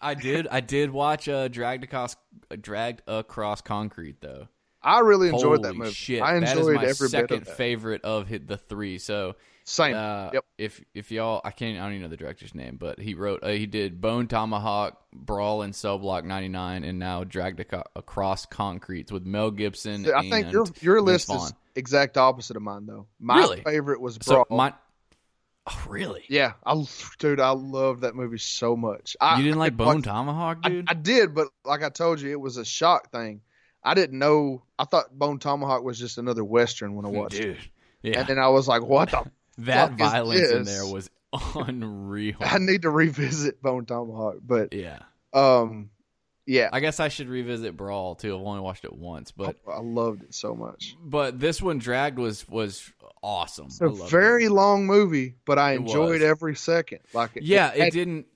I 0.00 0.14
did. 0.14 0.46
I 0.48 0.60
did 0.60 0.90
watch 0.90 1.28
uh, 1.28 1.48
dragged 1.48 1.84
across 1.84 2.16
dragged 2.60 3.02
across 3.06 3.60
concrete 3.60 4.20
though. 4.20 4.48
I 4.84 5.00
really 5.00 5.28
enjoyed 5.30 5.62
that 5.62 5.68
Holy 5.68 5.78
movie. 5.78 5.92
Shit, 5.92 6.22
I 6.22 6.34
that 6.38 6.42
is 6.44 6.50
enjoyed 6.52 6.74
my 6.76 6.84
every 6.84 7.08
second 7.08 7.26
bit 7.28 7.38
of 7.40 7.44
that. 7.46 7.56
favorite 7.56 8.02
of 8.04 8.26
hit 8.28 8.46
the 8.46 8.56
three. 8.58 8.98
So 8.98 9.34
Same. 9.64 9.94
uh, 9.96 10.30
Yep. 10.34 10.44
if 10.58 10.84
if 10.94 11.10
y'all, 11.10 11.40
I 11.44 11.50
can't, 11.52 11.78
I 11.78 11.84
don't 11.84 11.92
even 11.92 12.02
know 12.02 12.08
the 12.08 12.16
director's 12.18 12.54
name, 12.54 12.76
but 12.78 12.98
he 13.00 13.14
wrote, 13.14 13.42
uh, 13.42 13.48
he 13.48 13.64
did 13.66 14.00
Bone 14.00 14.28
Tomahawk, 14.28 15.00
Brawl, 15.14 15.62
and 15.62 15.74
Cell 15.74 15.98
Block 15.98 16.24
'99, 16.26 16.84
and 16.84 16.98
now 16.98 17.24
Dragged 17.24 17.60
Aco- 17.60 17.84
Across 17.96 18.46
Concretes 18.46 19.10
with 19.10 19.24
Mel 19.24 19.50
Gibson. 19.50 20.06
I 20.14 20.28
think 20.28 20.52
your 20.52 20.66
your 20.82 21.00
list 21.00 21.32
is 21.32 21.52
exact 21.74 22.18
opposite 22.18 22.56
of 22.56 22.62
mine 22.62 22.84
though. 22.86 23.06
My 23.18 23.38
Really? 23.38 23.62
favorite 23.62 24.00
was 24.02 24.18
So 24.20 24.44
Brawl. 24.44 24.46
my, 24.50 24.74
oh 25.66 25.84
really? 25.88 26.24
Yeah, 26.28 26.52
I 26.66 26.84
dude, 27.18 27.40
I 27.40 27.50
loved 27.50 28.02
that 28.02 28.14
movie 28.14 28.38
so 28.38 28.76
much. 28.76 29.16
I, 29.20 29.38
you 29.38 29.44
didn't 29.44 29.58
like 29.58 29.76
Bone 29.76 29.96
watch- 29.96 30.04
Tomahawk, 30.04 30.58
I, 30.62 30.68
dude? 30.68 30.84
I 30.88 30.94
did, 30.94 31.34
but 31.34 31.48
like 31.64 31.82
I 31.82 31.88
told 31.88 32.20
you, 32.20 32.30
it 32.30 32.40
was 32.40 32.58
a 32.58 32.64
shock 32.64 33.10
thing. 33.10 33.40
I 33.84 33.94
didn't 33.94 34.18
know. 34.18 34.62
I 34.78 34.84
thought 34.84 35.16
Bone 35.16 35.38
Tomahawk 35.38 35.82
was 35.84 35.98
just 35.98 36.18
another 36.18 36.42
western 36.44 36.94
when 36.94 37.04
I 37.04 37.08
watched 37.10 37.38
it. 37.38 37.58
Yeah, 38.02 38.20
and 38.20 38.28
then 38.28 38.38
I 38.38 38.48
was 38.48 38.66
like, 38.68 38.82
"What 38.82 39.10
the? 39.10 39.24
that 39.58 39.92
violence 39.92 40.50
in 40.50 40.64
there 40.64 40.86
was 40.86 41.10
unreal. 41.54 42.36
I 42.40 42.58
need 42.58 42.82
to 42.82 42.90
revisit 42.90 43.60
Bone 43.62 43.86
Tomahawk." 43.86 44.36
But 44.46 44.72
yeah, 44.72 45.00
um, 45.32 45.90
yeah, 46.46 46.68
I 46.72 46.80
guess 46.80 47.00
I 47.00 47.08
should 47.08 47.28
revisit 47.28 47.76
Brawl 47.76 48.14
too. 48.14 48.36
I've 48.38 48.46
only 48.46 48.60
watched 48.60 48.84
it 48.84 48.92
once, 48.94 49.30
but 49.32 49.56
I 49.70 49.80
loved 49.80 50.22
it 50.22 50.34
so 50.34 50.54
much. 50.54 50.96
but 51.02 51.38
this 51.40 51.60
one 51.62 51.78
dragged 51.78 52.18
was 52.18 52.46
was 52.48 52.90
awesome. 53.22 53.66
It's 53.66 53.80
I 53.80 53.86
a 53.86 53.88
loved 53.88 54.02
it. 54.02 54.10
very 54.10 54.48
long 54.48 54.86
movie, 54.86 55.36
but 55.46 55.58
I 55.58 55.72
It 55.72 55.76
enjoyed 55.80 56.20
was. 56.20 56.22
every 56.22 56.56
second. 56.56 57.00
Like, 57.14 57.30
yeah. 57.36 57.72
It 57.72 57.80
had- 57.84 57.92
didn't. 57.92 58.26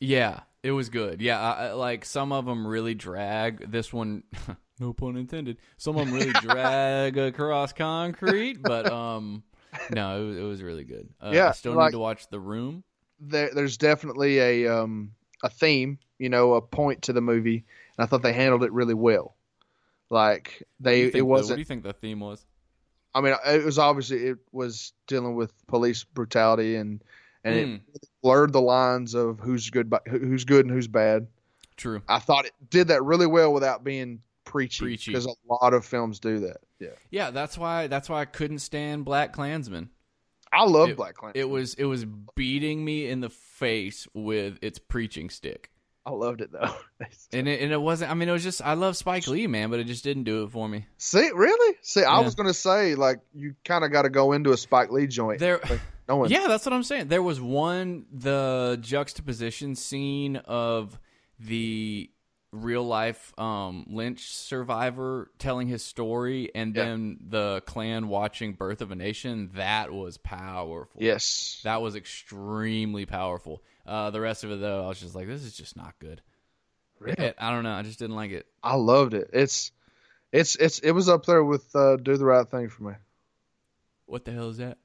Yeah, 0.00 0.40
it 0.62 0.70
was 0.72 0.90
good. 0.90 1.20
Yeah, 1.22 1.40
I, 1.40 1.68
I- 1.68 1.72
like 1.72 2.04
some 2.04 2.32
of 2.32 2.44
them 2.44 2.66
really 2.66 2.94
drag. 2.94 3.70
This 3.72 3.90
one, 3.92 4.22
no 4.80 4.92
pun 4.92 5.16
intended. 5.16 5.58
Some 5.76 5.96
of 5.96 6.06
them 6.06 6.14
really 6.14 6.32
drag 6.32 7.16
across 7.18 7.72
concrete, 7.72 8.62
but 8.62 8.86
um, 8.86 9.42
no, 9.90 10.22
it 10.22 10.26
was, 10.26 10.36
it 10.38 10.42
was 10.42 10.62
really 10.62 10.84
good. 10.84 11.08
Uh, 11.20 11.30
Yeah, 11.34 11.48
I 11.48 11.52
still 11.52 11.74
like- 11.74 11.86
need 11.92 11.96
to 11.96 11.98
watch 12.00 12.28
The 12.30 12.40
Room. 12.40 12.84
there, 13.20 13.50
there's 13.54 13.76
definitely 13.76 14.38
a 14.38 14.68
um 14.68 15.12
a 15.42 15.48
theme, 15.48 15.98
you 16.18 16.28
know, 16.28 16.54
a 16.54 16.60
point 16.62 17.02
to 17.02 17.12
the 17.12 17.20
movie, 17.20 17.64
and 17.96 18.04
I 18.04 18.06
thought 18.06 18.22
they 18.22 18.32
handled 18.32 18.64
it 18.64 18.72
really 18.72 18.94
well. 18.94 19.36
Like 20.10 20.62
What 20.80 20.90
do 20.92 20.96
you 20.96 21.04
they, 21.06 21.10
think 21.10 21.14
it 21.16 21.22
wasn't. 21.22 21.50
What 21.50 21.56
do 21.56 21.60
you 21.60 21.64
think 21.64 21.82
the 21.82 21.92
theme 21.92 22.20
was? 22.20 22.44
I 23.14 23.20
mean, 23.20 23.34
it 23.46 23.64
was 23.64 23.78
obviously 23.78 24.26
it 24.26 24.38
was 24.52 24.92
dealing 25.06 25.34
with 25.34 25.52
police 25.66 26.04
brutality 26.04 26.76
and 26.76 27.02
and 27.44 27.54
it 27.56 27.66
Mm, 27.68 27.80
blurred 28.22 28.52
the 28.52 28.60
lines 28.60 29.14
of 29.14 29.38
who's 29.40 29.70
good, 29.70 29.92
who's 30.08 30.44
good 30.44 30.66
and 30.66 30.74
who's 30.74 30.88
bad. 30.88 31.26
true. 31.76 32.02
I 32.08 32.18
thought 32.18 32.46
it 32.46 32.52
did 32.68 32.88
that 32.88 33.02
really 33.04 33.26
well 33.26 33.52
without 33.52 33.84
being 33.84 34.20
preachy, 34.48 34.96
because 35.06 35.26
a 35.26 35.34
lot 35.48 35.74
of 35.74 35.84
films 35.84 36.18
do 36.18 36.40
that. 36.40 36.58
Yeah, 36.80 36.88
Yeah, 37.10 37.30
that's 37.30 37.56
why 37.56 37.86
that's 37.86 38.08
why 38.08 38.20
I 38.20 38.24
couldn't 38.24 38.58
stand 38.60 39.04
Black 39.04 39.32
Klansman. 39.32 39.90
I 40.52 40.64
love 40.64 40.88
It- 40.90 40.96
Black 40.96 41.14
Klansman. 41.14 41.40
It 41.40 41.48
was 41.48 41.74
it 41.74 41.84
was 41.84 42.04
beating 42.34 42.84
me 42.84 43.08
in 43.08 43.20
the 43.20 43.30
face 43.30 44.06
with 44.14 44.58
its 44.62 44.78
preaching 44.78 45.30
stick. 45.30 45.70
I 46.06 46.10
loved 46.12 46.40
it 46.40 46.50
though. 46.52 46.74
And 47.32 47.46
it, 47.46 47.60
and 47.60 47.70
it 47.70 47.80
wasn't 47.80 48.10
I 48.10 48.14
mean 48.14 48.28
it 48.28 48.32
was 48.32 48.42
just 48.42 48.62
I 48.62 48.72
love 48.74 48.96
Spike 48.96 49.28
Lee, 49.28 49.46
man, 49.46 49.70
but 49.70 49.78
it 49.78 49.84
just 49.84 50.02
didn't 50.02 50.24
do 50.24 50.42
it 50.44 50.50
for 50.50 50.66
me. 50.68 50.86
See, 50.96 51.30
really? 51.34 51.76
See, 51.82 52.02
I 52.02 52.20
was 52.20 52.34
gonna 52.34 52.54
say 52.54 52.94
like 52.94 53.20
you 53.34 53.54
kind 53.64 53.84
of 53.84 53.92
got 53.92 54.02
to 54.02 54.08
go 54.10 54.32
into 54.32 54.52
a 54.52 54.56
Spike 54.56 54.90
Lee 54.90 55.06
joint. 55.06 55.38
There 55.38 55.60
knowing 56.08 56.30
Yeah, 56.30 56.46
that's 56.48 56.64
what 56.64 56.72
I'm 56.72 56.82
saying. 56.82 57.08
There 57.08 57.22
was 57.22 57.40
one 57.40 58.06
the 58.10 58.78
juxtaposition 58.80 59.74
scene 59.76 60.36
of 60.36 60.98
the 61.38 62.10
real 62.52 62.82
life 62.84 63.38
um, 63.38 63.84
Lynch 63.90 64.32
survivor 64.32 65.30
telling 65.38 65.68
his 65.68 65.84
story, 65.84 66.50
and 66.54 66.74
Yeah. 66.74 66.84
then 66.84 67.18
the 67.28 67.62
Klan 67.66 68.08
watching 68.08 68.52
Birth 68.54 68.80
of 68.80 68.90
a 68.90 68.94
Nation. 68.96 69.50
That 69.54 69.92
was 69.92 70.16
powerful. 70.16 71.00
Yes. 71.00 71.60
that 71.64 71.82
was 71.82 71.94
extremely 71.96 73.04
powerful. 73.06 73.62
Uh, 73.86 74.10
the 74.10 74.20
rest 74.20 74.44
of 74.44 74.50
it, 74.50 74.60
though, 74.60 74.84
I 74.84 74.88
was 74.88 75.00
just 75.00 75.14
like, 75.14 75.26
this 75.26 75.42
is 75.42 75.56
just 75.56 75.76
not 75.76 75.94
good. 75.98 76.20
Really? 77.00 77.16
It- 77.18 77.36
I 77.38 77.50
don't 77.50 77.64
know. 77.64 77.72
I 77.74 77.82
just 77.82 77.98
didn't 77.98 78.16
like 78.16 78.30
it. 78.32 78.46
I 78.62 78.74
loved 78.74 79.14
it. 79.14 79.30
It's 79.32 79.70
it's 80.32 80.56
it's 80.56 80.78
it 80.80 80.90
was 80.90 81.08
up 81.08 81.24
there 81.26 81.42
with 81.44 81.74
uh, 81.76 81.96
Do 81.96 82.16
the 82.16 82.24
Right 82.24 82.46
Thing 82.48 82.68
for 82.68 82.82
me. 82.82 82.94
What 84.06 84.24
the 84.24 84.32
hell 84.32 84.48
is 84.48 84.56
that? 84.58 84.78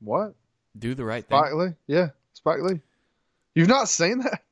What? 0.00 0.34
Do 0.78 0.94
the 0.94 1.04
right 1.04 1.26
thing. 1.26 1.36
Spike 1.38 1.52
Lee? 1.54 1.72
Yeah, 1.86 2.10
Spike 2.32 2.60
Lee. 2.62 2.80
You've 3.54 3.68
not 3.68 3.88
seen 3.88 4.20
that? 4.20 4.42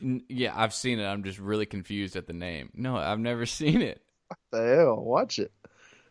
Yeah, 0.00 0.52
I've 0.54 0.74
seen 0.74 0.98
it. 0.98 1.04
I'm 1.06 1.22
just 1.24 1.38
really 1.38 1.66
confused 1.66 2.16
at 2.16 2.26
the 2.26 2.32
name. 2.32 2.70
No, 2.74 2.96
I've 2.96 3.18
never 3.18 3.46
seen 3.46 3.82
it. 3.82 4.02
The 4.50 4.76
hell, 4.76 4.96
watch 5.02 5.38
it. 5.38 5.52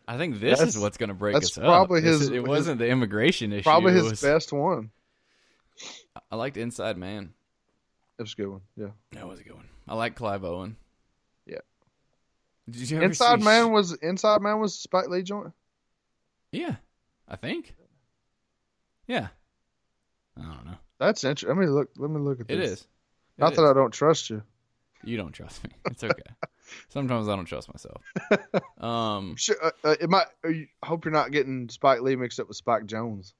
I 0.06 0.16
think 0.16 0.40
this 0.40 0.58
That's- 0.58 0.74
is 0.76 0.80
what's 0.80 0.96
going 0.96 1.08
to 1.08 1.14
break 1.14 1.36
us 1.36 1.56
up. 1.58 1.64
probably 1.64 2.00
This 2.00 2.12
his- 2.12 2.20
is- 2.22 2.28
it 2.30 2.34
his- 2.36 2.44
wasn't 2.44 2.78
the 2.78 2.88
immigration 2.88 3.52
issue. 3.52 3.62
Probably 3.64 3.92
his 3.92 4.04
was- 4.10 4.20
best 4.22 4.52
one. 4.52 4.90
I 6.30 6.36
liked 6.36 6.56
Inside 6.56 6.96
Man. 6.98 7.32
It 8.18 8.22
was 8.22 8.32
a 8.32 8.36
good 8.36 8.48
one. 8.48 8.60
Yeah. 8.76 8.88
That 9.12 9.28
was 9.28 9.38
a 9.38 9.44
good 9.44 9.54
one. 9.54 9.68
I 9.86 9.94
like 9.94 10.16
Clive 10.16 10.44
Owen. 10.44 10.76
Yeah. 11.46 11.58
Did 12.68 12.90
you 12.90 12.96
ever 12.96 13.06
Inside 13.06 13.42
Man 13.42 13.66
Sh- 13.66 13.70
was 13.70 13.92
Inside 13.94 14.40
Man 14.42 14.58
was 14.60 14.74
Spike 14.78 15.08
Lee 15.08 15.22
joint. 15.22 15.52
Yeah, 16.50 16.76
I 17.28 17.36
think. 17.36 17.74
Yeah. 19.06 19.28
I 20.36 20.42
don't 20.42 20.64
know. 20.66 20.78
That's 20.98 21.22
interesting. 21.22 21.48
Let 21.56 21.58
me 21.58 21.66
look. 21.72 21.90
Let 21.96 22.10
me 22.10 22.18
look 22.18 22.40
at 22.40 22.50
It 22.50 22.56
this. 22.56 22.70
is. 22.80 22.86
Not 23.38 23.52
is. 23.52 23.58
that 23.58 23.64
I 23.64 23.72
don't 23.72 23.92
trust 23.92 24.30
you. 24.30 24.42
You 25.04 25.16
don't 25.16 25.32
trust 25.32 25.62
me. 25.64 25.70
It's 25.86 26.02
okay. 26.02 26.22
Sometimes 26.88 27.28
I 27.28 27.36
don't 27.36 27.44
trust 27.46 27.68
myself. 27.72 28.02
Um, 28.82 29.36
Sure, 29.36 29.56
uh, 29.62 29.70
uh, 29.84 29.94
it 30.00 30.08
might. 30.10 30.26
You, 30.44 30.66
I 30.82 30.86
hope 30.86 31.04
you're 31.04 31.12
not 31.12 31.30
getting 31.32 31.68
Spike 31.68 32.00
Lee 32.00 32.14
mixed 32.16 32.38
up 32.40 32.48
with 32.48 32.56
Spike 32.56 32.84
Jonze. 32.86 33.32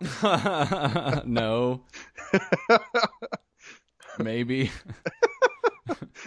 no, 1.26 1.82
maybe. 4.18 4.70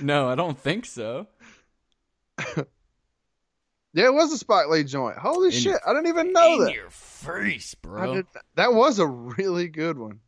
no, 0.01 0.29
I 0.29 0.35
don't 0.35 0.57
think 0.57 0.85
so. 0.85 1.27
Yeah, 3.95 4.05
it 4.07 4.13
was 4.13 4.31
a 4.33 4.37
Spike 4.37 4.67
Lee 4.69 4.83
joint. 4.83 5.17
Holy 5.17 5.47
In 5.47 5.51
shit! 5.53 5.63
your- 5.65 5.81
I 5.87 5.93
didn't 5.93 6.07
even 6.07 6.33
know 6.33 6.63
that. 6.65 6.73
your 6.73 6.89
face, 6.89 7.75
bro. 7.75 8.15
did, 8.15 8.25
that 8.55 8.73
was 8.73 8.99
a 8.99 9.05
really 9.07 9.67
good 9.67 9.97
one. 9.97 10.19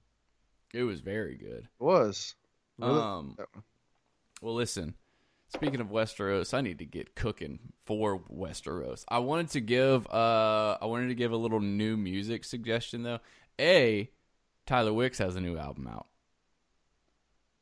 It 0.76 0.84
was 0.84 1.00
very 1.00 1.38
good. 1.38 1.70
It 1.80 1.84
was. 1.84 2.36
Really? 2.78 3.00
Um, 3.00 3.38
well, 4.42 4.56
listen. 4.56 4.96
Speaking 5.48 5.80
of 5.80 5.88
Westeros, 5.88 6.54
I 6.54 6.60
need 6.60 6.80
to 6.80 6.86
get 6.86 7.16
cooking 7.16 7.60
for 7.86 8.20
Westeros. 8.30 9.06
I 9.08 9.20
wanted 9.20 9.52
to 9.52 9.62
give 9.62 10.06
uh 10.08 10.78
I 10.82 10.86
wanted 10.86 11.08
to 11.08 11.16
give 11.16 11.32
a 11.32 11.38
little 11.38 11.62
new 11.62 11.96
music 11.96 12.44
suggestion 12.44 13.04
though. 13.04 13.20
A 13.58 14.10
Tylor 14.66 14.92
Wix 14.92 15.18
has 15.20 15.38
a 15.38 15.40
new 15.40 15.58
album 15.58 15.88
out. 15.88 16.08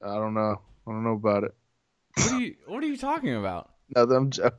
I 0.01 0.15
don't 0.15 0.33
know. 0.33 0.59
I 0.87 0.91
don't 0.91 1.03
know 1.03 1.13
about 1.13 1.43
it. 1.43 1.53
What 2.15 2.31
are 2.31 2.39
you 2.39 2.55
what 2.65 2.83
are 2.83 2.87
you 2.87 2.97
talking 2.97 3.35
about? 3.35 3.69
No, 3.95 4.03
I'm 4.03 4.31
joking. 4.31 4.57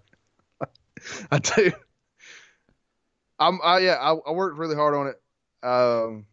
I 1.33 1.39
do. 1.41 1.73
I'm. 3.41 3.59
I 3.65 3.79
yeah. 3.81 3.95
I, 3.95 4.13
I 4.13 4.31
worked 4.31 4.59
really 4.59 4.77
hard 4.77 4.95
on 4.95 5.09
it. 5.09 5.21
Um, 5.67 6.27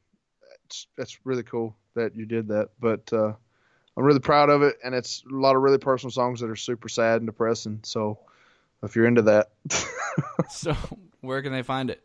it's, 0.66 0.86
that's 0.98 1.18
really 1.26 1.42
cool 1.42 1.76
that 1.96 2.16
you 2.16 2.26
did 2.26 2.48
that. 2.50 2.70
But 2.80 3.12
uh, 3.14 3.34
I'm 3.98 4.04
really 4.04 4.20
proud 4.20 4.50
of 4.50 4.62
it, 4.64 4.78
and 4.84 4.96
it's 4.96 5.24
a 5.30 5.36
lot 5.36 5.56
of 5.56 5.62
really 5.62 5.78
personal 5.78 6.12
songs 6.12 6.40
that 6.40 6.50
are 6.50 6.56
super 6.56 6.90
sad 6.90 7.18
and 7.18 7.26
depressing. 7.28 7.80
So 7.84 8.20
if 8.84 8.96
you're 8.96 9.06
into 9.08 9.22
that, 9.24 9.50
So, 10.50 10.76
where 11.22 11.42
can 11.42 11.54
they 11.54 11.64
find 11.64 11.90
it? 11.90 12.04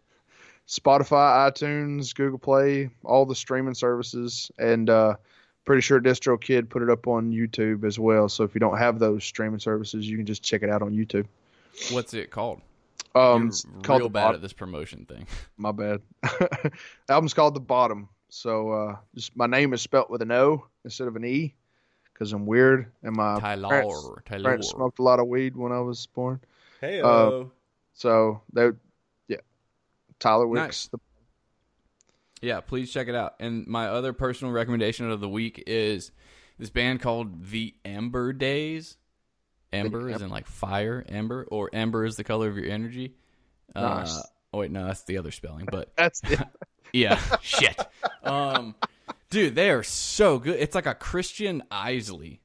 Spotify, 0.68 1.51
iTunes, 1.51 2.14
Google 2.14 2.39
Play, 2.39 2.91
all 3.05 3.24
the 3.24 3.34
streaming 3.34 3.74
services, 3.74 4.51
and 4.59 4.91
uh, 4.91 5.14
pretty 5.64 5.80
sure 5.80 6.01
DistroKid 6.01 6.68
put 6.68 6.82
it 6.82 6.91
up 6.91 7.07
on 7.07 7.30
YouTube 7.30 7.84
as 7.84 7.99
well. 7.99 8.28
So 8.28 8.45
if 8.45 8.55
you 8.55 8.59
don't 8.61 8.78
have 8.78 8.99
those 8.99 9.24
streaming 9.24 9.61
services, 9.61 10.09
you 10.09 10.16
can 10.16 10.26
just 10.26 10.43
check 10.43 10.62
it 10.62 10.70
out 10.70 10.82
on 10.82 10.93
YouTube. 10.93 11.26
What's 11.93 12.14
it 12.14 12.30
called? 12.30 12.61
Um, 13.14 13.43
You're 13.43 13.49
it's 13.49 13.66
called 13.82 14.01
real 14.01 14.09
The 14.09 14.12
bad 14.12 14.22
Bottom. 14.24 14.34
at 14.37 14.43
this 14.43 14.53
promotion 14.53 15.07
thing. 15.07 15.26
My 15.57 15.72
bad. 15.72 16.01
album's 17.09 17.34
called 17.34 17.55
The 17.55 17.61
Bottom. 17.61 18.09
So 18.29 18.70
uh, 18.70 18.97
just 19.14 19.37
my 19.37 19.47
name 19.47 19.72
is 19.72 19.83
spelt 19.83 20.11
with 20.11 20.22
an 20.22 20.33
O 20.33 20.66
instead 20.85 21.09
of 21.09 21.16
an 21.16 21.24
E 21.24 21.55
because 22.12 22.33
I'm 22.33 22.47
weird 22.47 22.93
and 23.03 23.14
my 23.14 23.39
Tylor. 23.39 23.68
parents, 23.68 24.09
Tylor. 24.24 24.43
parents 24.43 24.70
smoked 24.70 24.99
a 24.99 25.03
lot 25.03 25.20
of 25.20 25.29
weed 25.29 25.57
when 25.57 25.72
I 25.72 25.81
was 25.81 26.07
born. 26.07 26.41
Hey, 26.81 27.01
uh, 27.01 27.45
So 27.95 28.43
they, 28.53 28.70
yeah, 29.29 29.39
Tylor 30.18 30.47
Wix. 30.47 30.62
Nice. 30.62 30.89
The, 30.89 30.99
Yeah, 32.43 32.61
please 32.61 32.93
check 32.93 33.09
it 33.09 33.14
out. 33.14 33.35
And 33.41 33.66
my 33.66 33.89
other 33.89 34.12
personal 34.12 34.53
recommendation 34.53 35.11
of 35.11 35.20
the 35.20 35.29
week 35.29 35.62
is 35.66 36.11
this 36.59 36.70
band 36.70 37.01
called 37.01 37.51
The 37.51 37.74
Ember 37.85 38.33
Days. 38.33 38.97
Ember 39.72 40.09
is 40.09 40.22
in 40.22 40.31
like 40.31 40.47
fire, 40.47 41.05
ember, 41.09 41.47
or 41.51 41.68
ember 41.72 42.05
is 42.05 42.16
the 42.16 42.24
color 42.24 42.49
of 42.49 42.57
your 42.57 42.66
energy. 42.66 43.14
Nice. 43.74 44.16
Uh, 44.16 44.22
oh 44.55 44.59
wait, 44.61 44.70
no, 44.70 44.87
that's 44.87 45.03
the 45.03 45.18
other 45.18 45.31
spelling. 45.31 45.66
But 45.70 45.93
that's 45.97 46.22
yeah, 46.97 47.20
shit. 47.42 47.78
Um, 48.22 48.74
dude, 49.30 49.55
they 49.55 49.70
are 49.70 49.82
so 49.82 50.38
good. 50.38 50.57
It's 50.59 50.74
like 50.74 50.86
a 50.86 50.94
Christian 50.94 51.62
Isley, 51.70 52.40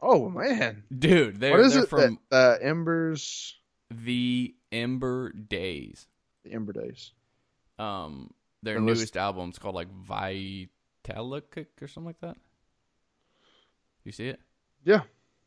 oh 0.00 0.28
man. 0.30 0.84
dude. 0.96 1.40
They're 1.40 1.52
What 1.52 1.60
is 1.60 1.74
they're 1.74 1.84
it? 1.84 1.88
from 1.90 2.18
that, 2.30 2.36
uh, 2.36 2.56
Embers, 2.62 3.56
The 3.90 4.54
Ember 4.72 5.32
Days. 5.32 6.06
the 6.44 6.52
Ember 6.52 6.72
Days. 6.72 7.12
Um, 7.78 8.30
their 8.62 8.80
listen- 8.80 8.86
newest 8.86 9.16
album's 9.16 9.58
called 9.58 9.74
like 9.74 9.88
Vitalic 10.04 11.66
or 11.82 11.88
something 11.88 12.06
like 12.06 12.20
that. 12.20 12.36
You 14.04 14.12
see 14.12 14.28
it? 14.28 14.40
Yeah. 14.84 15.02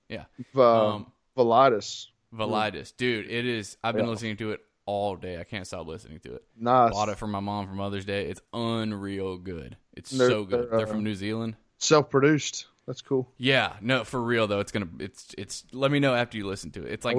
Yeah. 0.09 0.25
Uh, 0.55 0.95
Um, 0.95 1.11
Velitis. 1.37 2.07
Velitis, 2.35 2.95
dude. 2.95 3.25
It 3.29 3.45
is. 3.45 3.77
I've 3.83 3.95
been 3.95 4.05
Yeah. 4.05 4.11
listening 4.11 4.37
to 4.37 4.51
it 4.51 4.61
all 4.89 5.15
day. 5.15 5.39
I 5.39 5.43
can't 5.43 5.67
stop 5.67 5.85
listening 5.85 6.19
to 6.21 6.33
it. 6.35 6.43
Nice. 6.57 6.91
Bought 6.93 7.09
it 7.09 7.17
for 7.17 7.27
my 7.27 7.39
mom 7.39 7.67
for 7.67 7.73
Mother's 7.75 8.05
Day. 8.05 8.25
It's 8.25 8.41
unreal 8.53 9.37
good. 9.37 9.77
It's 9.95 10.09
They're- 10.09 10.29
so 10.29 10.43
good. 10.45 10.69
they're, 10.71 10.77
They're, 10.79 10.87
uh, 10.87 10.91
from 10.91 11.03
New 11.03 11.13
Zealand. 11.15 11.55
Self 11.77 12.09
produced. 12.09 12.65
That's 12.87 13.01
cool. 13.01 13.29
Yeah, 13.37 13.73
no, 13.81 14.03
for 14.03 14.19
real 14.21 14.47
though. 14.47 14.59
It's 14.61 14.71
gonna. 14.71 14.87
It's 14.99 15.35
it's. 15.37 15.63
Let 15.71 15.91
me 15.91 15.99
know 15.99 16.15
after 16.15 16.37
you 16.37 16.47
listen 16.47 16.71
to 16.71 16.83
it. 16.85 16.91
It's 16.91 17.05
like 17.05 17.17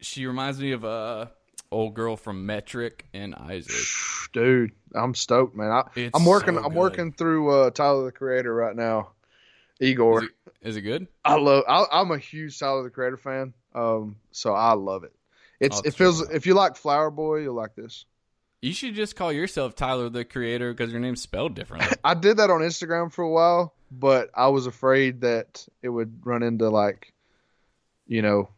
she 0.00 0.26
reminds 0.26 0.58
me 0.60 0.72
of 0.72 0.82
a 0.82 1.30
old 1.70 1.94
girl 1.94 2.16
from 2.16 2.44
Metric 2.44 3.06
and 3.14 3.34
Isaac. 3.36 3.72
Dude, 4.32 4.72
I'm 4.94 5.14
stoked, 5.14 5.54
man. 5.56 5.70
I, 5.70 5.84
It's 5.94 6.18
I'm 6.18 6.24
working. 6.26 6.56
so 6.56 6.64
I'm 6.64 6.74
working 6.74 7.12
through 7.12 7.50
uh, 7.50 7.70
Tyler 7.70 8.04
the 8.06 8.12
Creator 8.12 8.52
right 8.52 8.74
now. 8.74 9.10
Igor, 9.80 10.24
Is 10.24 10.28
it, 10.28 10.68
is 10.68 10.76
it 10.76 10.80
good? 10.82 11.06
I 11.24 11.36
love. 11.36 11.64
I, 11.68 11.84
I'm 11.92 12.10
a 12.10 12.18
huge 12.18 12.58
Tyler 12.58 12.82
the 12.82 12.90
Creator 12.90 13.16
fan. 13.16 13.54
Um, 13.74 14.16
so 14.32 14.54
I 14.54 14.72
love 14.72 15.04
it. 15.04 15.12
It's 15.62 15.76
I'll 15.76 15.82
it 15.84 15.94
feels. 15.94 16.20
it. 16.22 16.34
If 16.34 16.46
you 16.46 16.54
like 16.54 16.76
Flower 16.76 17.10
Boy, 17.10 17.38
you'll 17.38 17.54
like 17.54 17.74
this. 17.74 18.04
You 18.60 18.72
should 18.74 18.94
just 18.94 19.16
call 19.16 19.32
yourself 19.32 19.74
Tyler 19.74 20.08
the 20.08 20.24
Creator 20.24 20.72
because 20.72 20.92
your 20.92 21.00
name's 21.00 21.20
spelled 21.22 21.54
differently. 21.54 21.88
I 22.04 22.14
did 22.14 22.36
that 22.36 22.50
on 22.50 22.60
Instagram 22.60 23.10
for 23.12 23.22
a 23.22 23.30
while, 23.30 23.74
but 23.90 24.30
I 24.34 24.48
was 24.48 24.66
afraid 24.66 25.22
that 25.22 25.66
it 25.82 25.88
would 25.88 26.24
run 26.24 26.42
into 26.44 26.68
like, 26.68 27.12
you 28.06 28.22
know, 28.22 28.48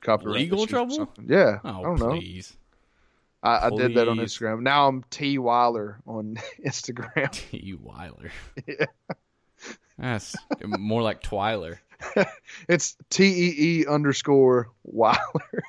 copyright 0.00 0.36
Legal 0.36 0.66
trouble? 0.66 1.08
Yeah, 1.24 1.58
Oh, 1.64 1.78
I 1.78 1.82
don't 1.82 2.00
know. 2.00 2.10
please, 2.10 2.56
I, 3.42 3.66
I 3.66 3.70
did 3.70 3.94
that 3.94 4.08
on 4.08 4.16
Instagram. 4.18 4.62
Now 4.62 4.88
I'm 4.88 5.04
T 5.10 5.38
Weiler 5.38 5.98
on 6.06 6.38
Instagram. 6.66 7.30
T. 7.32 7.74
Weiler. 7.80 8.30
Yeah. 8.66 8.86
That's 9.98 10.34
more 10.66 11.02
like 11.02 11.22
Twiler. 11.22 11.78
It's 12.68 12.96
T 13.10 13.24
E 13.24 13.54
E 13.82 13.86
underscore 13.86 14.70
Weiler. 14.82 15.62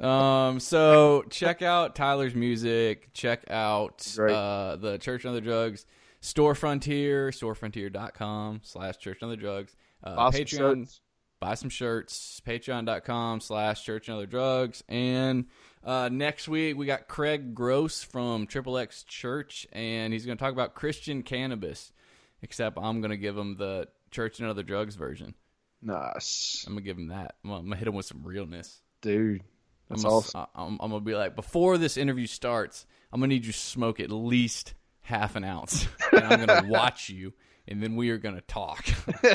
Um, 0.00 0.58
so 0.58 1.22
check 1.30 1.62
out 1.62 1.94
Tylor's 1.94 2.34
music. 2.34 3.12
Check 3.14 3.44
out 3.48 4.04
uh, 4.18 4.74
the 4.76 4.98
Church 5.00 5.24
and 5.24 5.30
Other 5.30 5.40
Drugs 5.40 5.86
Store 6.20 6.54
Frontier, 6.56 7.30
storefrontier.com 7.30 8.62
slash 8.64 8.96
Church 8.98 9.18
and 9.22 9.30
Other 9.30 9.40
Drugs. 9.40 9.76
Uh, 10.02 10.14
Awesome 10.18 10.40
Patreon, 10.44 10.56
shirts. 10.86 11.00
buy 11.40 11.54
some 11.54 11.70
shirts, 11.70 12.40
patreon.com 12.44 13.40
slash 13.40 13.84
Church 13.84 14.08
and 14.08 14.16
Other 14.16 14.26
Drugs. 14.26 14.82
And 14.88 15.46
uh, 15.84 16.08
next 16.10 16.48
week, 16.48 16.76
we 16.76 16.86
got 16.86 17.06
Craig 17.06 17.54
Gross 17.54 18.02
from 18.02 18.48
Triple 18.48 18.78
X 18.78 19.04
Church, 19.04 19.68
and 19.72 20.12
he's 20.12 20.26
going 20.26 20.36
to 20.36 20.42
talk 20.42 20.52
about 20.52 20.74
Christian 20.74 21.22
cannabis, 21.22 21.92
except 22.40 22.76
I'm 22.76 23.00
going 23.00 23.10
to 23.10 23.16
give 23.16 23.38
him 23.38 23.56
the 23.56 23.86
Church 24.10 24.40
and 24.40 24.48
Other 24.48 24.64
Drugs 24.64 24.96
version. 24.96 25.34
Nice, 25.82 26.64
I'm 26.66 26.74
going 26.74 26.84
to 26.84 26.88
give 26.88 26.96
him 26.96 27.08
that. 27.08 27.34
I'm 27.44 27.50
going 27.50 27.70
to 27.70 27.76
hit 27.76 27.88
him 27.88 27.94
with 27.94 28.06
some 28.06 28.22
realness. 28.24 28.80
dude. 29.00 29.42
That's 29.88 30.04
I'm 30.04 30.08
gonna, 30.10 30.16
awesome. 30.18 30.40
I- 30.40 30.62
I'm, 30.62 30.78
I'm 30.80 30.90
gonna 30.90 31.00
be 31.04 31.14
like, 31.14 31.36
before 31.36 31.76
this 31.76 31.96
interview 31.98 32.26
starts, 32.26 32.86
I'm 33.12 33.20
gonna 33.20 33.28
need 33.28 33.44
you 33.44 33.52
to 33.52 33.58
smoke 33.58 34.00
at 34.00 34.10
least 34.10 34.72
half 35.02 35.36
an 35.36 35.44
ounce, 35.44 35.86
and 36.12 36.22
I'm 36.24 36.46
gonna 36.46 36.66
watch 36.70 37.10
you, 37.10 37.34
and 37.68 37.82
then 37.82 37.94
we 37.96 38.08
are 38.10 38.16
gonna 38.18 38.40
talk. 38.42 38.86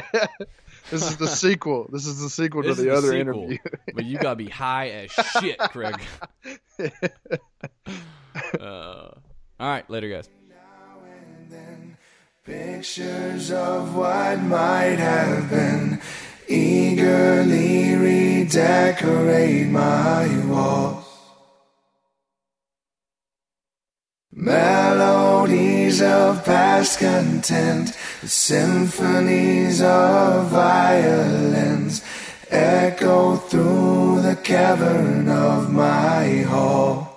This 0.90 1.04
is 1.06 1.18
the 1.18 1.28
sequel. 1.28 1.90
This 1.92 2.08
is 2.08 2.22
the 2.22 2.30
sequel 2.30 2.64
This 2.64 2.78
to 2.78 2.82
is 2.82 2.86
the 2.88 2.96
other 2.96 3.12
sequel, 3.12 3.42
interview. 3.44 3.58
but 3.94 4.06
you 4.06 4.18
gotta 4.18 4.38
be 4.38 4.48
high 4.50 4.88
as 4.90 5.12
shit, 5.12 5.60
Craig. 5.60 6.00
uh, 8.60 8.62
all 8.62 9.12
right, 9.60 9.88
later, 9.90 10.10
guys. 10.10 10.30
Pictures 12.46 13.52
of 13.52 13.94
what 13.96 14.40
might 14.40 14.96
have 14.98 15.50
been 15.50 16.00
eagerly 16.48 17.96
redecorate 17.96 19.68
my 19.68 20.28
walls. 20.48 21.06
Melodies 24.32 26.02
of 26.02 26.46
past 26.46 27.00
content, 27.00 27.90
symphonies 28.24 29.82
of 29.82 30.48
violins 30.48 32.04
echo 32.50 33.36
through 33.36 34.22
the 34.22 34.36
cavern 34.44 35.28
of 35.28 35.74
my 35.74 36.44
hall. 36.44 37.17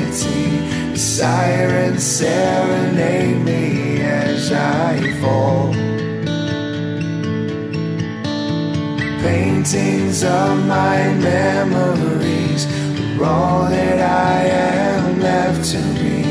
Sirens 0.93 2.03
serenade 2.03 3.45
me 3.45 4.01
as 4.01 4.51
I 4.51 5.13
fall. 5.21 5.71
Paintings 9.21 10.23
of 10.23 10.65
my 10.67 11.13
memories 11.13 12.67
are 13.19 13.23
all 13.23 13.69
that 13.69 13.99
I 14.01 14.43
am 14.43 15.21
left 15.21 15.63
to 15.71 15.77
be. 15.93 16.23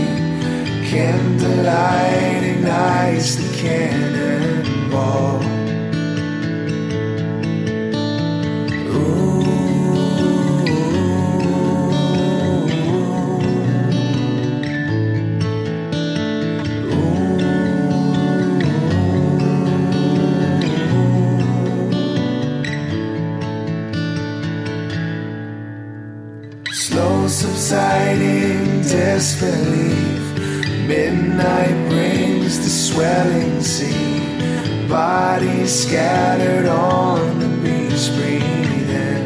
Candlelight 0.90 2.42
ignites 2.42 3.36
the 3.36 3.48
cannonball. 3.56 5.35
Disbelief. 29.16 30.24
Midnight 30.86 31.88
brings 31.88 32.58
the 32.58 32.68
swelling 32.68 33.62
sea. 33.62 34.88
Bodies 34.88 35.72
scattered 35.84 36.66
on 36.66 37.38
the 37.38 37.48
beach, 37.64 38.04
breathing. 38.16 39.24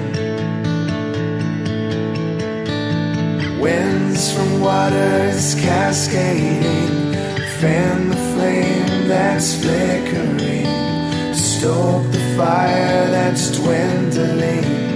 Winds 3.61 4.33
from 4.33 4.61
waters 4.61 5.57
cascading. 5.57 7.13
Fan 7.59 8.11
the 8.11 8.21
flame 8.33 9.09
that's 9.09 9.61
flickering. 9.61 11.35
Stoke 11.35 12.07
the 12.13 12.25
fire 12.37 13.11
that's 13.11 13.51
dwindling 13.59 14.90